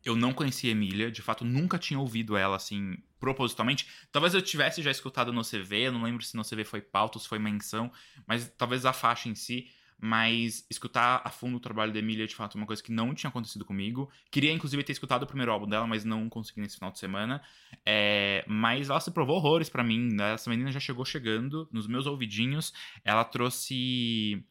Eu 0.05 0.17
não 0.17 0.33
conhecia 0.33 0.73
Emília, 0.73 1.11
de 1.11 1.23
fato, 1.23 1.45
nunca 1.45 1.79
tinha 1.79 1.99
ouvido 1.99 2.37
ela, 2.37 2.57
assim, 2.57 2.97
propositalmente. 3.21 3.87
Talvez 4.11 4.35
eu 4.35 4.43
tivesse 4.43 4.83
já 4.83 4.91
escutado 4.91 5.33
no 5.33 5.43
CV, 5.43 5.87
eu 5.87 5.93
não 5.93 6.03
lembro 6.03 6.25
se 6.25 6.37
no 6.37 6.45
CV 6.45 6.65
foi 6.65 6.81
pauta 6.81 7.19
ou 7.19 7.23
se 7.23 7.29
foi 7.29 7.39
menção, 7.39 7.91
mas 8.27 8.53
talvez 8.59 8.85
a 8.85 8.93
faixa 8.93 9.29
em 9.29 9.35
si. 9.35 9.69
Mas 10.05 10.67
escutar 10.69 11.23
a 11.25 11.31
fundo 11.31 11.59
o 11.59 11.61
trabalho 11.61 11.93
da 11.93 12.01
Emília, 12.01 12.27
de 12.27 12.35
fato, 12.35 12.59
é 12.59 12.61
uma 12.61 12.67
coisa 12.67 12.83
que 12.83 12.91
não 12.91 13.15
tinha 13.15 13.31
acontecido 13.31 13.65
comigo. 13.65 14.11
Queria, 14.33 14.53
inclusive, 14.53 14.83
ter 14.83 14.91
escutado 14.91 15.23
o 15.23 15.27
primeiro 15.29 15.53
álbum 15.53 15.69
dela, 15.69 15.87
mas 15.87 16.05
não 16.05 16.29
consegui 16.29 16.61
nesse 16.61 16.75
final 16.75 16.91
de 16.91 16.99
semana. 16.99 17.41
É, 17.87 18.45
mas 18.49 18.91
ela 18.91 18.99
se 18.99 19.13
provou 19.13 19.37
horrores 19.37 19.69
pra 19.69 19.85
mim. 19.85 20.13
Né? 20.13 20.33
Essa 20.33 20.51
menina 20.51 20.73
já 20.73 20.81
chegou 20.81 21.05
chegando 21.05 21.69
nos 21.71 21.87
meus 21.87 22.05
ouvidinhos. 22.05 22.73
Ela 23.05 23.23
trouxe. 23.23 24.45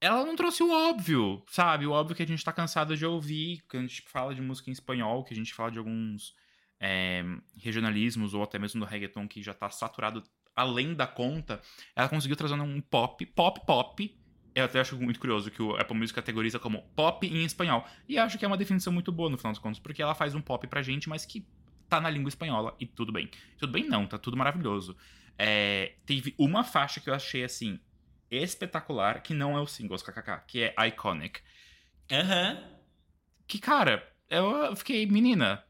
Ela 0.00 0.24
não 0.24 0.36
trouxe 0.36 0.62
o 0.62 0.70
óbvio, 0.70 1.42
sabe? 1.48 1.86
O 1.86 1.92
óbvio 1.92 2.14
que 2.14 2.22
a 2.22 2.26
gente 2.26 2.44
tá 2.44 2.52
cansado 2.52 2.96
de 2.96 3.06
ouvir, 3.06 3.64
que 3.68 3.76
a 3.76 3.80
gente 3.80 4.02
fala 4.06 4.34
de 4.34 4.42
música 4.42 4.68
em 4.68 4.72
espanhol, 4.72 5.24
que 5.24 5.32
a 5.32 5.36
gente 5.36 5.54
fala 5.54 5.70
de 5.70 5.78
alguns 5.78 6.34
é, 6.78 7.24
regionalismos 7.56 8.34
ou 8.34 8.42
até 8.42 8.58
mesmo 8.58 8.80
do 8.80 8.86
reggaeton 8.86 9.26
que 9.26 9.42
já 9.42 9.54
tá 9.54 9.70
saturado 9.70 10.22
além 10.54 10.94
da 10.94 11.06
conta. 11.06 11.60
Ela 11.96 12.08
conseguiu 12.08 12.36
trazer 12.36 12.54
um 12.54 12.80
pop, 12.80 13.24
pop, 13.26 13.60
pop. 13.66 14.18
Eu 14.54 14.64
até 14.64 14.78
acho 14.78 14.96
muito 14.96 15.18
curioso 15.18 15.50
que 15.50 15.60
o 15.60 15.74
Apple 15.76 15.96
Music 15.96 16.14
categoriza 16.14 16.58
como 16.58 16.82
pop 16.94 17.26
em 17.26 17.44
espanhol. 17.44 17.84
E 18.08 18.18
acho 18.18 18.38
que 18.38 18.44
é 18.44 18.48
uma 18.48 18.56
definição 18.56 18.92
muito 18.92 19.10
boa 19.10 19.28
no 19.28 19.36
final 19.36 19.52
dos 19.52 19.60
contos, 19.60 19.80
porque 19.80 20.02
ela 20.02 20.14
faz 20.14 20.34
um 20.34 20.40
pop 20.40 20.66
pra 20.68 20.82
gente, 20.82 21.08
mas 21.08 21.26
que 21.26 21.46
tá 21.88 22.00
na 22.00 22.08
língua 22.08 22.28
espanhola 22.28 22.76
e 22.78 22.86
tudo 22.86 23.10
bem. 23.10 23.28
Tudo 23.58 23.72
bem 23.72 23.88
não, 23.88 24.06
tá 24.06 24.16
tudo 24.16 24.36
maravilhoso. 24.36 24.96
É, 25.36 25.94
teve 26.06 26.34
uma 26.38 26.62
faixa 26.62 27.00
que 27.00 27.10
eu 27.10 27.14
achei 27.14 27.42
assim 27.42 27.80
espetacular, 28.30 29.22
que 29.22 29.34
não 29.34 29.56
é 29.56 29.60
o 29.60 29.66
singles 29.66 30.02
kkk, 30.02 30.42
que 30.46 30.62
é 30.62 30.74
Iconic. 30.88 31.40
Aham. 32.10 32.62
Que 33.46 33.58
cara, 33.58 34.06
eu 34.30 34.74
fiquei 34.76 35.06
menina. 35.06 35.62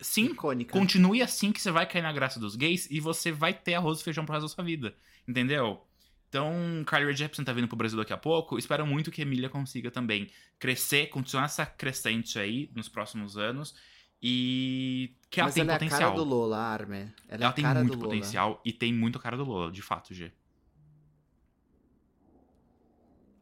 Sim, 0.00 0.26
Icônica. 0.32 0.72
continue 0.72 1.22
assim 1.22 1.52
que 1.52 1.60
você 1.60 1.70
vai 1.70 1.86
cair 1.86 2.02
na 2.02 2.12
graça 2.12 2.40
dos 2.40 2.56
gays 2.56 2.90
e 2.90 2.98
você 2.98 3.30
vai 3.30 3.54
ter 3.54 3.74
arroz 3.74 4.00
e 4.00 4.04
feijão 4.04 4.24
pro 4.24 4.34
resto 4.34 4.48
da 4.48 4.54
sua 4.54 4.64
vida. 4.64 4.94
Entendeu? 5.28 5.86
Então, 6.28 6.82
Rae 6.88 7.14
Jepsen 7.14 7.44
tá 7.44 7.52
vindo 7.52 7.68
pro 7.68 7.76
Brasil 7.76 7.98
daqui 7.98 8.12
a 8.12 8.16
pouco. 8.16 8.58
Espero 8.58 8.86
muito 8.86 9.10
que 9.10 9.20
a 9.20 9.24
Emília 9.24 9.50
consiga 9.50 9.90
também 9.90 10.30
crescer, 10.58 11.08
continuar 11.08 11.44
essa 11.44 11.66
crescente 11.66 12.38
aí 12.38 12.70
nos 12.74 12.88
próximos 12.88 13.36
anos. 13.36 13.74
E 14.20 15.14
que 15.30 15.40
ela 15.40 15.48
Mas 15.48 15.54
tem 15.54 15.62
ela 15.62 15.72
é 15.72 15.74
a 15.74 15.78
potencial. 15.78 16.00
cara 16.00 16.14
do 16.14 16.24
Lola, 16.24 16.56
Arme. 16.58 16.96
Ela, 16.96 17.10
é 17.28 17.34
ela 17.34 17.48
a 17.48 17.52
tem 17.52 17.62
cara 17.64 17.80
muito 17.80 17.92
do 17.92 17.98
Lola. 17.98 18.08
potencial 18.14 18.60
e 18.64 18.72
tem 18.72 18.92
muito 18.94 19.18
cara 19.18 19.36
do 19.36 19.44
Lola, 19.44 19.70
de 19.70 19.82
fato, 19.82 20.14
G. 20.14 20.32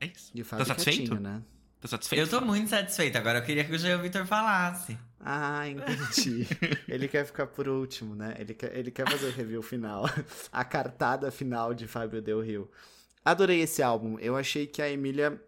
É 0.00 0.06
isso. 0.06 0.30
E 0.34 0.42
o 0.42 0.44
Tá 0.44 0.64
satisfeito? 0.64 0.98
quietinho, 0.98 1.20
né? 1.20 1.42
Tá 1.80 1.88
satisfeito? 1.88 2.22
Eu 2.22 2.28
tô 2.40 2.44
muito 2.44 2.68
satisfeito. 2.68 3.16
Agora 3.16 3.38
eu 3.38 3.42
queria 3.42 3.64
que 3.64 3.72
o 3.72 3.78
Jean 3.78 3.98
Vitor 4.02 4.26
falasse. 4.26 4.98
Ah, 5.18 5.66
entendi. 5.68 6.46
ele 6.88 7.08
quer 7.08 7.24
ficar 7.24 7.46
por 7.46 7.68
último, 7.68 8.14
né? 8.14 8.34
Ele 8.38 8.54
quer, 8.54 8.76
ele 8.76 8.90
quer 8.90 9.08
fazer 9.08 9.26
o 9.28 9.30
review 9.32 9.62
final. 9.62 10.04
a 10.52 10.64
cartada 10.64 11.30
final 11.30 11.72
de 11.74 11.86
Fábio 11.86 12.20
Del 12.20 12.40
Rio. 12.42 12.70
Adorei 13.24 13.60
esse 13.60 13.82
álbum. 13.82 14.18
Eu 14.18 14.36
achei 14.36 14.66
que 14.66 14.80
a 14.82 14.90
Emília 14.90 15.40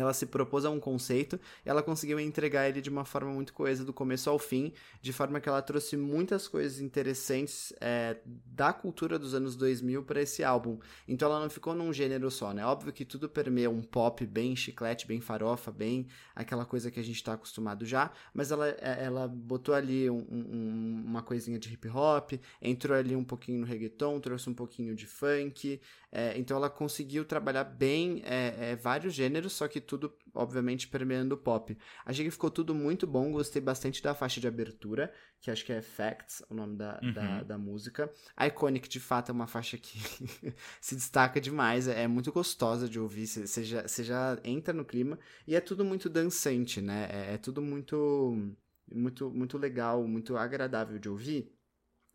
ela 0.00 0.12
se 0.12 0.26
propôs 0.26 0.64
a 0.64 0.70
um 0.70 0.80
conceito 0.80 1.38
e 1.64 1.68
ela 1.68 1.82
conseguiu 1.82 2.18
entregar 2.20 2.68
ele 2.68 2.80
de 2.80 2.90
uma 2.90 3.04
forma 3.04 3.30
muito 3.32 3.52
coesa 3.52 3.84
do 3.84 3.92
começo 3.92 4.28
ao 4.30 4.38
fim, 4.38 4.72
de 5.00 5.12
forma 5.12 5.40
que 5.40 5.48
ela 5.48 5.62
trouxe 5.62 5.96
muitas 5.96 6.48
coisas 6.48 6.80
interessantes 6.80 7.72
é, 7.80 8.16
da 8.24 8.72
cultura 8.72 9.18
dos 9.18 9.34
anos 9.34 9.56
2000 9.56 10.02
para 10.02 10.20
esse 10.22 10.42
álbum. 10.44 10.78
Então 11.06 11.30
ela 11.30 11.40
não 11.40 11.50
ficou 11.50 11.74
num 11.74 11.92
gênero 11.92 12.30
só, 12.30 12.52
né? 12.52 12.64
Óbvio 12.64 12.92
que 12.92 13.04
tudo 13.04 13.28
permeia 13.28 13.70
um 13.70 13.82
pop 13.82 14.24
bem 14.26 14.54
chiclete, 14.56 15.06
bem 15.06 15.20
farofa, 15.20 15.70
bem 15.70 16.06
aquela 16.34 16.64
coisa 16.64 16.90
que 16.90 17.00
a 17.00 17.02
gente 17.02 17.22
tá 17.22 17.32
acostumado 17.34 17.84
já, 17.84 18.10
mas 18.34 18.50
ela, 18.50 18.68
é, 18.68 19.04
ela 19.04 19.26
botou 19.28 19.74
ali 19.74 20.10
um- 20.10 20.26
um- 20.30 21.02
uma 21.06 21.22
coisinha 21.22 21.58
de 21.58 21.72
hip 21.72 21.88
hop, 21.88 22.32
entrou 22.60 22.96
ali 22.96 23.14
um 23.16 23.24
pouquinho 23.24 23.60
no 23.60 23.66
reggaeton, 23.66 24.18
trouxe 24.20 24.50
um 24.50 24.54
pouquinho 24.54 24.94
de 24.94 25.06
funk, 25.06 25.80
é, 26.12 26.36
então 26.38 26.56
ela 26.56 26.70
conseguiu 26.70 27.24
trabalhar 27.24 27.64
bem 27.64 28.22
é, 28.24 28.70
é, 28.72 28.76
vários 28.76 29.14
gêneros, 29.14 29.52
só 29.52 29.68
que 29.68 29.80
tudo, 29.86 30.12
obviamente, 30.34 30.88
permeando 30.88 31.34
o 31.34 31.38
pop. 31.38 31.76
Achei 32.04 32.24
que 32.24 32.30
ficou 32.30 32.50
tudo 32.50 32.74
muito 32.74 33.06
bom, 33.06 33.32
gostei 33.32 33.62
bastante 33.62 34.02
da 34.02 34.14
faixa 34.14 34.40
de 34.40 34.48
abertura, 34.48 35.12
que 35.40 35.50
acho 35.50 35.64
que 35.64 35.72
é 35.72 35.80
Facts, 35.80 36.42
o 36.50 36.54
nome 36.54 36.76
da, 36.76 37.00
Uhum. 37.02 37.12
da, 37.12 37.42
da 37.42 37.58
música. 37.58 38.12
A 38.36 38.46
Iconic, 38.46 38.88
de 38.88 39.00
fato, 39.00 39.30
é 39.30 39.32
uma 39.32 39.46
faixa 39.46 39.78
que 39.78 39.98
se 40.80 40.94
destaca 40.94 41.40
demais, 41.40 41.88
é, 41.88 42.02
é 42.02 42.08
muito 42.08 42.32
gostosa 42.32 42.88
de 42.88 42.98
ouvir, 43.00 43.26
você 43.26 43.64
já, 43.64 43.82
você 43.86 44.04
já 44.04 44.38
entra 44.44 44.74
no 44.74 44.84
clima, 44.84 45.18
e 45.46 45.54
é 45.54 45.60
tudo 45.60 45.84
muito 45.84 46.08
dançante, 46.08 46.80
né? 46.80 47.08
É, 47.10 47.34
é 47.34 47.38
tudo 47.38 47.62
muito, 47.62 48.54
muito, 48.92 49.30
muito 49.30 49.58
legal, 49.58 50.06
muito 50.06 50.36
agradável 50.36 50.98
de 50.98 51.08
ouvir. 51.08 51.55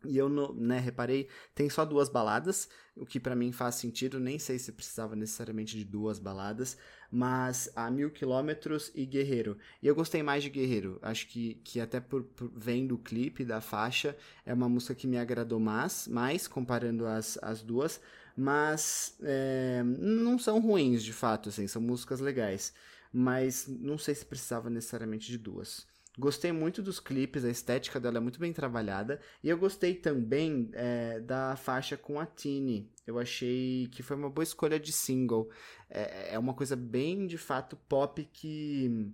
E 0.04 0.16
eu, 0.16 0.28
né, 0.54 0.78
reparei, 0.78 1.28
tem 1.54 1.68
só 1.68 1.84
duas 1.84 2.08
baladas, 2.08 2.68
o 2.96 3.06
que 3.06 3.18
pra 3.18 3.34
mim 3.34 3.52
faz 3.52 3.76
sentido, 3.76 4.20
nem 4.20 4.38
sei 4.38 4.58
se 4.58 4.72
precisava 4.72 5.16
necessariamente 5.16 5.76
de 5.76 5.84
duas 5.84 6.18
baladas, 6.18 6.76
mas 7.10 7.70
a 7.74 7.90
Mil 7.90 8.10
Quilômetros 8.10 8.90
e 8.94 9.06
Guerreiro. 9.06 9.58
E 9.82 9.86
eu 9.86 9.94
gostei 9.94 10.22
mais 10.22 10.42
de 10.42 10.50
Guerreiro, 10.50 10.98
acho 11.02 11.26
que, 11.28 11.54
que 11.64 11.80
até 11.80 12.00
por, 12.00 12.22
por 12.24 12.50
vendo 12.54 12.94
o 12.94 12.98
clipe 12.98 13.44
da 13.44 13.60
faixa, 13.60 14.16
é 14.44 14.52
uma 14.52 14.68
música 14.68 14.94
que 14.94 15.06
me 15.06 15.18
agradou 15.18 15.60
mais, 15.60 16.08
mais 16.08 16.46
comparando 16.48 17.06
as, 17.06 17.38
as 17.42 17.62
duas, 17.62 18.00
mas 18.36 19.16
é, 19.22 19.82
não 19.84 20.38
são 20.38 20.60
ruins 20.60 21.02
de 21.02 21.12
fato, 21.12 21.48
assim, 21.48 21.66
são 21.66 21.82
músicas 21.82 22.20
legais, 22.20 22.72
mas 23.12 23.66
não 23.68 23.98
sei 23.98 24.14
se 24.14 24.24
precisava 24.24 24.70
necessariamente 24.70 25.30
de 25.30 25.38
duas. 25.38 25.86
Gostei 26.18 26.52
muito 26.52 26.82
dos 26.82 27.00
clipes, 27.00 27.42
a 27.42 27.48
estética 27.48 27.98
dela 27.98 28.18
é 28.18 28.20
muito 28.20 28.38
bem 28.38 28.52
trabalhada. 28.52 29.18
E 29.42 29.48
eu 29.48 29.56
gostei 29.56 29.94
também 29.94 30.68
é, 30.74 31.20
da 31.20 31.56
faixa 31.56 31.96
com 31.96 32.20
a 32.20 32.26
Tini. 32.26 32.90
Eu 33.06 33.18
achei 33.18 33.88
que 33.90 34.02
foi 34.02 34.16
uma 34.16 34.28
boa 34.28 34.42
escolha 34.42 34.78
de 34.78 34.92
single. 34.92 35.50
É, 35.88 36.34
é 36.34 36.38
uma 36.38 36.52
coisa 36.52 36.76
bem, 36.76 37.26
de 37.26 37.38
fato, 37.38 37.76
pop 37.88 38.22
que. 38.30 39.10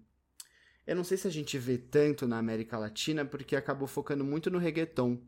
Eu 0.85 0.97
não 0.97 1.05
sei 1.05 1.17
se 1.17 1.29
a 1.29 1.31
gente 1.31 1.57
vê 1.57 1.79
tanto 1.79 2.27
na 2.27 2.39
América 2.39 2.77
Latina, 2.79 3.25
porque 3.25 3.55
acabou 3.55 3.87
focando 3.87 4.25
muito 4.25 4.51
no 4.51 4.59
reggaeton. 4.59 5.21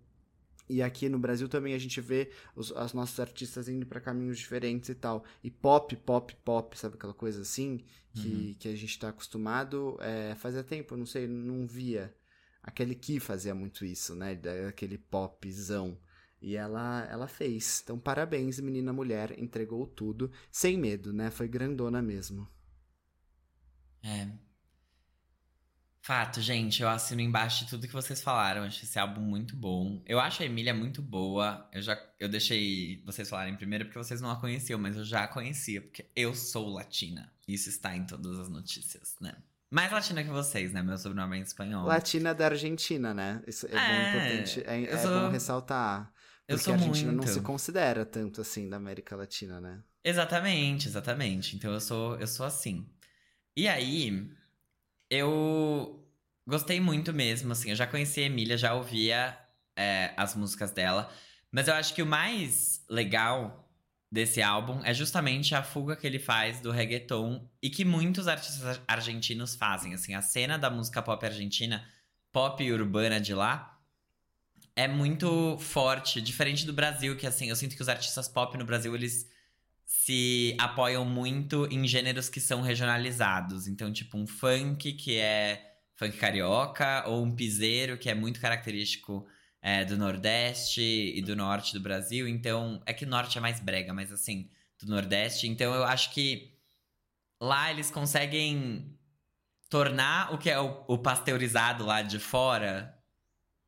E 0.70 0.80
aqui 0.82 1.08
no 1.08 1.18
Brasil 1.18 1.48
também 1.48 1.74
a 1.74 1.78
gente 1.78 2.00
vê 2.00 2.30
os, 2.54 2.70
as 2.72 2.92
nossos 2.92 3.18
artistas 3.18 3.68
indo 3.68 3.84
para 3.84 4.00
caminhos 4.00 4.38
diferentes 4.38 4.88
e 4.88 4.94
tal. 4.94 5.24
E 5.42 5.50
pop, 5.50 5.96
pop, 5.96 6.34
pop, 6.44 6.78
sabe 6.78 6.94
aquela 6.94 7.12
coisa 7.12 7.42
assim? 7.42 7.84
Que, 8.14 8.54
que 8.54 8.68
a 8.68 8.76
gente 8.76 8.96
tá 8.96 9.08
acostumado. 9.08 9.98
É, 10.00 10.34
fazia 10.36 10.62
tempo, 10.62 10.96
não 10.96 11.06
sei, 11.06 11.26
não 11.26 11.66
via. 11.66 12.14
Aquele 12.62 12.94
que 12.94 13.18
fazia 13.18 13.54
muito 13.54 13.84
isso, 13.84 14.14
né? 14.14 14.38
Aquele 14.68 14.96
popzão. 14.96 15.98
E 16.40 16.54
ela, 16.54 17.04
ela 17.10 17.26
fez. 17.26 17.80
Então, 17.82 17.98
parabéns, 17.98 18.60
menina 18.60 18.92
mulher. 18.92 19.36
Entregou 19.38 19.86
tudo. 19.86 20.30
Sem 20.52 20.78
medo, 20.78 21.12
né? 21.12 21.30
Foi 21.30 21.48
grandona 21.48 22.00
mesmo. 22.00 22.48
É. 24.04 24.28
Fato, 26.02 26.40
gente, 26.40 26.82
eu 26.82 26.88
assino 26.88 27.20
embaixo 27.20 27.64
de 27.64 27.70
tudo 27.70 27.86
que 27.86 27.92
vocês 27.92 28.22
falaram. 28.22 28.62
Acho 28.62 28.84
esse 28.84 28.98
álbum 28.98 29.20
muito 29.20 29.54
bom. 29.54 30.02
Eu 30.06 30.18
acho 30.18 30.42
a 30.42 30.46
Emília 30.46 30.72
muito 30.72 31.02
boa. 31.02 31.68
Eu 31.72 31.82
já 31.82 31.98
eu 32.18 32.28
deixei 32.28 33.02
vocês 33.04 33.28
falarem 33.28 33.54
primeiro 33.54 33.84
porque 33.84 33.98
vocês 33.98 34.20
não 34.20 34.30
a 34.30 34.36
conheciam, 34.40 34.78
mas 34.80 34.96
eu 34.96 35.04
já 35.04 35.24
a 35.24 35.28
conhecia, 35.28 35.82
porque 35.82 36.06
eu 36.16 36.34
sou 36.34 36.70
latina. 36.70 37.30
Isso 37.46 37.68
está 37.68 37.94
em 37.94 38.06
todas 38.06 38.38
as 38.38 38.48
notícias, 38.48 39.16
né? 39.20 39.34
Mais 39.70 39.92
latina 39.92 40.24
que 40.24 40.30
vocês, 40.30 40.72
né? 40.72 40.82
Meu 40.82 40.96
sobrenome 40.96 41.36
é 41.36 41.40
em 41.40 41.42
espanhol. 41.42 41.86
Latina 41.86 42.34
da 42.34 42.46
Argentina, 42.46 43.12
né? 43.12 43.42
Isso 43.46 43.66
é, 43.66 43.70
bom, 43.70 43.76
É, 43.76 44.08
importante. 44.08 44.62
É, 44.66 44.80
eu 44.80 44.94
é 44.94 44.98
sou- 44.98 45.20
bom 45.20 45.28
ressaltar. 45.28 46.12
eu 46.48 46.56
Porque 46.56 46.64
sou 46.64 46.72
a 46.72 46.76
Argentina 46.76 47.12
não 47.12 47.18
muito. 47.18 47.30
se 47.32 47.40
considera 47.42 48.06
tanto 48.06 48.40
assim 48.40 48.68
da 48.70 48.78
América 48.78 49.14
Latina, 49.14 49.60
né? 49.60 49.82
Exatamente, 50.02 50.88
exatamente. 50.88 51.54
Então 51.56 51.72
eu 51.72 51.80
sou, 51.80 52.16
eu 52.18 52.26
sou 52.26 52.46
assim. 52.46 52.88
E 53.56 53.68
aí, 53.68 54.28
eu 55.10 56.08
gostei 56.46 56.80
muito 56.80 57.12
mesmo, 57.12 57.52
assim. 57.52 57.70
Eu 57.70 57.76
já 57.76 57.86
conhecia 57.86 58.24
a 58.24 58.26
Emília, 58.26 58.56
já 58.56 58.74
ouvia 58.74 59.36
é, 59.76 60.14
as 60.16 60.34
músicas 60.34 60.70
dela. 60.70 61.12
Mas 61.50 61.68
eu 61.68 61.74
acho 61.74 61.94
que 61.94 62.02
o 62.02 62.06
mais 62.06 62.84
legal 62.88 63.68
desse 64.10 64.42
álbum 64.42 64.80
é 64.84 64.92
justamente 64.94 65.54
a 65.54 65.62
fuga 65.62 65.96
que 65.96 66.06
ele 66.06 66.18
faz 66.18 66.60
do 66.60 66.70
reggaeton 66.70 67.48
e 67.62 67.70
que 67.70 67.84
muitos 67.84 68.26
artistas 68.26 68.64
ar- 68.64 68.84
argentinos 68.86 69.54
fazem. 69.54 69.94
Assim, 69.94 70.14
a 70.14 70.22
cena 70.22 70.56
da 70.58 70.70
música 70.70 71.02
pop 71.02 71.24
argentina, 71.24 71.86
pop 72.32 72.72
urbana 72.72 73.20
de 73.20 73.34
lá, 73.34 73.78
é 74.74 74.88
muito 74.88 75.58
forte, 75.58 76.20
diferente 76.20 76.64
do 76.64 76.72
Brasil, 76.72 77.16
que 77.16 77.26
assim, 77.26 77.48
eu 77.48 77.56
sinto 77.56 77.76
que 77.76 77.82
os 77.82 77.88
artistas 77.88 78.28
pop 78.28 78.56
no 78.56 78.64
Brasil, 78.64 78.94
eles 78.94 79.28
se 79.90 80.54
apoiam 80.56 81.04
muito 81.04 81.66
em 81.66 81.84
gêneros 81.84 82.28
que 82.28 82.40
são 82.40 82.60
regionalizados. 82.60 83.66
Então, 83.66 83.92
tipo, 83.92 84.16
um 84.16 84.24
funk 84.24 84.92
que 84.92 85.18
é 85.18 85.78
funk 85.96 86.16
carioca, 86.16 87.02
ou 87.08 87.24
um 87.24 87.34
piseiro 87.34 87.98
que 87.98 88.08
é 88.08 88.14
muito 88.14 88.40
característico 88.40 89.26
é, 89.60 89.84
do 89.84 89.98
Nordeste 89.98 90.80
e 90.80 91.20
do 91.20 91.34
Norte 91.34 91.72
do 91.72 91.80
Brasil. 91.80 92.28
Então, 92.28 92.80
é 92.86 92.94
que 92.94 93.04
Norte 93.04 93.36
é 93.36 93.40
mais 93.40 93.58
brega, 93.58 93.92
mas 93.92 94.12
assim, 94.12 94.48
do 94.80 94.88
Nordeste. 94.88 95.48
Então, 95.48 95.74
eu 95.74 95.82
acho 95.82 96.14
que 96.14 96.54
lá 97.40 97.68
eles 97.68 97.90
conseguem 97.90 98.96
tornar 99.68 100.32
o 100.32 100.38
que 100.38 100.48
é 100.48 100.60
o, 100.60 100.84
o 100.86 100.98
pasteurizado 100.98 101.84
lá 101.84 102.00
de 102.00 102.20
fora 102.20 102.96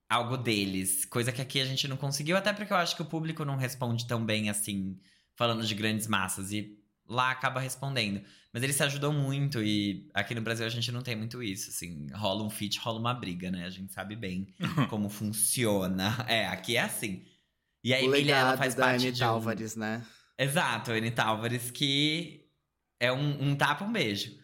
algo 0.09 0.37
deles. 0.37 1.05
Coisa 1.05 1.33
que 1.33 1.43
aqui 1.43 1.61
a 1.61 1.67
gente 1.67 1.89
não 1.89 1.97
conseguiu, 1.97 2.37
até 2.37 2.53
porque 2.53 2.73
eu 2.73 2.77
acho 2.77 2.95
que 2.95 3.03
o 3.03 3.07
público 3.07 3.45
não 3.45 3.57
responde 3.57 4.07
tão 4.07 4.25
bem 4.25 4.49
assim, 4.49 5.01
falando 5.43 5.67
de 5.67 5.75
grandes 5.75 6.07
massas. 6.07 6.53
E 6.53 6.79
lá 7.09 7.33
acaba 7.33 7.59
respondendo. 7.59 8.23
Mas 8.53 8.63
eles 8.63 8.77
se 8.77 8.83
ajudam 8.85 9.13
muito 9.13 9.61
e 9.61 10.09
aqui 10.15 10.37
no 10.37 10.41
Brasil 10.41 10.65
a 10.65 10.69
gente 10.69 10.93
não 10.93 11.03
tem 11.03 11.17
muito 11.17 11.43
isso, 11.43 11.71
assim. 11.71 12.07
Rola 12.13 12.45
um 12.45 12.51
feat, 12.51 12.79
rola 12.79 13.01
uma 13.01 13.13
briga, 13.13 13.51
né? 13.51 13.65
A 13.65 13.71
gente 13.71 13.93
sabe 13.93 14.15
bem 14.15 14.47
como 14.89 15.09
funciona. 15.09 16.25
É, 16.29 16.47
aqui 16.47 16.77
é 16.77 16.83
assim. 16.83 17.25
E 17.83 17.93
a 17.93 17.99
o 17.99 18.05
Emília, 18.15 18.37
ela 18.37 18.57
faz 18.57 18.77
da 18.77 18.85
parte 18.85 19.11
de 19.11 19.25
um... 19.25 19.27
Álvares, 19.27 19.75
né? 19.75 20.07
Exato, 20.39 20.93
a 20.93 21.25
Álvares, 21.25 21.73
que 21.73 22.47
é 23.01 23.13
um, 23.13 23.49
um 23.49 23.57
tapa, 23.57 23.85
um 23.85 23.93
beijo. 23.93 24.39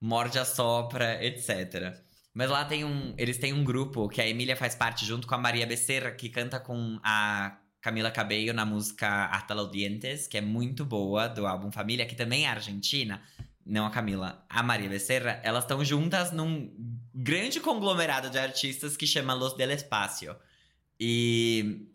Morde 0.00 0.36
a 0.36 0.44
sopra, 0.44 1.24
etc. 1.24 1.96
Mas 2.34 2.50
lá 2.50 2.64
tem 2.64 2.84
um. 2.84 3.14
Eles 3.16 3.38
têm 3.38 3.52
um 3.52 3.62
grupo 3.62 4.08
que 4.08 4.20
a 4.20 4.26
Emília 4.26 4.56
faz 4.56 4.74
parte 4.74 5.04
junto 5.04 5.28
com 5.28 5.34
a 5.34 5.38
Maria 5.38 5.66
Becerra, 5.66 6.10
que 6.10 6.28
canta 6.28 6.58
com 6.58 6.98
a 7.04 7.56
Camila 7.80 8.10
Cabello 8.10 8.52
na 8.52 8.66
música 8.66 9.26
Hasta 9.26 9.54
los 9.54 9.70
Dientes, 9.70 10.26
que 10.26 10.36
é 10.36 10.40
muito 10.40 10.84
boa, 10.84 11.28
do 11.28 11.46
álbum 11.46 11.72
Família, 11.72 12.06
que 12.06 12.14
também 12.14 12.44
é 12.44 12.48
argentina. 12.48 13.22
Não 13.64 13.86
a 13.86 13.90
Camila, 13.90 14.44
a 14.48 14.62
Maria 14.62 14.88
Becerra. 14.88 15.40
Elas 15.42 15.64
estão 15.64 15.84
juntas 15.84 16.32
num 16.32 16.72
grande 17.14 17.60
conglomerado 17.60 18.30
de 18.30 18.38
artistas 18.38 18.96
que 18.96 19.06
chama 19.06 19.34
Los 19.34 19.54
del 19.54 19.70
Espacio. 19.70 20.36
E 20.98 21.86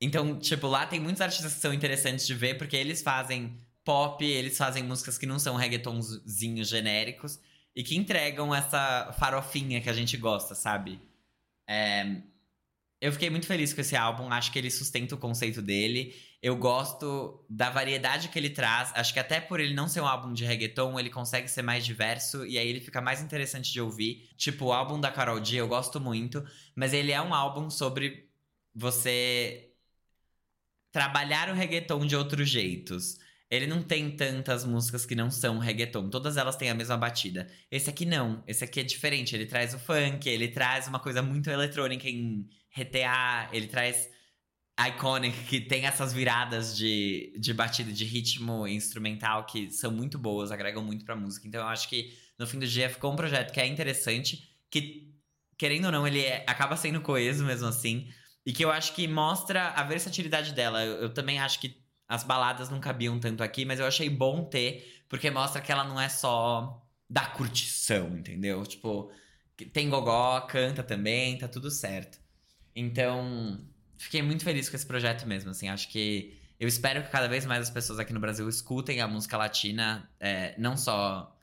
então, 0.00 0.38
tipo, 0.38 0.66
lá 0.66 0.86
tem 0.86 0.98
muitos 0.98 1.20
artistas 1.20 1.54
que 1.54 1.60
são 1.60 1.74
interessantes 1.74 2.26
de 2.26 2.34
ver, 2.34 2.56
porque 2.56 2.76
eles 2.76 3.02
fazem 3.02 3.56
pop, 3.84 4.24
eles 4.24 4.56
fazem 4.56 4.82
músicas 4.82 5.18
que 5.18 5.26
não 5.26 5.38
são 5.38 5.56
reggaetonzinhos 5.56 6.68
genéricos 6.68 7.38
e 7.74 7.82
que 7.82 7.96
entregam 7.96 8.54
essa 8.54 9.12
farofinha 9.18 9.80
que 9.80 9.90
a 9.90 9.92
gente 9.92 10.16
gosta, 10.16 10.54
sabe? 10.54 11.00
É, 11.66 12.22
Eu 13.00 13.12
fiquei 13.12 13.30
muito 13.30 13.46
feliz 13.46 13.72
com 13.72 13.80
esse 13.80 13.96
álbum, 13.96 14.30
acho 14.30 14.52
que 14.52 14.58
ele 14.58 14.70
sustenta 14.70 15.14
o 15.14 15.18
conceito 15.18 15.62
dele. 15.62 16.14
Eu 16.42 16.54
gosto 16.56 17.44
da 17.48 17.70
variedade 17.70 18.28
que 18.28 18.38
ele 18.38 18.50
traz. 18.50 18.92
Acho 18.94 19.14
que 19.14 19.20
até 19.20 19.40
por 19.40 19.58
ele 19.58 19.72
não 19.72 19.88
ser 19.88 20.02
um 20.02 20.06
álbum 20.06 20.32
de 20.34 20.44
reggaeton, 20.44 20.98
ele 21.00 21.08
consegue 21.08 21.48
ser 21.48 21.62
mais 21.62 21.84
diverso 21.84 22.44
e 22.46 22.58
aí 22.58 22.68
ele 22.68 22.80
fica 22.80 23.00
mais 23.00 23.22
interessante 23.22 23.72
de 23.72 23.80
ouvir. 23.80 24.28
Tipo, 24.36 24.66
o 24.66 24.72
álbum 24.72 25.00
da 25.00 25.10
Carol 25.10 25.40
D 25.40 25.56
eu 25.56 25.68
gosto 25.68 25.98
muito, 25.98 26.44
mas 26.74 26.92
ele 26.92 27.10
é 27.10 27.20
um 27.20 27.32
álbum 27.32 27.70
sobre 27.70 28.28
você 28.74 29.70
trabalhar 30.92 31.48
o 31.48 31.54
reggaeton 31.54 32.04
de 32.06 32.16
outros 32.16 32.48
jeitos. 32.50 33.18
Ele 33.50 33.66
não 33.66 33.82
tem 33.82 34.14
tantas 34.16 34.64
músicas 34.64 35.04
que 35.04 35.14
não 35.14 35.30
são 35.30 35.58
reggaeton, 35.58 36.08
todas 36.08 36.36
elas 36.36 36.56
têm 36.56 36.70
a 36.70 36.74
mesma 36.74 36.96
batida. 36.96 37.50
Esse 37.70 37.90
aqui 37.90 38.06
não, 38.06 38.44
esse 38.46 38.62
aqui 38.64 38.80
é 38.80 38.84
diferente. 38.84 39.34
Ele 39.34 39.46
traz 39.46 39.74
o 39.74 39.78
funk, 39.78 40.28
ele 40.28 40.48
traz 40.48 40.86
uma 40.86 41.00
coisa 41.00 41.20
muito 41.22 41.50
eletrônica 41.50 42.08
em 42.08 42.48
RTA, 42.76 43.48
ele 43.52 43.66
traz 43.66 44.08
Iconic, 44.88 45.44
que 45.44 45.60
tem 45.60 45.84
essas 45.84 46.12
viradas 46.12 46.76
de, 46.76 47.34
de 47.38 47.52
batida, 47.52 47.92
de 47.92 48.04
ritmo 48.04 48.66
instrumental 48.66 49.44
que 49.44 49.70
são 49.70 49.90
muito 49.90 50.18
boas, 50.18 50.50
agregam 50.50 50.82
muito 50.82 51.04
pra 51.04 51.14
música. 51.16 51.46
Então 51.46 51.60
eu 51.60 51.68
acho 51.68 51.88
que 51.88 52.16
no 52.38 52.46
fim 52.46 52.58
do 52.58 52.66
dia 52.66 52.88
ficou 52.88 53.12
um 53.12 53.16
projeto 53.16 53.52
que 53.52 53.60
é 53.60 53.66
interessante, 53.66 54.48
que 54.70 55.14
querendo 55.58 55.86
ou 55.86 55.92
não, 55.92 56.06
ele 56.06 56.20
é- 56.22 56.44
acaba 56.46 56.76
sendo 56.76 57.00
coeso 57.02 57.44
mesmo 57.44 57.66
assim. 57.68 58.08
E 58.46 58.52
que 58.52 58.64
eu 58.64 58.70
acho 58.70 58.94
que 58.94 59.06
mostra 59.06 59.68
a 59.70 59.82
versatilidade 59.82 60.54
dela. 60.54 60.82
Eu, 60.82 61.02
eu 61.02 61.14
também 61.14 61.38
acho 61.38 61.60
que 61.60 61.79
as 62.10 62.24
baladas 62.24 62.68
não 62.68 62.80
cabiam 62.80 63.20
tanto 63.20 63.40
aqui, 63.40 63.64
mas 63.64 63.78
eu 63.78 63.86
achei 63.86 64.10
bom 64.10 64.44
ter, 64.44 65.04
porque 65.08 65.30
mostra 65.30 65.62
que 65.62 65.70
ela 65.70 65.84
não 65.84 65.98
é 66.00 66.08
só 66.08 66.84
da 67.08 67.24
curtição, 67.24 68.18
entendeu? 68.18 68.66
Tipo, 68.66 69.12
tem 69.72 69.88
gogó, 69.88 70.40
canta 70.40 70.82
também, 70.82 71.38
tá 71.38 71.46
tudo 71.46 71.70
certo. 71.70 72.18
Então, 72.74 73.58
fiquei 73.96 74.22
muito 74.22 74.42
feliz 74.42 74.68
com 74.68 74.74
esse 74.74 74.84
projeto 74.86 75.24
mesmo, 75.24 75.50
assim, 75.50 75.68
acho 75.68 75.88
que 75.88 76.36
eu 76.58 76.66
espero 76.66 77.02
que 77.04 77.10
cada 77.10 77.28
vez 77.28 77.46
mais 77.46 77.62
as 77.62 77.70
pessoas 77.70 78.00
aqui 78.00 78.12
no 78.12 78.20
Brasil 78.20 78.48
escutem 78.48 79.00
a 79.00 79.06
música 79.06 79.36
latina, 79.36 80.10
é, 80.18 80.54
não 80.58 80.76
só 80.76 81.36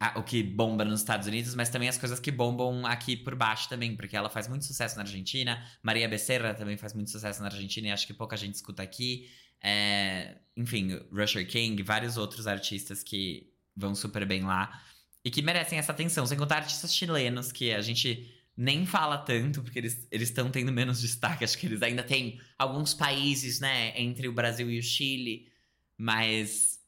a- 0.00 0.18
o 0.18 0.24
que 0.24 0.42
bomba 0.42 0.84
nos 0.84 1.00
Estados 1.00 1.28
Unidos, 1.28 1.54
mas 1.54 1.68
também 1.70 1.88
as 1.88 1.96
coisas 1.98 2.18
que 2.18 2.32
bombam 2.32 2.84
aqui 2.84 3.16
por 3.16 3.36
baixo 3.36 3.68
também, 3.68 3.94
porque 3.94 4.16
ela 4.16 4.28
faz 4.28 4.48
muito 4.48 4.64
sucesso 4.64 4.96
na 4.96 5.02
Argentina, 5.02 5.64
Maria 5.82 6.08
Becerra 6.08 6.52
também 6.52 6.76
faz 6.76 6.94
muito 6.94 7.10
sucesso 7.10 7.40
na 7.42 7.46
Argentina 7.46 7.88
e 7.88 7.90
acho 7.92 8.06
que 8.08 8.12
pouca 8.14 8.36
gente 8.36 8.54
escuta 8.56 8.82
aqui. 8.82 9.30
É, 9.62 10.38
enfim, 10.56 10.98
Rusher 11.12 11.46
King, 11.46 11.82
vários 11.82 12.16
outros 12.16 12.46
artistas 12.46 13.02
que 13.02 13.52
vão 13.76 13.94
super 13.94 14.26
bem 14.26 14.42
lá 14.42 14.82
e 15.24 15.30
que 15.30 15.42
merecem 15.42 15.78
essa 15.78 15.92
atenção, 15.92 16.26
sem 16.26 16.36
contar 16.38 16.56
artistas 16.56 16.94
chilenos 16.94 17.52
que 17.52 17.72
a 17.72 17.80
gente 17.82 18.32
nem 18.56 18.84
fala 18.84 19.16
tanto, 19.18 19.62
porque 19.62 19.78
eles 19.78 20.06
estão 20.12 20.50
tendo 20.50 20.72
menos 20.72 21.00
destaque. 21.02 21.44
Acho 21.44 21.56
que 21.58 21.66
eles 21.66 21.82
ainda 21.82 22.02
têm 22.02 22.40
alguns 22.58 22.92
países, 22.94 23.60
né, 23.60 23.92
entre 24.00 24.28
o 24.28 24.32
Brasil 24.32 24.70
e 24.70 24.78
o 24.78 24.82
Chile. 24.82 25.48
Mas 25.96 26.80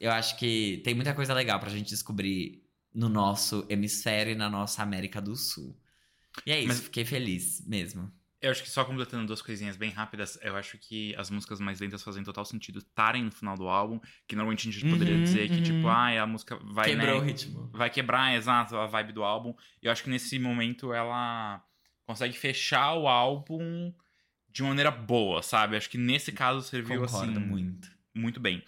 eu 0.00 0.10
acho 0.10 0.36
que 0.38 0.80
tem 0.84 0.94
muita 0.94 1.14
coisa 1.14 1.32
legal 1.34 1.58
pra 1.58 1.70
gente 1.70 1.88
descobrir 1.88 2.62
no 2.94 3.08
nosso 3.08 3.66
hemisfério 3.68 4.32
e 4.32 4.36
na 4.36 4.48
nossa 4.48 4.82
América 4.82 5.20
do 5.20 5.34
Sul. 5.36 5.76
E 6.46 6.52
é 6.52 6.58
isso, 6.58 6.68
Mas- 6.68 6.80
fiquei 6.80 7.04
feliz 7.04 7.62
mesmo. 7.66 8.10
Eu 8.40 8.52
acho 8.52 8.62
que 8.62 8.70
só 8.70 8.84
completando 8.84 9.26
duas 9.26 9.42
coisinhas 9.42 9.76
bem 9.76 9.90
rápidas, 9.90 10.38
eu 10.42 10.54
acho 10.54 10.78
que 10.78 11.12
as 11.16 11.28
músicas 11.28 11.58
mais 11.58 11.80
lentas 11.80 12.02
fazem 12.04 12.22
total 12.22 12.44
sentido 12.44 12.78
estarem 12.78 13.24
no 13.24 13.32
final 13.32 13.56
do 13.56 13.66
álbum, 13.68 13.98
que 14.28 14.36
normalmente 14.36 14.68
a 14.68 14.72
gente 14.72 14.88
poderia 14.88 15.16
Uhum, 15.16 15.22
dizer 15.24 15.48
que, 15.48 15.56
uhum. 15.56 15.62
tipo, 15.62 15.88
ah, 15.88 16.22
a 16.22 16.26
música 16.26 16.56
vai, 16.62 16.90
Quebrou 16.90 17.18
o 17.18 17.20
né, 17.20 17.26
ritmo. 17.26 17.68
vai 17.72 17.90
quebrar, 17.90 18.34
exato, 18.36 18.76
a 18.76 18.86
vibe 18.86 19.12
do 19.12 19.24
álbum. 19.24 19.54
E 19.82 19.86
eu 19.86 19.92
acho 19.92 20.04
que 20.04 20.10
nesse 20.10 20.38
momento 20.38 20.92
ela 20.92 21.60
consegue 22.06 22.32
fechar 22.38 22.94
o 22.94 23.08
álbum 23.08 23.92
de 24.48 24.62
uma 24.62 24.68
maneira 24.68 24.90
boa, 24.92 25.42
sabe? 25.42 25.76
Acho 25.76 25.90
que 25.90 25.98
nesse 25.98 26.30
caso 26.30 26.62
serviu, 26.62 27.00
Concordo 27.02 27.30
assim, 27.32 27.38
muito. 27.40 27.90
muito 28.14 28.38
bem. 28.40 28.62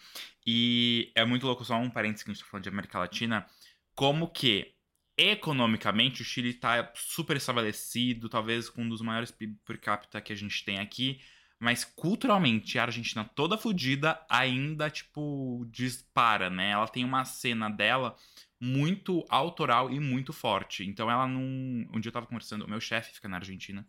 E 0.45 1.13
é 1.15 1.25
muito 1.25 1.47
louco, 1.47 1.65
só 1.65 1.77
um 1.77 1.89
parênteses 1.91 2.25
que 2.25 2.31
a 2.31 2.35
gente 2.35 2.43
tá 2.43 2.51
falando 2.51 2.65
de 2.65 2.69
América 2.71 2.99
Latina, 2.99 3.47
como 3.95 4.29
que 4.29 4.75
economicamente 5.21 6.23
o 6.23 6.25
Chile 6.25 6.55
tá 6.55 6.91
super 6.95 7.37
estabelecido, 7.37 8.29
talvez 8.29 8.71
com 8.71 8.83
um 8.83 8.89
dos 8.89 9.03
maiores 9.03 9.31
PIB 9.31 9.59
per 9.67 9.79
capita 9.79 10.21
que 10.21 10.33
a 10.33 10.37
gente 10.37 10.65
tem 10.65 10.79
aqui, 10.79 11.21
mas 11.59 11.85
culturalmente 11.85 12.79
a 12.79 12.85
Argentina 12.85 13.23
toda 13.25 13.59
fodida 13.59 14.19
ainda, 14.31 14.89
tipo, 14.89 15.67
dispara, 15.71 16.49
né? 16.49 16.71
Ela 16.71 16.89
tem 16.89 17.05
uma 17.05 17.25
cena 17.27 17.69
dela 17.69 18.17
muito 18.59 19.25
autoral 19.29 19.91
e 19.91 20.01
muito 20.01 20.33
forte. 20.33 20.85
Então 20.85 21.11
ela 21.11 21.29
não. 21.29 21.43
Um 21.43 22.01
dia 22.01 22.09
eu 22.09 22.13
tava 22.13 22.27
conversando, 22.27 22.65
o 22.65 22.69
meu 22.69 22.81
chefe 22.81 23.15
fica 23.15 23.29
na 23.29 23.37
Argentina, 23.37 23.87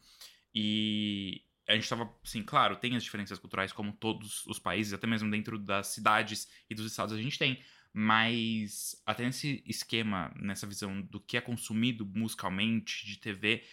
e 0.54 1.44
a 1.68 1.76
gente 1.76 1.88
tava, 1.88 2.14
assim, 2.24 2.44
claro, 2.44 2.76
tem 2.76 2.96
as 2.98 3.04
diferenças 3.04 3.40
culturais 3.40 3.72
como 3.72 3.94
todos 3.94 4.46
os 4.48 4.60
países, 4.60 4.92
até 4.92 5.08
mesmo 5.08 5.32
dentro 5.32 5.58
das 5.58 5.88
cidades 5.88 6.50
e 6.70 6.76
dos 6.76 6.86
estados 6.86 7.16
a 7.16 7.22
gente 7.22 7.40
tem, 7.40 7.58
mas 7.94 9.02
até 9.06 9.26
nesse 9.26 9.64
esquema, 9.66 10.34
nessa 10.40 10.66
visão 10.66 11.02
do 11.02 11.20
que 11.20 11.38
é 11.38 11.42
consumido 11.42 12.06
musicalmente, 12.06 13.06
de 13.06 13.18
TV, 13.18 13.64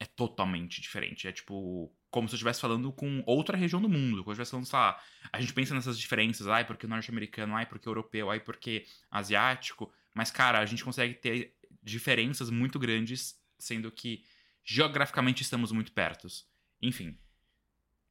é 0.00 0.06
totalmente 0.06 0.80
diferente. 0.80 1.28
É 1.28 1.32
tipo, 1.32 1.92
como 2.10 2.28
se 2.28 2.34
eu 2.34 2.36
estivesse 2.36 2.60
falando 2.60 2.92
com 2.92 3.22
outra 3.26 3.56
região 3.56 3.80
do 3.80 3.88
mundo. 3.88 4.24
Como 4.24 4.34
se 4.34 4.40
eu 4.40 4.44
estivesse 4.44 4.50
falando, 4.50 4.66
sei 4.66 4.78
lá, 4.78 5.02
a 5.32 5.40
gente 5.40 5.52
pensa 5.52 5.74
nessas 5.74 5.98
diferenças, 5.98 6.46
ai, 6.46 6.64
porque 6.64 6.86
norte-americano, 6.86 7.54
ai, 7.54 7.66
porque 7.66 7.88
europeu, 7.88 8.30
ai, 8.30 8.40
porque 8.40 8.86
asiático. 9.10 9.92
Mas, 10.14 10.30
cara, 10.30 10.58
a 10.58 10.66
gente 10.66 10.84
consegue 10.84 11.14
ter 11.14 11.54
diferenças 11.82 12.50
muito 12.50 12.78
grandes, 12.78 13.40
sendo 13.58 13.90
que 13.90 14.24
geograficamente 14.64 15.42
estamos 15.42 15.72
muito 15.72 15.92
pertos. 15.92 16.46
Enfim, 16.80 17.18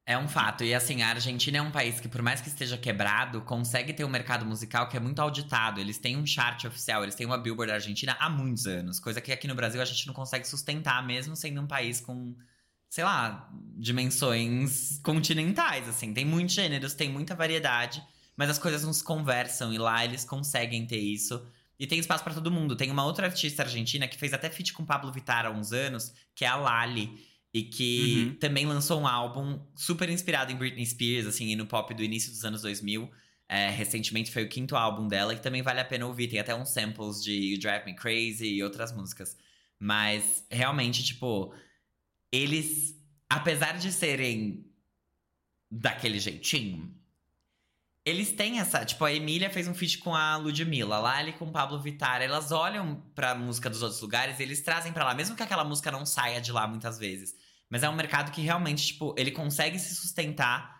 É 0.09 0.17
um 0.17 0.25
fato. 0.25 0.63
E 0.63 0.73
assim, 0.73 1.01
a 1.01 1.09
Argentina 1.09 1.57
é 1.57 1.61
um 1.61 1.69
país 1.69 1.99
que, 1.99 2.07
por 2.07 2.21
mais 2.21 2.39
que 2.39 2.47
esteja 2.47 2.77
quebrado, 2.77 3.41
consegue 3.41 3.91
ter 3.91 4.05
um 4.05 4.09
mercado 4.09 4.45
musical 4.45 4.87
que 4.87 4.95
é 4.95 5.01
muito 5.01 5.19
auditado. 5.19 5.81
Eles 5.81 5.97
têm 5.97 6.15
um 6.15 6.25
chart 6.25 6.63
oficial, 6.63 7.03
eles 7.03 7.13
têm 7.13 7.25
uma 7.25 7.37
Billboard 7.37 7.73
Argentina 7.73 8.15
há 8.17 8.29
muitos 8.29 8.65
anos. 8.65 9.01
Coisa 9.01 9.19
que 9.19 9.33
aqui 9.33 9.49
no 9.49 9.53
Brasil 9.53 9.81
a 9.81 9.85
gente 9.85 10.07
não 10.07 10.13
consegue 10.13 10.47
sustentar, 10.47 11.05
mesmo 11.05 11.35
sendo 11.35 11.59
um 11.59 11.67
país 11.67 11.99
com, 11.99 12.33
sei 12.89 13.03
lá, 13.03 13.51
dimensões 13.75 14.97
continentais, 15.03 15.89
assim. 15.89 16.13
Tem 16.13 16.23
muitos 16.23 16.55
gêneros, 16.55 16.93
tem 16.93 17.11
muita 17.11 17.35
variedade, 17.35 18.01
mas 18.37 18.49
as 18.49 18.57
coisas 18.57 18.85
não 18.85 18.93
se 18.93 19.03
conversam. 19.03 19.73
E 19.73 19.77
lá 19.77 20.05
eles 20.05 20.23
conseguem 20.23 20.87
ter 20.87 20.99
isso. 20.99 21.45
E 21.77 21.85
tem 21.85 21.99
espaço 21.99 22.23
pra 22.23 22.33
todo 22.33 22.49
mundo. 22.49 22.77
Tem 22.77 22.89
uma 22.89 23.03
outra 23.03 23.27
artista 23.27 23.63
argentina 23.63 24.07
que 24.07 24.17
fez 24.17 24.33
até 24.33 24.49
feat 24.49 24.71
com 24.71 24.85
Pablo 24.85 25.11
Vittar 25.11 25.45
há 25.45 25.49
uns 25.49 25.73
anos, 25.73 26.13
que 26.33 26.45
é 26.45 26.47
a 26.47 26.55
Lali. 26.55 27.27
E 27.57 27.63
que 27.63 28.25
Uhum. 28.27 28.35
também 28.35 28.65
lançou 28.67 29.01
um 29.01 29.07
álbum 29.07 29.59
super 29.75 30.09
inspirado 30.09 30.51
em 30.51 30.55
Britney 30.55 30.85
Spears, 30.85 31.25
assim, 31.25 31.47
e 31.47 31.55
no 31.55 31.65
pop 31.65 31.91
do 31.93 32.03
início 32.03 32.29
dos 32.31 32.45
anos 32.45 32.61
2000. 32.61 33.09
É, 33.49 33.69
recentemente 33.69 34.29
foi 34.29 34.43
o 34.43 34.49
quinto 34.49 34.75
álbum 34.75 35.07
dela, 35.07 35.33
que 35.33 35.41
também 35.41 35.61
vale 35.61 35.79
a 35.79 35.85
pena 35.85 36.05
ouvir. 36.05 36.27
Tem 36.27 36.39
até 36.39 36.53
uns 36.53 36.69
samples 36.69 37.23
de 37.23 37.31
You 37.31 37.59
Drive 37.59 37.85
Me 37.85 37.95
Crazy 37.95 38.45
e 38.45 38.63
outras 38.63 38.91
músicas. 38.91 39.37
Mas, 39.79 40.45
realmente, 40.51 41.03
tipo, 41.03 41.53
eles, 42.31 42.95
apesar 43.29 43.77
de 43.77 43.91
serem 43.91 44.65
daquele 45.71 46.19
jeitinho, 46.19 46.93
eles 48.05 48.31
têm 48.31 48.59
essa. 48.59 48.85
Tipo, 48.85 49.05
a 49.05 49.13
Emília 49.13 49.49
fez 49.49 49.67
um 49.67 49.73
feat 49.73 49.97
com 49.99 50.13
a 50.15 50.37
Ludmilla, 50.37 50.99
lá 50.99 51.21
ele 51.21 51.33
com 51.33 51.45
o 51.45 51.51
Pablo 51.51 51.81
Vittar. 51.81 52.21
Elas 52.21 52.51
olham 52.51 53.01
pra 53.15 53.33
música 53.35 53.69
dos 53.69 53.81
outros 53.81 54.01
lugares 54.01 54.39
e 54.39 54.43
eles 54.43 54.61
trazem 54.61 54.93
pra 54.93 55.03
lá, 55.05 55.13
mesmo 55.13 55.35
que 55.35 55.43
aquela 55.43 55.63
música 55.63 55.91
não 55.91 56.05
saia 56.05 56.39
de 56.39 56.51
lá 56.51 56.67
muitas 56.67 56.97
vezes. 56.99 57.35
Mas 57.69 57.83
é 57.83 57.89
um 57.89 57.95
mercado 57.95 58.31
que 58.31 58.41
realmente, 58.41 58.87
tipo, 58.87 59.13
ele 59.17 59.31
consegue 59.31 59.77
se 59.77 59.93
sustentar 59.95 60.77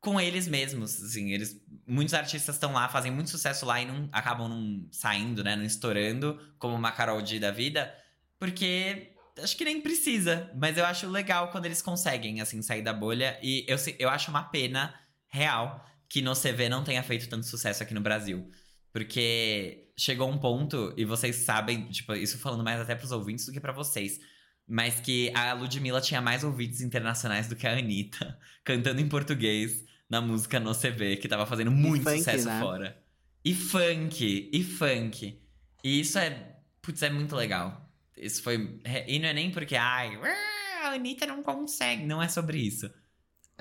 com 0.00 0.20
eles 0.20 0.46
mesmos, 0.46 1.02
assim. 1.02 1.32
Eles, 1.32 1.56
muitos 1.86 2.12
artistas 2.12 2.56
estão 2.56 2.72
lá, 2.72 2.88
fazem 2.88 3.10
muito 3.10 3.30
sucesso 3.30 3.64
lá 3.64 3.80
e 3.80 3.86
não 3.86 4.08
acabam 4.12 4.48
não 4.48 4.86
saindo, 4.92 5.42
né? 5.42 5.56
Não 5.56 5.64
estourando, 5.64 6.38
como 6.58 6.74
uma 6.74 6.92
Carol 6.92 7.22
D 7.22 7.38
da 7.38 7.50
vida, 7.50 7.94
porque 8.38 9.12
acho 9.42 9.56
que 9.56 9.64
nem 9.64 9.80
precisa. 9.80 10.50
Mas 10.54 10.76
eu 10.76 10.84
acho 10.84 11.08
legal 11.08 11.50
quando 11.50 11.66
eles 11.66 11.80
conseguem, 11.80 12.40
assim, 12.40 12.60
sair 12.62 12.82
da 12.82 12.92
bolha. 12.92 13.38
E 13.42 13.64
eu, 13.68 13.76
eu 13.98 14.08
acho 14.10 14.30
uma 14.30 14.42
pena 14.42 14.94
real 15.28 15.84
que 16.08 16.20
no 16.20 16.34
CV 16.34 16.68
não 16.68 16.84
tenha 16.84 17.02
feito 17.02 17.28
tanto 17.28 17.46
sucesso 17.46 17.82
aqui 17.82 17.94
no 17.94 18.00
Brasil. 18.00 18.48
Porque 18.92 19.90
chegou 19.96 20.28
um 20.28 20.38
ponto, 20.38 20.92
e 20.96 21.04
vocês 21.04 21.36
sabem, 21.36 21.88
tipo, 21.88 22.14
isso 22.14 22.38
falando 22.38 22.62
mais 22.62 22.80
até 22.80 22.94
pros 22.94 23.10
ouvintes 23.10 23.46
do 23.46 23.52
que 23.52 23.60
pra 23.60 23.72
vocês. 23.72 24.20
Mas 24.66 24.98
que 25.00 25.30
a 25.34 25.52
Ludmilla 25.52 26.00
tinha 26.00 26.20
mais 26.22 26.42
ouvintes 26.42 26.80
internacionais 26.80 27.46
do 27.48 27.54
que 27.56 27.66
a 27.66 27.72
Anitta, 27.76 28.38
cantando 28.64 29.00
em 29.00 29.08
português 29.08 29.84
na 30.08 30.20
música 30.20 30.58
no 30.58 30.74
CV, 30.74 31.16
que 31.16 31.28
tava 31.28 31.44
fazendo 31.46 31.70
muito 31.70 32.04
funk, 32.04 32.18
sucesso 32.18 32.46
né? 32.46 32.60
fora. 32.60 33.02
E 33.44 33.54
funk, 33.54 34.50
e 34.52 34.64
funk. 34.64 35.38
E 35.82 36.00
isso 36.00 36.18
é, 36.18 36.56
putz, 36.80 37.02
é 37.02 37.10
muito 37.10 37.36
legal. 37.36 37.92
Isso 38.16 38.42
foi. 38.42 38.80
E 39.06 39.18
não 39.18 39.28
é 39.28 39.32
nem 39.34 39.50
porque, 39.50 39.76
ai, 39.76 40.18
"Ah, 40.22 40.88
a 40.88 40.94
Anitta 40.94 41.26
não 41.26 41.42
consegue. 41.42 42.04
Não 42.06 42.22
é 42.22 42.28
sobre 42.28 42.58
isso. 42.58 42.90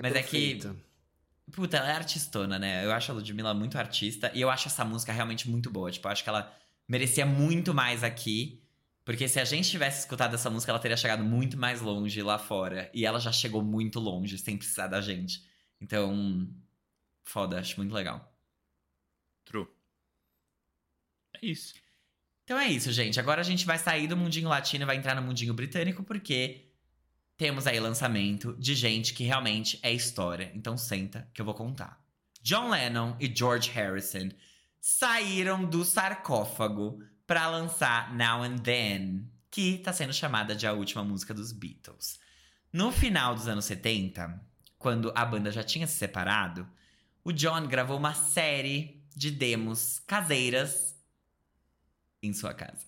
Mas 0.02 0.16
é 0.16 0.24
que- 0.24 0.56
perfeito. 0.56 0.78
Puta, 1.52 1.76
ela 1.78 1.90
é 1.90 1.96
artistona, 1.96 2.58
né? 2.58 2.86
Eu 2.86 2.94
acho 2.94 3.12
a 3.12 3.16
Ludmilla 3.16 3.54
muito 3.54 3.78
artista 3.78 4.32
e 4.34 4.40
eu 4.40 4.50
acho 4.50 4.70
essa 4.70 4.86
música 4.86 5.12
realmente 5.12 5.50
muito 5.50 5.70
boa. 5.70 5.92
Tipo, 5.92 6.08
eu 6.08 6.12
acho 6.14 6.24
que 6.24 6.30
ela 6.30 6.52
merecia 6.88 7.26
muito 7.26 7.74
mais 7.74 8.04
aqui. 8.04 8.63
Porque 9.06 9.28
se 9.28 9.40
a 9.40 9.46
gente 9.46 9.70
tivesse 9.70 10.02
escutado 10.02 10.34
essa 10.34 10.50
música, 10.50 10.72
ela 10.72 10.80
teria 10.80 10.96
chegado 10.96 11.24
muito 11.24 11.58
mais 11.58 11.82
longe 11.82 12.22
lá 12.22 12.38
fora. 12.38 12.90
E 12.94 13.06
ela 13.06 13.20
já 13.20 13.32
chegou 13.32 13.62
muito 13.62 14.00
longe, 14.00 14.38
sem 14.38 14.58
precisar 14.58 14.88
da 14.88 15.02
gente. 15.02 15.44
Então, 15.82 16.48
foda, 17.24 17.60
acho 17.60 17.78
muito 17.78 17.94
legal. 17.94 18.34
true. 19.46 19.68
É 21.36 21.46
isso. 21.46 21.74
Então 22.44 22.58
é 22.60 22.68
isso, 22.68 22.92
gente. 22.92 23.20
Agora 23.20 23.42
a 23.42 23.44
gente 23.44 23.66
vai 23.66 23.78
sair 23.78 24.08
do 24.08 24.18
mundinho 24.18 24.50
latino 24.50 24.84
e 24.84 24.86
vai 24.86 24.98
entrar 24.98 25.16
no 25.16 25.22
mundinho 25.22 25.54
britânico, 25.54 26.04
porque 26.04 26.70
temos 27.38 27.68
aí 27.68 27.80
lançamento 27.80 28.56
de 28.58 28.76
gente 28.76 29.14
que 29.14 29.24
realmente 29.24 29.80
é 29.82 29.92
história. 29.92 30.52
Então 30.54 30.78
senta 30.78 31.30
que 31.34 31.42
eu 31.42 31.46
vou 31.46 31.54
contar. 31.54 32.02
John 32.42 32.70
Lennon 32.70 33.16
e 33.20 33.34
George 33.34 33.70
Harrison 33.70 34.30
saíram 34.80 35.64
do 35.66 35.86
sarcófago 35.86 37.00
para 37.26 37.48
lançar 37.48 38.14
Now 38.16 38.44
and 38.44 38.58
Then, 38.58 39.30
que 39.50 39.78
tá 39.78 39.94
sendo 39.94 40.14
chamada 40.14 40.56
de 40.56 40.68
a 40.68 40.74
última 40.74 41.04
música 41.04 41.34
dos 41.34 41.52
Beatles. 41.52 42.20
No 42.72 42.92
final 42.92 43.36
dos 43.36 43.48
anos 43.48 43.66
70, 43.66 44.42
quando 44.78 45.12
a 45.16 45.24
banda 45.26 45.52
já 45.52 45.64
tinha 45.64 45.88
se 45.88 45.96
separado, 45.96 46.68
o 47.24 47.32
John 47.32 47.68
gravou 47.68 47.98
uma 47.98 48.14
série 48.14 49.04
de 49.16 49.32
demos 49.32 50.00
caseiras 50.00 50.96
em 52.22 52.34
sua 52.34 52.54
casa. 52.54 52.86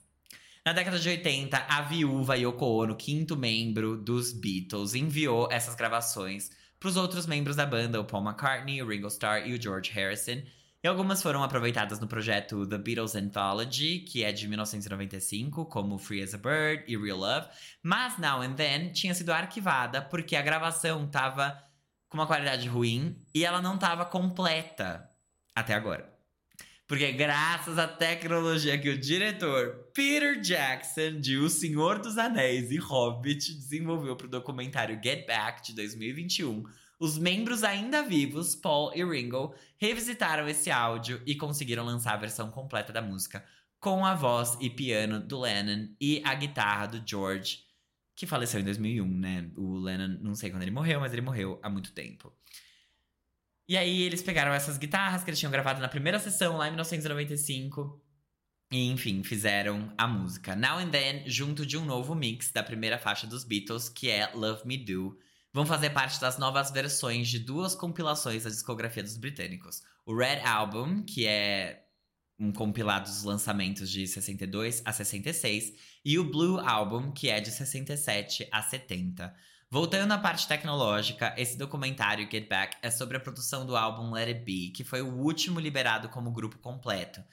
Na 0.66 0.74
década 0.74 0.98
de 0.98 1.08
80, 1.08 1.58
a 1.58 1.82
viúva 1.84 2.36
Yoko 2.36 2.66
Ono, 2.66 2.96
quinto 2.96 3.38
membro 3.38 3.96
dos 3.96 4.34
Beatles, 4.34 4.96
enviou 4.96 5.48
essas 5.52 5.76
gravações 5.76 6.50
para 6.80 6.90
os 6.90 6.98
outros 6.98 7.28
membros 7.28 7.56
da 7.56 7.66
banda, 7.66 8.02
o 8.02 8.06
Paul 8.06 8.24
McCartney, 8.24 8.82
o 8.82 8.88
Ringo 8.88 9.08
Starr 9.08 9.48
e 9.48 9.54
o 9.54 9.62
George 9.62 9.92
Harrison. 9.92 10.42
E 10.86 10.88
algumas 10.88 11.20
foram 11.20 11.42
aproveitadas 11.42 12.00
no 12.00 12.06
projeto 12.06 12.64
The 12.68 12.78
Beatles 12.78 13.16
Anthology, 13.16 14.02
que 14.02 14.24
é 14.24 14.32
de 14.32 14.48
1995, 14.48 15.66
como 15.66 15.98
Free 15.98 16.22
as 16.22 16.36
a 16.36 16.38
Bird 16.38 16.84
e 16.88 16.96
Real 16.96 17.18
Love. 17.18 17.48
Mas 17.82 18.20
Now 18.20 18.44
and 18.44 18.54
Then 18.54 18.92
tinha 18.92 19.16
sido 19.16 19.32
arquivada 19.32 20.00
porque 20.00 20.36
a 20.36 20.44
gravação 20.44 21.08
tava 21.08 21.60
com 22.08 22.20
uma 22.20 22.28
qualidade 22.28 22.68
ruim 22.68 23.20
e 23.34 23.44
ela 23.44 23.64
não 23.64 23.80
tava 23.80 24.06
completa 24.06 25.10
até 25.56 25.74
agora. 25.74 26.08
Porque 26.88 27.12
graças 27.14 27.80
à 27.80 27.88
tecnologia 27.88 28.78
que 28.78 28.90
o 28.90 29.00
diretor 29.00 29.90
Peter 29.92 30.40
Jackson 30.40 31.20
de 31.20 31.36
O 31.36 31.50
Senhor 31.50 31.98
dos 31.98 32.16
Anéis 32.20 32.70
e 32.70 32.78
Hobbit 32.78 33.56
desenvolveu 33.56 34.16
para 34.16 34.28
o 34.28 34.30
documentário 34.30 35.02
Get 35.04 35.26
Back 35.26 35.64
de 35.64 35.74
2021, 35.74 36.64
os 37.06 37.18
membros 37.18 37.64
ainda 37.64 38.04
vivos, 38.04 38.56
Paul 38.56 38.92
e 38.96 39.06
Ringo, 39.06 39.54
revisitaram 39.78 40.48
esse 40.48 40.72
áudio 40.72 41.22
e 41.26 41.36
conseguiram 41.36 41.86
lançar 41.86 42.14
a 42.14 42.18
versão 42.18 42.50
completa 42.50 42.92
da 42.92 43.02
música 43.02 43.46
com 43.80 44.04
a 44.06 44.16
voz 44.16 44.58
e 44.60 44.70
piano 44.70 45.20
do 45.20 45.40
Lennon 45.40 45.90
e 46.02 46.22
a 46.26 46.34
guitarra 46.34 46.88
do 46.88 47.08
George 47.08 47.66
que 48.16 48.26
faleceu 48.26 48.62
em 48.62 48.64
2001, 48.64 49.06
né? 49.06 49.52
O 49.58 49.78
Lennon, 49.78 50.18
não 50.22 50.36
sei 50.36 50.50
quando 50.50 50.62
ele 50.62 50.72
morreu, 50.72 51.00
mas 51.02 51.12
ele 51.12 51.22
morreu 51.22 51.60
há 51.62 51.70
muito 51.70 51.92
tempo. 51.92 52.34
E 53.68 53.76
aí 53.78 54.04
eles 54.04 54.24
pegaram 54.24 54.54
essas 54.54 54.78
guitarras 54.78 55.24
que 55.24 55.30
eles 55.30 55.40
tinham 55.40 55.52
gravado 55.52 55.82
na 55.82 55.90
primeira 55.90 56.18
sessão, 56.18 56.58
lá 56.58 56.68
em 56.68 56.72
1995. 56.72 58.02
E, 58.72 58.90
enfim, 58.90 59.22
fizeram 59.22 59.94
a 59.98 60.08
música. 60.08 60.56
Now 60.56 60.80
and 60.80 60.90
Then, 60.90 61.30
junto 61.30 61.66
de 61.66 61.78
um 61.78 61.86
novo 61.86 62.16
mix 62.16 62.52
da 62.52 62.64
primeira 62.64 62.98
faixa 62.98 63.28
dos 63.28 63.44
Beatles, 63.44 63.90
que 63.90 64.10
é 64.10 64.32
Love 64.34 64.66
Me 64.66 64.78
Do, 64.78 65.20
vão 65.56 65.66
fazer 65.66 65.92
parte 65.92 66.20
das 66.20 66.38
novas 66.38 66.70
versões 66.70 67.30
de 67.30 67.40
duas 67.40 67.74
compilações 67.74 68.44
da 68.44 68.50
discografia 68.50 69.02
dos 69.02 69.16
britânicos. 69.16 69.82
O 70.06 70.14
Red 70.14 70.42
Album, 70.42 71.02
que 71.02 71.26
é 71.26 71.86
um 72.38 72.52
compilado 72.52 73.10
dos 73.10 73.24
lançamentos 73.24 73.90
de 73.90 74.06
62 74.06 74.82
a 74.84 74.92
66, 74.92 75.72
e 76.04 76.20
o 76.20 76.30
Blue 76.30 76.60
Album, 76.60 77.10
que 77.10 77.30
é 77.30 77.40
de 77.40 77.52
67 77.52 78.46
a 78.52 78.62
70. 78.62 79.34
Voltando 79.72 80.12
à 80.12 80.18
parte 80.18 80.46
tecnológica, 80.46 81.34
esse 81.38 81.58
documentário 81.58 82.30
Get 82.30 82.50
Back 82.50 82.76
é 82.82 82.92
sobre 82.92 83.16
a 83.16 83.22
produção 83.22 83.66
do 83.66 83.78
álbum 83.78 84.12
Let 84.12 84.28
It 84.28 84.42
Be, 84.42 84.74
que 84.76 84.84
foi 84.84 85.02
o 85.02 85.16
último 85.16 85.58
liberado 85.58 86.10
como 86.10 86.34
grupo 86.34 86.60
completo. 86.60 87.24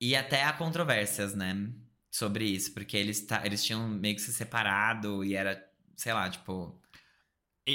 E 0.00 0.16
até 0.16 0.42
há 0.42 0.54
controvérsias, 0.54 1.34
né, 1.34 1.70
sobre 2.10 2.46
isso, 2.46 2.72
porque 2.72 2.96
eles, 2.96 3.26
eles 3.44 3.62
tinham 3.62 3.86
meio 3.86 4.14
que 4.14 4.22
se 4.22 4.32
separado 4.32 5.22
e 5.22 5.34
era, 5.34 5.62
sei 5.94 6.14
lá, 6.14 6.30
tipo, 6.30 6.80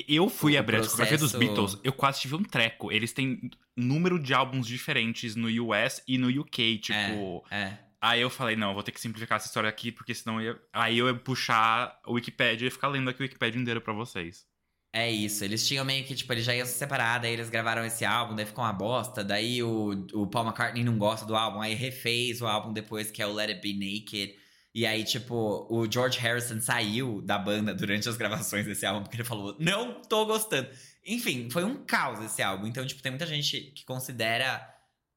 Eu 0.07 0.29
fui 0.29 0.57
abrir 0.57 0.77
a 0.77 0.79
discografia 0.79 1.17
dos 1.17 1.33
Beatles, 1.33 1.77
eu 1.83 1.93
quase 1.93 2.21
tive 2.21 2.35
um 2.35 2.43
treco. 2.43 2.91
Eles 2.91 3.11
têm 3.11 3.51
número 3.75 4.19
de 4.19 4.33
álbuns 4.33 4.65
diferentes 4.67 5.35
no 5.35 5.47
US 5.71 6.01
e 6.07 6.17
no 6.17 6.27
UK, 6.41 6.79
tipo. 6.79 7.45
é. 7.51 7.77
Aí 8.05 8.19
eu 8.19 8.29
falei, 8.29 8.57
não, 8.57 8.67
eu 8.67 8.73
vou 8.73 8.83
ter 8.83 8.91
que 8.91 8.99
simplificar 8.99 9.37
essa 9.37 9.47
história 9.47 9.69
aqui, 9.69 9.89
porque 9.89 10.13
senão 10.13 10.41
eu 10.41 10.55
ia... 10.55 10.61
aí 10.73 10.97
eu 10.97 11.07
ia 11.07 11.13
puxar 11.13 12.01
o 12.05 12.15
Wikipedia 12.15 12.67
e 12.67 12.69
ficar 12.69 12.89
lendo 12.89 13.09
aqui 13.09 13.21
o 13.21 13.23
Wikipedia 13.23 13.61
inteiro 13.61 13.79
pra 13.79 13.93
vocês. 13.93 14.45
É 14.91 15.09
isso, 15.09 15.43
eles 15.43 15.65
tinham 15.65 15.85
meio 15.85 16.03
que, 16.03 16.13
tipo, 16.13 16.31
eles 16.33 16.43
já 16.43 16.53
iam 16.53 16.65
se 16.67 16.73
separar, 16.73 17.19
daí 17.19 17.31
eles 17.31 17.49
gravaram 17.49 17.85
esse 17.85 18.03
álbum, 18.03 18.35
daí 18.35 18.45
ficou 18.45 18.63
uma 18.63 18.73
bosta, 18.73 19.23
daí 19.23 19.63
o, 19.63 20.05
o 20.13 20.27
Paul 20.27 20.45
McCartney 20.45 20.83
não 20.83 20.97
gosta 20.97 21.25
do 21.25 21.33
álbum, 21.33 21.61
aí 21.61 21.73
refez 21.73 22.41
o 22.41 22.45
álbum 22.45 22.73
depois, 22.73 23.09
que 23.09 23.21
é 23.21 23.25
o 23.25 23.31
Let 23.31 23.49
It 23.49 23.61
Be 23.61 23.73
Naked. 23.73 24.35
E 24.73 24.85
aí, 24.87 25.03
tipo, 25.03 25.67
o 25.69 25.89
George 25.91 26.17
Harrison 26.19 26.59
saiu 26.59 27.21
da 27.21 27.37
banda 27.37 27.75
durante 27.75 28.09
as 28.09 28.17
gravações 28.17 28.65
desse 28.65 28.85
álbum, 28.85 29.03
porque 29.03 29.17
ele 29.17 29.23
falou, 29.23 29.55
não 29.59 30.01
tô 30.01 30.25
gostando. 30.25 30.67
Enfim, 31.05 31.47
foi 31.49 31.63
um 31.63 31.85
caos 31.85 32.23
esse 32.25 32.41
álbum. 32.41 32.65
Então, 32.65 32.85
tipo, 32.85 33.01
tem 33.01 33.11
muita 33.11 33.27
gente 33.27 33.61
que 33.75 33.85
considera 33.85 34.67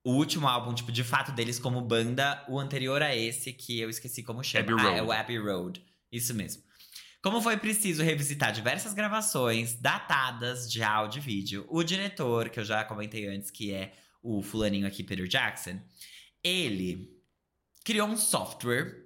o 0.04 0.12
último 0.12 0.46
álbum, 0.46 0.74
tipo, 0.74 0.92
de 0.92 1.02
fato 1.02 1.32
deles 1.32 1.58
como 1.58 1.80
banda, 1.80 2.44
o 2.48 2.58
anterior 2.60 3.02
a 3.02 3.16
esse, 3.16 3.52
que 3.52 3.80
eu 3.80 3.88
esqueci 3.88 4.22
como 4.22 4.42
chama. 4.44 4.72
Abbey 4.72 4.86
Ah, 4.86 4.90
é 4.90 5.00
Road. 5.00 5.08
o 5.08 5.12
Abbey 5.12 5.38
Road. 5.38 5.82
Isso 6.12 6.34
mesmo. 6.34 6.62
Como 7.22 7.40
foi 7.40 7.56
preciso 7.56 8.02
revisitar 8.04 8.52
diversas 8.52 8.92
gravações 8.92 9.74
datadas 9.74 10.70
de 10.70 10.82
áudio 10.82 11.18
e 11.18 11.22
vídeo, 11.22 11.66
o 11.68 11.82
diretor, 11.82 12.50
que 12.50 12.60
eu 12.60 12.64
já 12.64 12.84
comentei 12.84 13.26
antes, 13.26 13.50
que 13.50 13.72
é 13.72 13.94
o 14.22 14.42
fulaninho 14.42 14.86
aqui, 14.86 15.02
Peter 15.02 15.26
Jackson, 15.26 15.80
ele 16.44 17.10
criou 17.84 18.06
um 18.06 18.16
software 18.16 19.05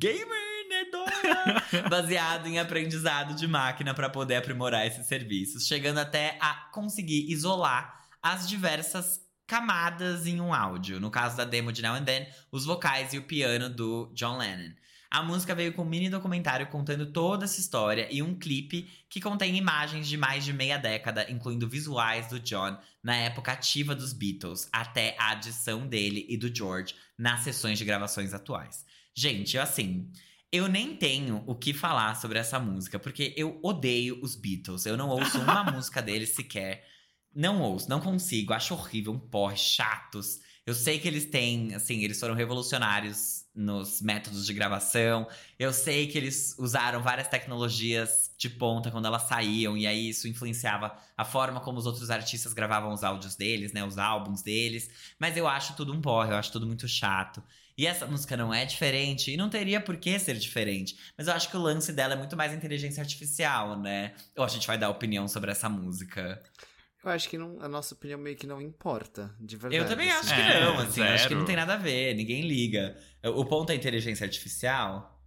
gamer 0.00 0.66
nedora 0.66 1.62
baseado 1.90 2.46
em 2.46 2.58
aprendizado 2.58 3.34
de 3.34 3.46
máquina 3.46 3.92
para 3.92 4.08
poder 4.08 4.36
aprimorar 4.36 4.86
esses 4.86 5.06
serviços, 5.06 5.66
chegando 5.66 5.98
até 5.98 6.38
a 6.40 6.54
conseguir 6.72 7.30
isolar 7.30 8.00
as 8.22 8.48
diversas 8.48 9.20
camadas 9.46 10.26
em 10.26 10.40
um 10.40 10.54
áudio. 10.54 10.98
No 10.98 11.10
caso 11.10 11.36
da 11.36 11.44
demo 11.44 11.70
de 11.70 11.82
Now 11.82 11.96
and 11.96 12.04
Then, 12.04 12.26
os 12.50 12.64
vocais 12.64 13.12
e 13.12 13.18
o 13.18 13.22
piano 13.22 13.68
do 13.68 14.10
John 14.14 14.38
Lennon. 14.38 14.72
A 15.10 15.24
música 15.24 15.56
veio 15.56 15.72
com 15.72 15.82
um 15.82 15.88
mini 15.88 16.08
documentário 16.08 16.68
contando 16.68 17.04
toda 17.04 17.44
essa 17.44 17.58
história 17.58 18.06
e 18.12 18.22
um 18.22 18.32
clipe 18.32 18.88
que 19.08 19.20
contém 19.20 19.56
imagens 19.56 20.06
de 20.06 20.16
mais 20.16 20.44
de 20.44 20.52
meia 20.52 20.78
década, 20.78 21.28
incluindo 21.28 21.68
visuais 21.68 22.28
do 22.28 22.38
John 22.38 22.78
na 23.02 23.16
época 23.16 23.50
ativa 23.50 23.92
dos 23.92 24.12
Beatles, 24.12 24.68
até 24.70 25.16
a 25.18 25.32
adição 25.32 25.84
dele 25.84 26.24
e 26.28 26.36
do 26.36 26.54
George 26.54 26.94
nas 27.18 27.40
sessões 27.40 27.76
de 27.76 27.84
gravações 27.84 28.32
atuais. 28.32 28.86
Gente, 29.12 29.56
eu 29.56 29.62
assim, 29.64 30.12
eu 30.52 30.68
nem 30.68 30.94
tenho 30.94 31.42
o 31.44 31.56
que 31.56 31.74
falar 31.74 32.14
sobre 32.14 32.38
essa 32.38 32.60
música, 32.60 32.96
porque 32.96 33.34
eu 33.36 33.58
odeio 33.64 34.16
os 34.22 34.36
Beatles. 34.36 34.86
Eu 34.86 34.96
não 34.96 35.08
ouço 35.08 35.40
uma 35.40 35.64
música 35.72 36.00
deles 36.00 36.30
sequer. 36.30 36.86
Não 37.34 37.60
ouço, 37.60 37.90
não 37.90 38.00
consigo, 38.00 38.52
acho 38.52 38.74
horrível, 38.74 39.12
um 39.12 39.18
porre, 39.18 39.56
chatos. 39.56 40.38
Eu 40.64 40.74
sei 40.74 41.00
que 41.00 41.08
eles 41.08 41.24
têm, 41.24 41.74
assim, 41.74 42.04
eles 42.04 42.20
foram 42.20 42.34
revolucionários 42.36 43.39
nos 43.54 44.00
métodos 44.00 44.46
de 44.46 44.54
gravação. 44.54 45.26
Eu 45.58 45.72
sei 45.72 46.06
que 46.06 46.16
eles 46.16 46.54
usaram 46.58 47.02
várias 47.02 47.28
tecnologias 47.28 48.30
de 48.38 48.48
ponta 48.48 48.90
quando 48.90 49.06
elas 49.06 49.22
saíam, 49.22 49.76
e 49.76 49.86
aí 49.86 50.08
isso 50.08 50.28
influenciava 50.28 50.96
a 51.16 51.24
forma 51.24 51.60
como 51.60 51.78
os 51.78 51.86
outros 51.86 52.10
artistas 52.10 52.52
gravavam 52.52 52.92
os 52.92 53.04
áudios 53.04 53.36
deles, 53.36 53.72
né? 53.72 53.84
Os 53.84 53.98
álbuns 53.98 54.42
deles. 54.42 54.90
Mas 55.18 55.36
eu 55.36 55.46
acho 55.48 55.74
tudo 55.74 55.92
um 55.92 56.00
porre, 56.00 56.30
eu 56.30 56.36
acho 56.36 56.52
tudo 56.52 56.66
muito 56.66 56.86
chato. 56.88 57.42
E 57.76 57.86
essa 57.86 58.06
música 58.06 58.36
não 58.36 58.52
é 58.52 58.64
diferente, 58.64 59.32
e 59.32 59.36
não 59.36 59.48
teria 59.48 59.80
por 59.80 59.96
que 59.96 60.18
ser 60.18 60.36
diferente. 60.36 60.96
Mas 61.16 61.26
eu 61.26 61.32
acho 61.32 61.48
que 61.48 61.56
o 61.56 61.60
lance 61.60 61.92
dela 61.92 62.14
é 62.14 62.16
muito 62.16 62.36
mais 62.36 62.52
inteligência 62.52 63.00
artificial, 63.00 63.78
né? 63.78 64.14
Ou 64.36 64.44
a 64.44 64.48
gente 64.48 64.66
vai 64.66 64.76
dar 64.76 64.90
opinião 64.90 65.26
sobre 65.26 65.50
essa 65.50 65.68
música? 65.68 66.42
Eu 67.02 67.10
acho 67.10 67.28
que 67.28 67.38
não- 67.38 67.60
a 67.62 67.68
nossa 67.68 67.94
opinião 67.94 68.18
meio 68.18 68.36
que 68.36 68.46
não 68.46 68.60
importa, 68.60 69.34
de 69.40 69.56
verdade. 69.56 69.82
Eu 69.82 69.88
também 69.88 70.10
acho 70.10 70.26
assim. 70.32 70.34
que 70.34 70.40
É, 70.40 70.60
não, 70.60 70.78
assim. 70.78 71.02
Acho 71.02 71.28
que 71.28 71.34
não 71.34 71.44
tem 71.46 71.56
nada 71.56 71.74
a 71.74 71.78
ver, 71.78 72.14
ninguém 72.14 72.46
liga. 72.46 72.94
O 73.24 73.44
ponto 73.44 73.70
é 73.72 73.74
inteligência 73.74 74.24
artificial. 74.24 75.18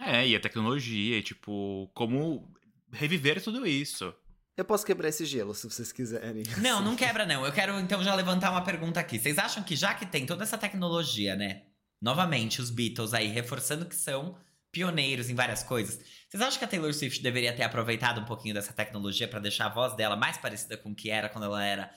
É, 0.00 0.26
e 0.28 0.36
a 0.36 0.40
tecnologia, 0.40 1.18
e 1.18 1.22
tipo, 1.22 1.90
como 1.94 2.52
reviver 2.92 3.42
tudo 3.42 3.66
isso. 3.66 4.14
Eu 4.56 4.64
posso 4.64 4.86
quebrar 4.86 5.08
esse 5.08 5.24
gelo, 5.26 5.52
se 5.54 5.68
vocês 5.68 5.90
quiserem. 5.92 6.42
Não, 6.62 6.80
não 6.82 6.96
quebra, 6.96 7.26
não. 7.26 7.44
Eu 7.44 7.52
quero 7.52 7.78
então 7.78 8.02
já 8.02 8.14
levantar 8.14 8.50
uma 8.50 8.64
pergunta 8.64 8.98
aqui. 9.00 9.18
Vocês 9.18 9.36
acham 9.38 9.62
que 9.62 9.76
já 9.76 9.94
que 9.94 10.06
tem 10.06 10.24
toda 10.24 10.44
essa 10.44 10.56
tecnologia, 10.56 11.36
né? 11.36 11.64
Novamente, 12.00 12.60
os 12.60 12.70
Beatles 12.70 13.12
aí 13.12 13.26
reforçando 13.28 13.84
que 13.86 13.94
são 13.94 14.38
pioneiros 14.76 15.30
em 15.30 15.34
várias 15.34 15.62
coisas. 15.62 15.98
Vocês 16.28 16.42
acham 16.42 16.58
que 16.58 16.64
a 16.66 16.68
Taylor 16.68 16.92
Swift 16.92 17.22
deveria 17.22 17.54
ter 17.54 17.62
aproveitado 17.62 18.20
um 18.20 18.26
pouquinho 18.26 18.52
dessa 18.52 18.74
tecnologia 18.74 19.26
pra 19.26 19.40
deixar 19.40 19.66
a 19.66 19.68
voz 19.70 19.96
dela 19.96 20.16
mais 20.16 20.36
parecida 20.36 20.76
com 20.76 20.90
o 20.90 20.94
que 20.94 21.08
era 21.10 21.30
quando 21.30 21.44
ela 21.44 21.64
era 21.64 21.90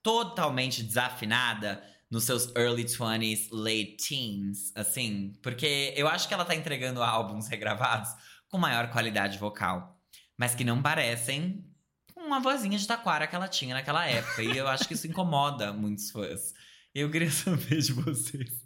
totalmente 0.00 0.80
desafinada 0.84 1.82
nos 2.08 2.22
seus 2.22 2.54
early 2.54 2.84
20s, 2.84 3.48
late 3.50 3.96
teens, 3.96 4.72
assim? 4.76 5.32
Porque 5.42 5.92
eu 5.96 6.06
acho 6.06 6.28
que 6.28 6.34
ela 6.34 6.44
tá 6.44 6.54
entregando 6.54 7.02
álbuns 7.02 7.48
regravados 7.48 8.10
com 8.48 8.58
maior 8.58 8.92
qualidade 8.92 9.36
vocal, 9.36 10.00
mas 10.38 10.54
que 10.54 10.62
não 10.62 10.80
parecem 10.80 11.64
uma 12.16 12.38
vozinha 12.38 12.78
de 12.78 12.86
taquara 12.86 13.26
que 13.26 13.34
ela 13.34 13.48
tinha 13.48 13.74
naquela 13.74 14.06
época. 14.06 14.40
E 14.40 14.56
eu 14.56 14.68
acho 14.68 14.86
que 14.86 14.94
isso 14.94 15.08
incomoda 15.08 15.72
muitos 15.72 16.12
fãs. 16.12 16.54
Eu 16.94 17.10
queria 17.10 17.30
saber 17.30 17.80
de 17.80 17.92
vocês. 17.92 18.59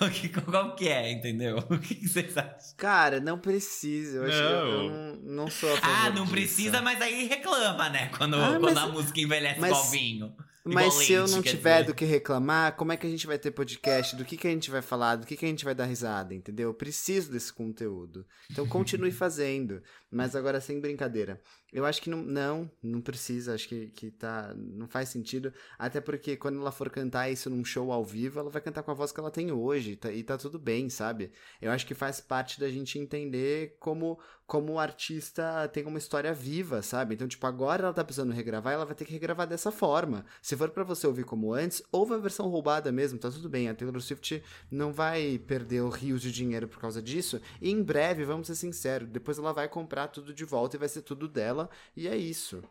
Qual 0.00 0.08
que, 0.10 0.28
qual 0.30 0.74
que 0.74 0.88
é, 0.88 1.12
entendeu? 1.12 1.58
O 1.70 1.78
que, 1.78 1.94
que 1.94 2.08
vocês 2.08 2.36
acham? 2.36 2.74
Cara, 2.76 3.20
não 3.20 3.38
precisa. 3.38 4.16
Eu, 4.18 4.24
acho, 4.24 4.34
eu, 4.34 4.42
eu 4.42 4.66
Não. 4.66 4.88
não, 5.16 5.16
não 5.44 5.50
sou 5.50 5.72
a 5.72 5.76
favor 5.76 5.94
Ah, 5.96 6.08
não 6.10 6.22
disso. 6.22 6.30
precisa, 6.32 6.80
mas 6.82 7.00
aí 7.02 7.26
reclama, 7.26 7.88
né? 7.90 8.10
Quando, 8.16 8.36
Ah, 8.36 8.48
quando 8.58 8.62
mas- 8.62 8.76
a 8.78 8.86
música 8.88 9.20
envelhece 9.20 9.60
mas- 9.60 9.70
igual 9.70 9.90
vinho. 9.90 10.34
Mas 10.62 10.88
Igual 10.88 10.90
se 10.90 11.12
eu 11.14 11.22
leite, 11.24 11.34
não 11.36 11.42
tiver 11.42 11.80
dizer. 11.80 11.86
do 11.86 11.94
que 11.94 12.04
reclamar, 12.04 12.76
como 12.76 12.92
é 12.92 12.96
que 12.96 13.06
a 13.06 13.10
gente 13.10 13.26
vai 13.26 13.38
ter 13.38 13.50
podcast? 13.50 14.14
Do 14.14 14.26
que, 14.26 14.36
que 14.36 14.46
a 14.46 14.50
gente 14.50 14.70
vai 14.70 14.82
falar? 14.82 15.16
Do 15.16 15.26
que, 15.26 15.34
que 15.34 15.46
a 15.46 15.48
gente 15.48 15.64
vai 15.64 15.74
dar 15.74 15.86
risada, 15.86 16.34
entendeu? 16.34 16.68
Eu 16.68 16.74
preciso 16.74 17.32
desse 17.32 17.50
conteúdo. 17.50 18.26
Então 18.50 18.66
continue 18.68 19.10
fazendo. 19.10 19.82
Mas 20.12 20.36
agora 20.36 20.60
sem 20.60 20.78
brincadeira. 20.78 21.40
Eu 21.72 21.84
acho 21.86 22.00
que 22.02 22.10
não, 22.10 22.22
não, 22.22 22.70
não 22.82 23.00
precisa. 23.00 23.54
Acho 23.54 23.68
que, 23.68 23.88
que 23.88 24.10
tá, 24.10 24.52
não 24.56 24.88
faz 24.88 25.08
sentido. 25.08 25.52
Até 25.78 26.00
porque 26.00 26.36
quando 26.36 26.58
ela 26.60 26.72
for 26.72 26.90
cantar 26.90 27.30
isso 27.30 27.48
num 27.50 27.64
show 27.64 27.92
ao 27.92 28.04
vivo, 28.04 28.40
ela 28.40 28.50
vai 28.50 28.60
cantar 28.62 28.82
com 28.82 28.90
a 28.90 28.94
voz 28.94 29.12
que 29.12 29.20
ela 29.20 29.30
tem 29.30 29.52
hoje. 29.52 29.96
tá- 29.96 30.10
e 30.12 30.22
tá 30.22 30.36
tudo 30.38 30.58
bem, 30.58 30.88
sabe? 30.88 31.30
Eu 31.60 31.70
acho 31.70 31.86
que 31.86 31.94
faz 31.94 32.20
parte 32.20 32.58
da 32.60 32.68
gente 32.70 32.98
entender 32.98 33.76
como, 33.80 34.18
como 34.46 34.74
o 34.74 34.78
artista 34.78 35.68
tem 35.72 35.84
uma 35.86 35.98
história 35.98 36.32
viva, 36.32 36.82
sabe? 36.82 37.14
Então, 37.14 37.28
tipo, 37.28 37.46
agora 37.46 37.82
ela 37.84 37.92
tá 37.92 38.02
precisando 38.04 38.32
regravar, 38.32 38.72
ela 38.74 38.84
vai 38.84 38.94
ter 38.94 39.04
que 39.04 39.12
regravar 39.12 39.46
dessa 39.46 39.70
forma. 39.70 40.24
Se 40.42 40.56
for 40.56 40.70
pra 40.70 40.84
você 40.84 41.06
ouvir 41.06 41.24
como 41.24 41.52
antes, 41.52 41.82
ouve 41.92 42.14
a 42.14 42.18
versão 42.18 42.48
roubada 42.48 42.90
mesmo, 42.92 43.18
tá 43.18 43.30
tudo 43.30 43.48
bem. 43.48 43.68
A 43.68 43.74
Taylor 43.74 44.00
Swift 44.00 44.42
não 44.70 44.92
vai 44.92 45.38
perder 45.38 45.82
rios 45.90 46.22
de 46.22 46.32
dinheiro 46.32 46.68
por 46.68 46.78
causa 46.80 47.00
disso. 47.02 47.40
E 47.60 47.70
em 47.70 47.82
breve, 47.82 48.24
vamos 48.24 48.46
ser 48.46 48.54
sinceros, 48.54 49.08
depois 49.08 49.38
ela 49.38 49.52
vai 49.52 49.68
comprar 49.68 50.08
tudo 50.08 50.32
de 50.32 50.44
volta 50.44 50.76
e 50.76 50.78
vai 50.78 50.88
ser 50.88 51.02
tudo 51.02 51.28
dela. 51.28 51.59
E 51.96 52.06
é 52.08 52.16
isso. 52.16 52.62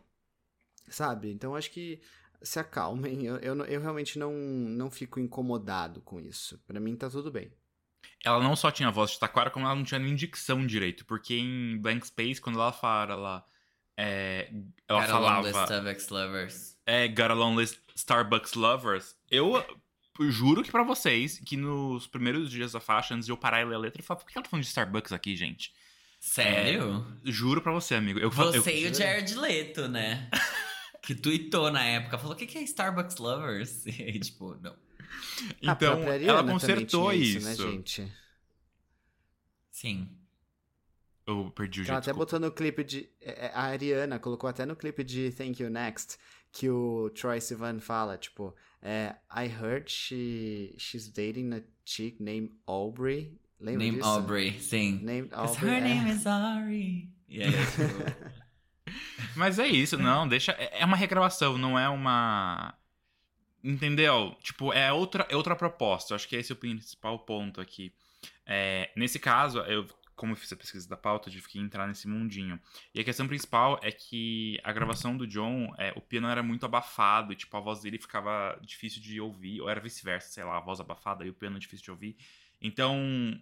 Sabe? 0.88 1.30
Então 1.30 1.54
acho 1.54 1.70
que 1.70 2.00
se 2.42 2.58
acalmem. 2.58 3.24
Eu, 3.26 3.36
eu, 3.38 3.54
não- 3.54 3.64
eu 3.66 3.80
realmente 3.80 4.18
não, 4.18 4.32
não 4.32 4.90
fico 4.90 5.20
incomodado 5.20 6.00
com 6.00 6.18
isso. 6.20 6.58
Pra 6.66 6.80
mim 6.80 6.96
tá 6.96 7.08
tudo 7.10 7.30
bem. 7.30 7.52
Ela 8.24 8.42
não 8.42 8.56
só 8.56 8.70
tinha 8.70 8.90
voz 8.90 9.12
de 9.12 9.18
taquara, 9.18 9.50
como 9.50 9.66
ela 9.66 9.74
não 9.74 9.84
tinha 9.84 9.98
nem 10.00 10.14
dicção 10.14 10.66
direito. 10.66 11.04
Porque 11.04 11.34
em 11.36 11.78
Blank 11.78 12.06
Space, 12.06 12.40
quando 12.40 12.58
ela 12.58 12.72
fala, 12.72 13.12
ela, 13.12 13.46
é, 13.96 14.50
ela 14.88 15.00
Got 15.02 15.10
falava 15.10 15.48
Starbucks 15.50 16.08
Lovers. 16.08 16.78
é, 16.86 17.08
Got 17.08 17.32
with 17.56 17.76
Starbucks 17.94 18.54
Lovers, 18.54 19.16
eu 19.30 19.62
juro 20.30 20.62
que 20.62 20.70
pra 20.70 20.82
vocês, 20.82 21.38
que 21.38 21.56
nos 21.56 22.06
primeiros 22.06 22.50
dias 22.50 22.72
da 22.72 22.80
faixa, 22.80 23.14
antes 23.14 23.26
de 23.26 23.32
eu 23.32 23.36
parar 23.36 23.60
e 23.62 23.64
ler 23.64 23.74
a 23.74 23.78
letra, 23.78 24.00
eu 24.00 24.04
falava, 24.04 24.24
por 24.24 24.30
que 24.30 24.36
ela 24.38 24.44
tá 24.44 24.50
falando 24.50 24.64
de 24.64 24.68
Starbucks 24.68 25.12
aqui, 25.12 25.34
gente? 25.36 25.72
Sério? 26.20 27.04
Juro 27.24 27.62
pra 27.62 27.72
você, 27.72 27.94
amigo. 27.94 28.18
Eu, 28.18 28.30
fa- 28.30 28.44
eu, 28.44 28.62
Você 28.62 28.78
e 28.78 28.86
o 28.90 28.94
Jared 28.94 29.34
Leto, 29.34 29.88
né? 29.88 30.30
que 31.02 31.14
tweetou 31.14 31.70
na 31.72 31.82
época, 31.82 32.18
falou: 32.18 32.34
o 32.34 32.36
que, 32.36 32.46
que 32.46 32.58
é 32.58 32.62
Starbucks 32.62 33.16
Lovers? 33.16 33.86
E 33.88 34.02
aí, 34.02 34.20
tipo, 34.20 34.54
não. 34.60 34.76
Então, 35.62 36.02
ela 36.04 36.44
consertou 36.44 37.10
tinha 37.10 37.22
isso. 37.24 37.38
isso, 37.38 37.48
né, 37.48 37.70
gente? 37.72 38.12
Sim. 39.70 40.08
Eu 41.26 41.50
perdi 41.50 41.80
o 41.80 41.84
Que 41.84 41.90
ela 41.90 42.00
jeito. 42.00 42.10
até 42.10 42.18
botou 42.18 42.38
no 42.38 42.52
clipe 42.52 42.84
de. 42.84 43.08
é, 43.20 43.46
é, 43.46 43.52
A 43.54 43.62
Ariana 43.62 44.18
colocou 44.18 44.48
até 44.48 44.66
no 44.66 44.76
clipe 44.76 45.02
de 45.02 45.30
Thank 45.32 45.62
You 45.62 45.70
Next 45.70 46.18
que 46.52 46.68
o 46.68 47.08
Troy 47.10 47.40
Sivan 47.40 47.78
fala, 47.80 48.18
tipo, 48.18 48.54
é, 48.82 49.14
I 49.34 49.46
heard 49.46 49.88
she, 49.88 50.74
she's 50.78 51.08
dating 51.08 51.54
a 51.54 51.62
chick 51.84 52.20
named 52.22 52.52
Aubrey. 52.66 53.38
Lembra 53.60 53.84
Name 53.84 53.98
disso? 53.98 54.08
Aubrey, 54.08 54.60
sim. 54.60 55.00
Named 55.02 55.28
Aubrey. 55.32 55.70
her 55.70 55.76
é. 55.76 55.80
name 55.80 56.10
is 56.10 56.26
Ari. 56.26 57.10
E 57.32 57.44
aí, 57.44 57.52
tipo, 57.52 58.90
Mas 59.36 59.60
é 59.60 59.68
isso, 59.68 59.96
não, 59.96 60.26
deixa. 60.26 60.50
É 60.52 60.80
é 60.80 60.84
uma 60.84 60.96
regravação, 60.96 61.56
não 61.56 61.78
é 61.78 61.88
uma. 61.88 62.74
Entendeu? 63.62 64.34
Tipo, 64.42 64.72
é 64.72 64.92
outra, 64.92 65.26
é 65.30 65.36
outra 65.36 65.54
proposta. 65.54 66.14
Acho 66.14 66.26
que 66.26 66.34
esse 66.34 66.50
é 66.50 66.54
o 66.54 66.58
principal 66.58 67.20
ponto 67.20 67.60
aqui. 67.60 67.92
É, 68.44 68.90
nesse 68.96 69.20
caso, 69.20 69.60
eu, 69.60 69.86
como 70.16 70.32
eu 70.32 70.36
fiz 70.36 70.52
a 70.52 70.56
pesquisa 70.56 70.88
da 70.88 70.96
pauta, 70.96 71.28
eu 71.28 71.32
tive 71.32 71.46
que 71.46 71.58
entrar 71.60 71.86
nesse 71.86 72.08
mundinho. 72.08 72.58
E 72.94 73.00
a 73.00 73.04
questão 73.04 73.28
principal 73.28 73.78
é 73.82 73.92
que 73.92 74.58
a 74.64 74.72
gravação 74.72 75.16
do 75.16 75.26
John, 75.26 75.72
é, 75.78 75.92
o 75.94 76.00
piano 76.00 76.26
era 76.26 76.42
muito 76.42 76.66
abafado, 76.66 77.32
e, 77.32 77.36
tipo, 77.36 77.56
a 77.56 77.60
voz 77.60 77.80
dele 77.80 77.98
ficava 77.98 78.58
difícil 78.62 79.00
de 79.00 79.20
ouvir, 79.20 79.60
ou 79.60 79.68
era 79.68 79.80
vice-versa, 79.80 80.28
sei 80.28 80.42
lá, 80.42 80.56
a 80.56 80.60
voz 80.60 80.80
abafada 80.80 81.24
e 81.24 81.30
o 81.30 81.34
piano 81.34 81.58
difícil 81.58 81.84
de 81.84 81.90
ouvir. 81.90 82.16
Então, 82.60 83.40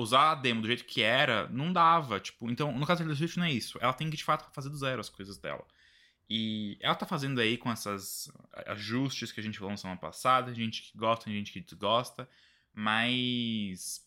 usar 0.00 0.32
a 0.32 0.34
demo 0.34 0.62
do 0.62 0.66
jeito 0.66 0.84
que 0.84 1.02
era, 1.02 1.48
não 1.48 1.72
dava. 1.72 2.18
Tipo, 2.20 2.50
então, 2.50 2.72
no 2.76 2.86
caso 2.86 3.04
da 3.04 3.14
Swift 3.14 3.38
não 3.38 3.46
é 3.46 3.52
isso. 3.52 3.78
Ela 3.80 3.92
tem 3.92 4.10
que, 4.10 4.16
de 4.16 4.24
fato, 4.24 4.52
fazer 4.52 4.68
do 4.68 4.76
zero 4.76 5.00
as 5.00 5.08
coisas 5.08 5.38
dela. 5.38 5.64
E 6.28 6.78
ela 6.80 6.94
tá 6.94 7.04
fazendo 7.04 7.40
aí 7.40 7.56
com 7.56 7.72
esses 7.72 8.30
ajustes 8.66 9.32
que 9.32 9.40
a 9.40 9.42
gente 9.42 9.58
falou 9.58 9.72
na 9.72 9.76
semana 9.76 9.98
passada, 9.98 10.54
gente 10.54 10.82
que 10.82 10.96
gosta, 10.96 11.28
gente 11.28 11.52
que 11.52 11.60
desgosta, 11.60 12.28
mas. 12.72 14.06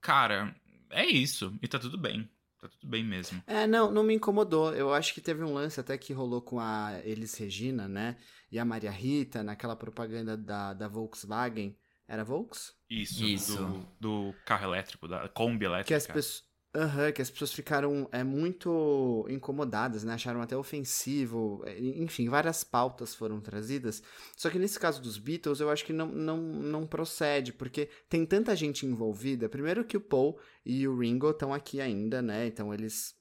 Cara, 0.00 0.54
é 0.90 1.06
isso. 1.06 1.56
E 1.62 1.68
tá 1.68 1.78
tudo 1.78 1.96
bem. 1.96 2.28
Tá 2.60 2.68
tudo 2.68 2.88
bem 2.88 3.04
mesmo. 3.04 3.40
É, 3.46 3.68
não, 3.68 3.92
não 3.92 4.02
me 4.02 4.14
incomodou. 4.14 4.74
Eu 4.74 4.92
acho 4.92 5.14
que 5.14 5.20
teve 5.20 5.44
um 5.44 5.54
lance 5.54 5.78
até 5.78 5.96
que 5.96 6.12
rolou 6.12 6.42
com 6.42 6.58
a 6.58 7.00
Elis 7.04 7.34
Regina, 7.34 7.86
né? 7.86 8.16
E 8.50 8.58
a 8.58 8.64
Maria 8.64 8.90
Rita, 8.90 9.44
naquela 9.44 9.76
propaganda 9.76 10.36
da, 10.36 10.74
da 10.74 10.88
Volkswagen. 10.88 11.76
Era 12.08 12.24
Volks? 12.24 12.72
Isso. 12.88 13.24
Isso. 13.24 13.56
Do, 13.56 13.86
do 14.00 14.34
carro 14.46 14.64
elétrico, 14.64 15.06
da 15.06 15.28
Kombi 15.28 15.66
elétrica. 15.66 15.88
Que 15.88 15.94
as 15.94 16.06
pessoas. 16.06 16.48
Aham, 16.74 17.10
que 17.12 17.22
as 17.22 17.30
pessoas 17.30 17.52
ficaram 17.52 18.08
é, 18.12 18.22
muito 18.22 19.26
incomodadas, 19.30 20.04
né? 20.04 20.12
Acharam 20.14 20.40
até 20.42 20.56
ofensivo. 20.56 21.62
é, 21.66 21.78
Enfim, 21.78 22.28
várias 22.28 22.62
pautas 22.62 23.14
foram 23.14 23.40
trazidas. 23.40 24.02
Só 24.36 24.50
que 24.50 24.58
nesse 24.58 24.78
caso 24.78 25.00
dos 25.02 25.16
Beatles, 25.18 25.60
eu 25.60 25.70
acho 25.70 25.84
que 25.84 25.92
não, 25.94 26.06
não, 26.06 26.36
não 26.36 26.86
procede, 26.86 27.52
porque 27.54 27.88
tem 28.08 28.24
tanta 28.24 28.54
gente 28.54 28.84
envolvida. 28.86 29.48
Primeiro 29.48 29.84
que 29.84 29.96
o 29.96 30.00
Paul 30.00 30.38
e 30.64 30.86
o 30.86 30.98
Ringo 30.98 31.30
estão 31.30 31.52
aqui 31.54 31.80
ainda, 31.80 32.20
né? 32.20 32.46
Então 32.46 32.72
eles 32.72 33.14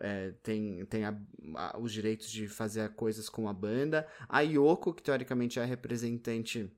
é, 0.00 0.30
têm, 0.42 0.84
têm 0.86 1.04
a- 1.04 1.20
a- 1.56 1.78
os 1.78 1.92
direitos 1.92 2.30
de 2.30 2.46
fazer 2.48 2.88
coisas 2.94 3.28
com 3.28 3.48
a 3.48 3.52
banda. 3.52 4.06
A 4.28 4.40
Yoko, 4.42 4.94
que 4.94 5.02
teoricamente 5.02 5.58
é 5.58 5.62
a 5.62 5.66
representante 5.66 6.70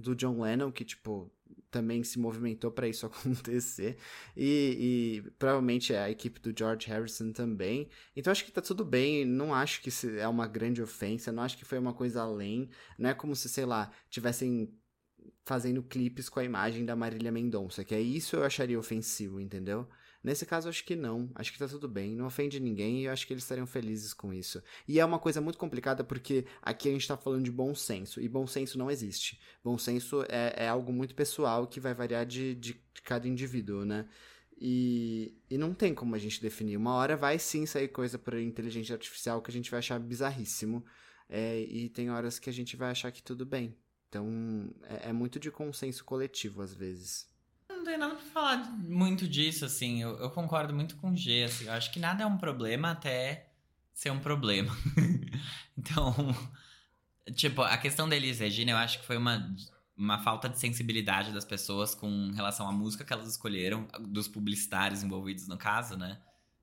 do 0.00 0.14
John 0.14 0.40
Lennon, 0.40 0.70
que, 0.70 0.84
tipo, 0.84 1.30
também 1.70 2.02
se 2.02 2.18
movimentou 2.18 2.70
para 2.70 2.88
isso 2.88 3.04
acontecer. 3.06 3.96
E, 4.36 5.22
e 5.26 5.30
provavelmente 5.38 5.92
é 5.92 5.98
a 5.98 6.10
equipe 6.10 6.40
do 6.40 6.56
George 6.56 6.86
Harrison 6.88 7.32
também. 7.32 7.88
Então 8.14 8.30
acho 8.30 8.44
que 8.44 8.52
tá 8.52 8.62
tudo 8.62 8.84
bem. 8.84 9.24
Não 9.24 9.54
acho 9.54 9.80
que 9.82 9.90
é 10.18 10.26
uma 10.28 10.46
grande 10.46 10.82
ofensa. 10.82 11.32
Não 11.32 11.42
acho 11.42 11.58
que 11.58 11.64
foi 11.64 11.78
uma 11.78 11.92
coisa 11.92 12.22
além. 12.22 12.68
Não 12.98 13.10
é 13.10 13.14
como 13.14 13.36
se, 13.36 13.48
sei 13.48 13.64
lá, 13.64 13.90
tivessem 14.08 14.72
fazendo 15.44 15.82
clipes 15.82 16.28
com 16.28 16.40
a 16.40 16.44
imagem 16.44 16.84
da 16.84 16.96
Marília 16.96 17.30
Mendonça. 17.30 17.84
Que 17.84 17.94
é 17.94 18.00
isso 18.00 18.36
eu 18.36 18.44
acharia 18.44 18.78
ofensivo, 18.78 19.40
entendeu? 19.40 19.88
Nesse 20.26 20.44
caso, 20.44 20.68
acho 20.68 20.84
que 20.84 20.96
não. 20.96 21.30
Acho 21.36 21.52
que 21.52 21.58
tá 21.60 21.68
tudo 21.68 21.86
bem. 21.86 22.16
Não 22.16 22.26
ofende 22.26 22.58
ninguém 22.58 23.00
e 23.00 23.04
eu 23.04 23.12
acho 23.12 23.24
que 23.24 23.32
eles 23.32 23.44
estariam 23.44 23.64
felizes 23.64 24.12
com 24.12 24.34
isso. 24.34 24.60
E 24.88 24.98
é 24.98 25.04
uma 25.04 25.20
coisa 25.20 25.40
muito 25.40 25.56
complicada 25.56 26.02
porque 26.02 26.44
aqui 26.60 26.88
a 26.88 26.92
gente 26.92 27.06
tá 27.06 27.16
falando 27.16 27.44
de 27.44 27.52
bom 27.52 27.76
senso. 27.76 28.20
E 28.20 28.28
bom 28.28 28.44
senso 28.44 28.76
não 28.76 28.90
existe. 28.90 29.40
Bom 29.62 29.78
senso 29.78 30.24
é, 30.28 30.64
é 30.64 30.68
algo 30.68 30.92
muito 30.92 31.14
pessoal 31.14 31.64
que 31.68 31.78
vai 31.78 31.94
variar 31.94 32.26
de, 32.26 32.56
de 32.56 32.74
cada 33.04 33.28
indivíduo, 33.28 33.84
né? 33.84 34.08
E, 34.60 35.38
e 35.48 35.56
não 35.56 35.72
tem 35.72 35.94
como 35.94 36.16
a 36.16 36.18
gente 36.18 36.42
definir. 36.42 36.76
Uma 36.76 36.94
hora 36.94 37.16
vai 37.16 37.38
sim 37.38 37.64
sair 37.64 37.86
coisa 37.86 38.18
por 38.18 38.36
inteligência 38.36 38.96
artificial 38.96 39.40
que 39.40 39.52
a 39.52 39.54
gente 39.54 39.70
vai 39.70 39.78
achar 39.78 40.00
bizarríssimo. 40.00 40.84
É, 41.28 41.60
e 41.60 41.88
tem 41.88 42.10
horas 42.10 42.40
que 42.40 42.50
a 42.50 42.52
gente 42.52 42.74
vai 42.74 42.90
achar 42.90 43.12
que 43.12 43.22
tudo 43.22 43.46
bem. 43.46 43.76
Então 44.08 44.74
é, 44.82 45.10
é 45.10 45.12
muito 45.12 45.38
de 45.38 45.52
consenso 45.52 46.04
coletivo 46.04 46.62
às 46.62 46.74
vezes. 46.74 47.28
Tem 47.86 47.96
nada 47.96 48.16
pra 48.16 48.24
falar 48.24 48.56
muito 48.72 49.28
disso, 49.28 49.64
assim. 49.64 50.02
Eu, 50.02 50.18
eu 50.18 50.28
concordo 50.30 50.74
muito 50.74 50.96
com 50.96 51.12
o 51.12 51.16
G, 51.16 51.44
assim. 51.44 51.66
Eu 51.66 51.72
acho 51.72 51.92
que 51.92 52.00
nada 52.00 52.24
é 52.24 52.26
um 52.26 52.36
problema 52.36 52.90
até 52.90 53.46
ser 53.94 54.10
um 54.10 54.18
problema. 54.18 54.76
então, 55.78 56.12
tipo, 57.36 57.62
a 57.62 57.78
questão 57.78 58.08
da 58.08 58.16
Elis 58.16 58.40
Regina, 58.40 58.72
eu 58.72 58.76
acho 58.76 58.98
que 58.98 59.06
foi 59.06 59.16
uma, 59.16 59.54
uma 59.96 60.18
falta 60.18 60.48
de 60.48 60.58
sensibilidade 60.58 61.32
das 61.32 61.44
pessoas 61.44 61.94
com 61.94 62.32
relação 62.32 62.68
à 62.68 62.72
música 62.72 63.04
que 63.04 63.12
elas 63.12 63.28
escolheram, 63.28 63.86
dos 64.00 64.26
publicitários 64.26 65.04
envolvidos 65.04 65.46
no 65.46 65.56
caso, 65.56 65.96
né? 65.96 66.18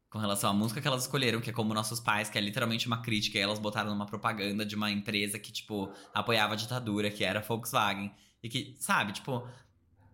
Com 0.09 0.19
relação 0.19 0.49
à 0.49 0.53
música 0.53 0.81
que 0.81 0.87
elas 0.89 1.03
escolheram, 1.03 1.39
que 1.39 1.51
é 1.51 1.53
como 1.53 1.73
nossos 1.73 2.01
pais, 2.01 2.29
que 2.29 2.37
é 2.37 2.41
literalmente 2.41 2.85
uma 2.85 3.01
crítica, 3.01 3.37
e 3.37 3.41
elas 3.41 3.59
botaram 3.59 3.91
numa 3.91 4.05
propaganda 4.05 4.65
de 4.65 4.75
uma 4.75 4.91
empresa 4.91 5.39
que, 5.39 5.53
tipo, 5.53 5.89
apoiava 6.13 6.51
a 6.51 6.57
ditadura, 6.57 7.09
que 7.09 7.23
era 7.23 7.39
a 7.39 7.41
Volkswagen. 7.41 8.13
E 8.43 8.49
que, 8.49 8.75
sabe, 8.77 9.13
tipo. 9.13 9.47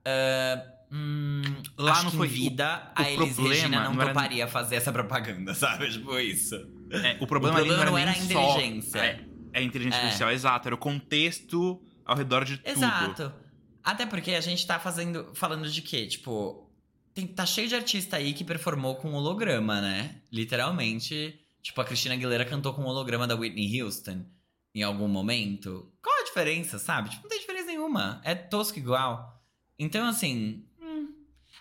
ah, 0.06 0.79
hum, 0.92 1.42
Lá 1.78 1.92
acho 1.94 2.04
não 2.06 2.12
foi- 2.12 2.28
vida, 2.28 2.92
o- 2.98 3.02
o 3.02 3.04
a 3.06 3.12
Elis 3.12 3.36
problema 3.36 3.50
Regina 3.56 3.84
não, 3.84 3.94
não 3.94 4.02
era- 4.02 4.14
toparia 4.14 4.48
fazer 4.48 4.76
essa 4.76 4.92
propaganda, 4.92 5.54
sabe? 5.56 5.90
Tipo 5.92 6.18
isso. 6.20 6.56
É, 6.92 7.18
o 7.20 7.28
problema, 7.28 7.56
O 7.56 7.66
problema 7.66 7.86
não 7.86 7.98
era, 7.98 8.12
era 8.12 8.20
nem 8.20 8.30
a 8.30 8.34
só- 8.34 8.52
inteligência. 8.60 9.00
É, 9.00 9.26
é 9.54 9.60
a 9.60 9.62
inteligência 9.64 9.98
É. 9.98 10.02
artificial, 10.02 10.32
exato. 10.32 10.68
Era 10.68 10.76
o 10.76 10.78
contexto 10.78 11.82
ao 12.06 12.16
redor 12.16 12.44
de 12.46 12.58
tudo. 12.58 12.68
Exato. 12.70 13.34
Até 13.84 14.06
porque 14.06 14.32
a 14.32 14.42
gente 14.42 14.66
tá 14.66 14.80
fazendo, 14.80 15.30
falando 15.34 15.70
de 15.70 15.82
quê? 15.82 16.06
Tipo, 16.08 16.70
tem, 17.14 17.26
tá 17.28 17.46
cheio 17.46 17.68
de 17.68 17.76
artista 17.76 18.18
aí 18.18 18.34
que 18.34 18.44
performou 18.44 18.96
com 18.96 19.14
holograma, 19.14 19.80
né? 19.82 20.16
Literalmente. 20.32 21.40
Tipo, 21.62 21.82
a 21.82 21.86
Cristina 21.86 22.14
Aguilera 22.16 22.46
cantou 22.46 22.74
com 22.74 22.82
o 22.84 22.86
holograma 22.88 23.28
da 23.28 23.36
Whitney 23.36 23.82
Houston 23.82 24.26
em 24.74 24.82
algum 24.84 25.08
momento. 25.08 25.92
Qual 26.02 26.20
a 26.22 26.24
diferença, 26.24 26.78
sabe? 26.80 27.10
Tipo, 27.10 27.24
não 27.24 27.30
tem 27.30 27.40
diferença 27.40 27.66
nenhuma. 27.68 28.22
É 28.24 28.34
tosco 28.36 28.80
igual. 28.80 29.42
Então, 29.78 30.08
assim. 30.08 30.66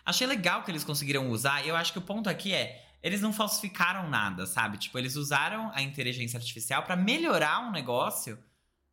Achei 0.08 0.26
legal 0.26 0.62
que 0.62 0.70
eles 0.70 0.84
conseguiram 0.84 1.30
usar. 1.30 1.64
E 1.64 1.68
eu 1.68 1.76
acho 1.76 1.92
que 1.92 1.98
o 1.98 2.02
ponto 2.02 2.28
aqui 2.30 2.54
é. 2.54 2.84
Eles 3.02 3.20
não 3.20 3.32
falsificaram 3.32 4.08
nada, 4.08 4.44
sabe? 4.46 4.78
Tipo, 4.78 4.98
eles 4.98 5.14
usaram 5.14 5.70
a 5.72 5.82
inteligência 5.82 6.36
artificial 6.36 6.82
pra 6.82 6.96
melhorar 6.96 7.60
um 7.60 7.70
negócio 7.70 8.36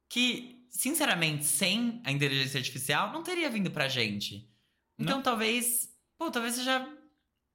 que, 0.07 0.67
sinceramente, 0.69 1.45
sem 1.45 2.01
a 2.03 2.11
inteligência 2.11 2.59
artificial, 2.59 3.11
não 3.11 3.23
teria 3.23 3.49
vindo 3.49 3.71
pra 3.71 3.87
gente. 3.87 4.47
Então, 4.99 5.21
talvez. 5.21 5.89
Pô, 6.17 6.29
talvez 6.29 6.55
seja. 6.55 6.87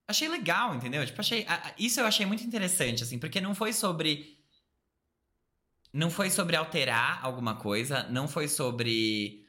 Achei 0.09 0.29
legal, 0.29 0.75
entendeu? 0.75 1.07
Tipo, 1.07 1.21
achei. 1.21 1.47
Isso 1.79 2.01
eu 2.01 2.07
achei 2.07 2.27
muito 2.27 2.43
interessante, 2.43 3.05
assim, 3.05 3.19
porque 3.19 3.41
não 3.41 3.55
foi 3.55 3.73
sobre. 3.73 4.39
Não 5.93 6.11
foi 6.11 6.31
sobre 6.31 6.57
alterar 6.57 7.21
alguma 7.23 7.57
coisa, 7.57 8.05
não 8.05 8.27
foi 8.27 8.49
sobre 8.49 9.45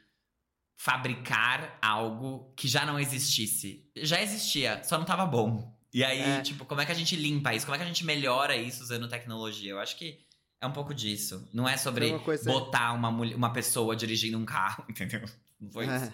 fabricar 0.82 1.78
algo 1.80 2.52
que 2.56 2.66
já 2.66 2.84
não 2.84 2.98
existisse. 2.98 3.88
Já 3.96 4.20
existia, 4.20 4.82
só 4.82 4.98
não 4.98 5.04
tava 5.04 5.24
bom. 5.24 5.72
E 5.94 6.02
aí, 6.02 6.20
É. 6.20 6.42
tipo, 6.42 6.64
como 6.64 6.80
é 6.80 6.86
que 6.86 6.90
a 6.90 6.94
gente 6.94 7.14
limpa 7.14 7.54
isso? 7.54 7.64
Como 7.64 7.76
é 7.76 7.78
que 7.78 7.84
a 7.84 7.86
gente 7.86 8.04
melhora 8.04 8.56
isso 8.56 8.82
usando 8.82 9.08
tecnologia? 9.08 9.70
Eu 9.70 9.78
acho 9.78 9.96
que 9.96 10.18
é 10.60 10.66
um 10.66 10.72
pouco 10.72 10.92
disso. 10.92 11.48
Não 11.54 11.68
é 11.68 11.76
sobre 11.76 12.08
uma 12.10 12.18
coisa- 12.18 12.50
botar 12.50 12.92
uma, 12.94 13.12
mulher- 13.12 13.36
uma 13.36 13.52
pessoa 13.52 13.94
dirigindo 13.94 14.36
um 14.36 14.44
carro, 14.44 14.84
entendeu? 14.90 15.22
Não 15.60 15.70
foi 15.70 15.84
isso. 15.84 16.12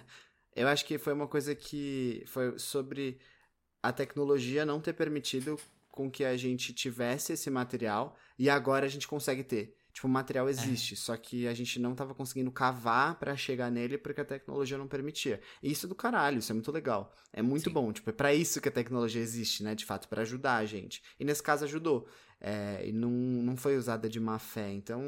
É, 0.55 0.61
eu 0.63 0.67
acho 0.67 0.85
que 0.85 0.99
foi 0.99 1.13
uma 1.13 1.27
coisa 1.27 1.55
que 1.55 2.23
foi 2.27 2.59
sobre 2.59 3.17
a 3.81 3.91
tecnologia 3.91 4.65
não 4.67 4.79
ter 4.79 4.93
permitido 4.93 5.59
com 5.89 6.11
que 6.11 6.23
a 6.23 6.37
gente 6.37 6.73
tivesse 6.73 7.33
esse 7.33 7.49
material 7.49 8.15
e 8.37 8.51
agora 8.51 8.85
a 8.85 8.89
gente 8.89 9.07
consegue 9.07 9.43
ter. 9.43 9.75
Tipo, 9.91 10.07
o 10.07 10.09
material 10.11 10.47
É. 10.47 10.51
existe, 10.51 10.95
só 10.95 11.17
que 11.17 11.47
a 11.47 11.53
gente 11.53 11.79
não 11.79 11.95
tava 11.95 12.13
conseguindo 12.13 12.51
cavar 12.51 13.15
pra 13.15 13.35
chegar 13.35 13.69
nele 13.71 13.97
porque 13.97 14.21
a 14.21 14.25
tecnologia 14.25 14.77
não 14.77 14.87
permitia. 14.87 15.41
E 15.63 15.71
isso 15.71 15.85
é 15.87 15.89
do 15.89 15.95
caralho, 15.95 16.37
isso 16.39 16.51
é 16.51 16.55
muito 16.55 16.71
legal. 16.71 17.13
É 17.33 17.41
muito 17.41 17.65
Sim. 17.69 17.73
bom, 17.73 17.91
tipo, 17.91 18.09
é 18.09 18.13
pra 18.13 18.33
isso 18.33 18.61
que 18.61 18.69
a 18.69 18.71
tecnologia 18.71 19.21
existe, 19.21 19.63
né, 19.63 19.73
de 19.75 19.85
fato, 19.85 20.07
pra 20.07 20.21
ajudar 20.21 20.57
a 20.57 20.65
gente. 20.65 21.01
E 21.19 21.25
nesse 21.25 21.41
caso 21.43 21.65
ajudou. 21.65 22.07
É, 22.39 22.87
e 22.87 22.91
não, 22.93 23.09
não 23.11 23.57
foi 23.57 23.75
usada 23.77 24.07
de 24.07 24.19
má 24.19 24.39
fé. 24.39 24.71
Então, 24.71 25.01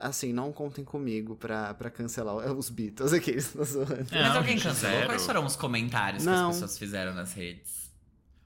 assim, 0.00 0.32
não 0.32 0.52
contem 0.52 0.84
comigo 0.84 1.36
pra, 1.36 1.74
pra 1.74 1.90
cancelar 1.90 2.36
os 2.56 2.70
Beatles 2.70 3.12
aqui. 3.12 3.32
É, 3.32 3.34
Mas 3.34 3.72
não, 3.74 4.36
alguém 4.36 4.56
cancelou? 4.58 4.94
zero. 4.96 5.06
Quais 5.06 5.26
foram 5.26 5.44
os 5.44 5.56
comentários 5.56 6.22
que 6.22 6.28
Não. 6.30 6.48
as 6.50 6.54
pessoas 6.56 6.78
fizeram 6.78 7.12
nas 7.12 7.32
redes? 7.34 7.90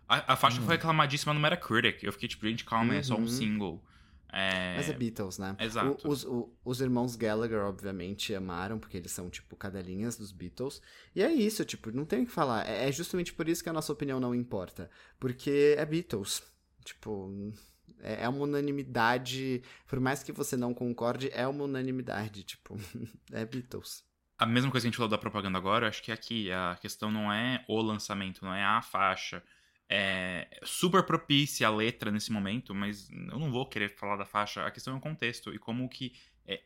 A, 0.08 0.32
a 0.32 0.36
faixa 0.36 0.60
Hum. 0.60 0.64
foi 0.64 0.74
reclamadíssima 0.74 1.32
no 1.32 1.38
Metacritic. 1.38 2.02
Eu 2.02 2.12
fiquei 2.12 2.28
tipo, 2.28 2.44
gente, 2.48 2.64
calma, 2.64 2.96
é 2.96 3.02
só 3.02 3.14
um 3.14 3.20
Uhum. 3.20 3.28
single. 3.28 3.84
É... 4.32 4.76
Mas 4.76 4.88
é 4.88 4.92
Beatles, 4.92 5.38
né? 5.38 5.56
Exato. 5.58 6.06
O- 6.06 6.10
os, 6.12 6.24
o- 6.24 6.52
os 6.64 6.80
irmãos 6.80 7.16
Gallagher, 7.16 7.60
obviamente, 7.60 8.34
amaram, 8.34 8.78
porque 8.78 8.96
eles 8.96 9.10
são, 9.12 9.28
tipo, 9.28 9.56
cadelinhas 9.56 10.16
dos 10.16 10.30
Beatles. 10.32 10.80
E 11.14 11.22
é 11.22 11.32
isso, 11.32 11.64
tipo, 11.64 11.90
não 11.90 12.04
tem 12.04 12.22
o 12.22 12.26
que 12.26 12.32
falar. 12.32 12.66
É, 12.68 12.88
é 12.88 12.92
justamente 12.92 13.32
por 13.32 13.48
isso 13.48 13.62
que 13.62 13.68
a 13.68 13.72
nossa 13.72 13.92
opinião 13.92 14.20
não 14.20 14.34
importa. 14.34 14.90
Porque 15.18 15.74
é 15.76 15.84
Beatles. 15.84 16.42
Tipo, 16.84 17.52
é, 18.00 18.24
é 18.24 18.28
uma 18.28 18.42
unanimidade. 18.44 19.62
Por 19.86 20.00
mais 20.00 20.22
que 20.22 20.32
você 20.32 20.56
não 20.56 20.72
concorde, 20.74 21.30
é 21.32 21.46
uma 21.46 21.64
unanimidade. 21.64 22.42
Tipo, 22.44 22.76
é 23.32 23.44
Beatles. 23.44 24.04
A 24.38 24.46
mesma 24.46 24.70
coisa 24.70 24.84
que 24.84 24.88
a 24.88 24.90
gente 24.90 24.96
falou 24.96 25.10
da 25.10 25.18
propaganda 25.18 25.58
agora, 25.58 25.84
eu 25.84 25.88
acho 25.90 26.02
que 26.02 26.10
aqui 26.10 26.50
a 26.50 26.76
questão 26.80 27.10
não 27.10 27.30
é 27.30 27.62
o 27.68 27.80
lançamento, 27.82 28.42
não 28.44 28.54
é 28.54 28.64
a 28.64 28.80
faixa. 28.80 29.42
É 29.92 30.60
super 30.62 31.02
propícia 31.02 31.66
a 31.66 31.70
letra 31.70 32.12
nesse 32.12 32.30
momento, 32.30 32.72
mas 32.72 33.10
eu 33.10 33.38
não 33.40 33.50
vou 33.50 33.66
querer 33.66 33.96
falar 33.96 34.16
da 34.16 34.24
faixa. 34.24 34.64
A 34.64 34.70
questão 34.70 34.94
é 34.94 34.96
o 34.96 35.00
contexto 35.00 35.52
e 35.52 35.58
como 35.58 35.88
que 35.88 36.14
é, 36.46 36.62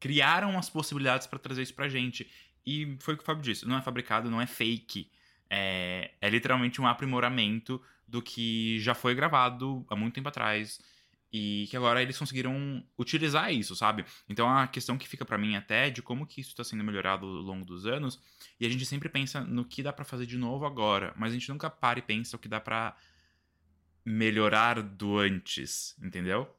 criaram 0.00 0.58
as 0.58 0.68
possibilidades 0.68 1.28
pra 1.28 1.38
trazer 1.38 1.62
isso 1.62 1.74
pra 1.74 1.88
gente. 1.88 2.28
E 2.66 2.96
foi 2.98 3.14
o 3.14 3.16
que 3.16 3.22
o 3.22 3.26
Fábio 3.26 3.44
disse: 3.44 3.64
não 3.64 3.78
é 3.78 3.80
fabricado, 3.80 4.28
não 4.28 4.40
é 4.40 4.46
fake. 4.46 5.08
É, 5.48 6.10
é 6.20 6.28
literalmente 6.28 6.80
um 6.80 6.86
aprimoramento 6.86 7.80
do 8.08 8.20
que 8.20 8.80
já 8.80 8.94
foi 8.94 9.14
gravado 9.14 9.86
há 9.88 9.94
muito 9.94 10.14
tempo 10.14 10.28
atrás. 10.28 10.80
E 11.32 11.66
que 11.70 11.76
agora 11.76 12.02
eles 12.02 12.18
conseguiram 12.18 12.84
utilizar 12.98 13.50
isso, 13.50 13.74
sabe? 13.74 14.04
Então 14.28 14.48
a 14.50 14.66
questão 14.66 14.98
que 14.98 15.08
fica 15.08 15.24
pra 15.24 15.38
mim 15.38 15.56
até 15.56 15.86
é 15.86 15.90
de 15.90 16.02
como 16.02 16.26
que 16.26 16.42
isso 16.42 16.50
está 16.50 16.62
sendo 16.62 16.84
melhorado 16.84 17.24
ao 17.24 17.32
longo 17.32 17.64
dos 17.64 17.86
anos. 17.86 18.20
E 18.60 18.66
a 18.66 18.68
gente 18.68 18.84
sempre 18.84 19.08
pensa 19.08 19.40
no 19.40 19.64
que 19.64 19.82
dá 19.82 19.92
pra 19.92 20.04
fazer 20.04 20.26
de 20.26 20.36
novo 20.36 20.66
agora, 20.66 21.14
mas 21.16 21.30
a 21.30 21.34
gente 21.34 21.48
nunca 21.48 21.70
para 21.70 21.98
e 21.98 22.02
pensa 22.02 22.36
o 22.36 22.38
que 22.38 22.48
dá 22.48 22.60
pra 22.60 22.94
melhorar 24.04 24.82
do 24.82 25.18
antes, 25.18 25.96
entendeu? 26.02 26.54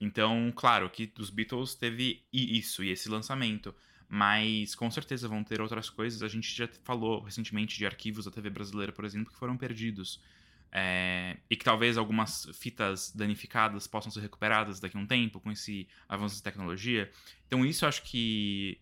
Então, 0.00 0.52
claro 0.54 0.90
que 0.90 1.12
os 1.18 1.30
Beatles 1.30 1.74
teve 1.74 2.24
isso 2.32 2.82
e 2.84 2.90
esse 2.90 3.08
lançamento, 3.08 3.74
mas 4.08 4.74
com 4.74 4.90
certeza 4.90 5.28
vão 5.28 5.42
ter 5.42 5.60
outras 5.60 5.88
coisas. 5.88 6.22
A 6.22 6.28
gente 6.28 6.54
já 6.54 6.68
falou 6.84 7.22
recentemente 7.22 7.78
de 7.78 7.86
arquivos 7.86 8.24
da 8.24 8.30
TV 8.30 8.50
brasileira, 8.50 8.92
por 8.92 9.04
exemplo, 9.04 9.32
que 9.32 9.38
foram 9.38 9.56
perdidos. 9.56 10.20
É, 10.74 11.36
e 11.50 11.56
que 11.56 11.64
talvez 11.64 11.98
algumas 11.98 12.46
fitas 12.54 13.12
danificadas 13.12 13.86
possam 13.86 14.10
ser 14.10 14.20
recuperadas 14.20 14.80
daqui 14.80 14.96
a 14.96 15.00
um 15.00 15.06
tempo 15.06 15.38
com 15.38 15.50
esse 15.50 15.86
avanço 16.08 16.36
de 16.36 16.42
tecnologia. 16.42 17.10
Então 17.46 17.64
isso 17.64 17.84
eu 17.84 17.90
acho 17.90 18.02
que 18.02 18.80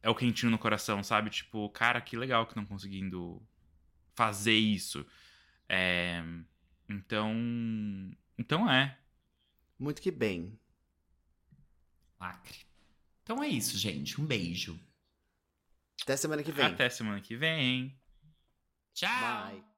é 0.00 0.08
o 0.08 0.14
quentinho 0.14 0.52
no 0.52 0.58
coração, 0.58 1.02
sabe? 1.02 1.28
Tipo, 1.30 1.68
cara, 1.70 2.00
que 2.00 2.16
legal 2.16 2.46
que 2.46 2.52
estão 2.52 2.64
conseguindo 2.64 3.42
fazer 4.14 4.54
isso. 4.54 5.04
É, 5.68 6.22
então, 6.88 7.34
então 8.38 8.70
é. 8.70 8.96
Muito 9.76 10.00
que 10.00 10.12
bem. 10.12 10.56
Lacre. 12.20 12.58
Então 13.24 13.42
é 13.42 13.48
isso, 13.48 13.76
gente. 13.76 14.20
Um 14.20 14.24
beijo. 14.24 14.78
Até 16.02 16.16
semana 16.16 16.44
que 16.44 16.52
vem. 16.52 16.66
Até 16.66 16.88
semana 16.88 17.20
que 17.20 17.36
vem. 17.36 17.98
Tchau! 18.94 19.50
Bye. 19.50 19.75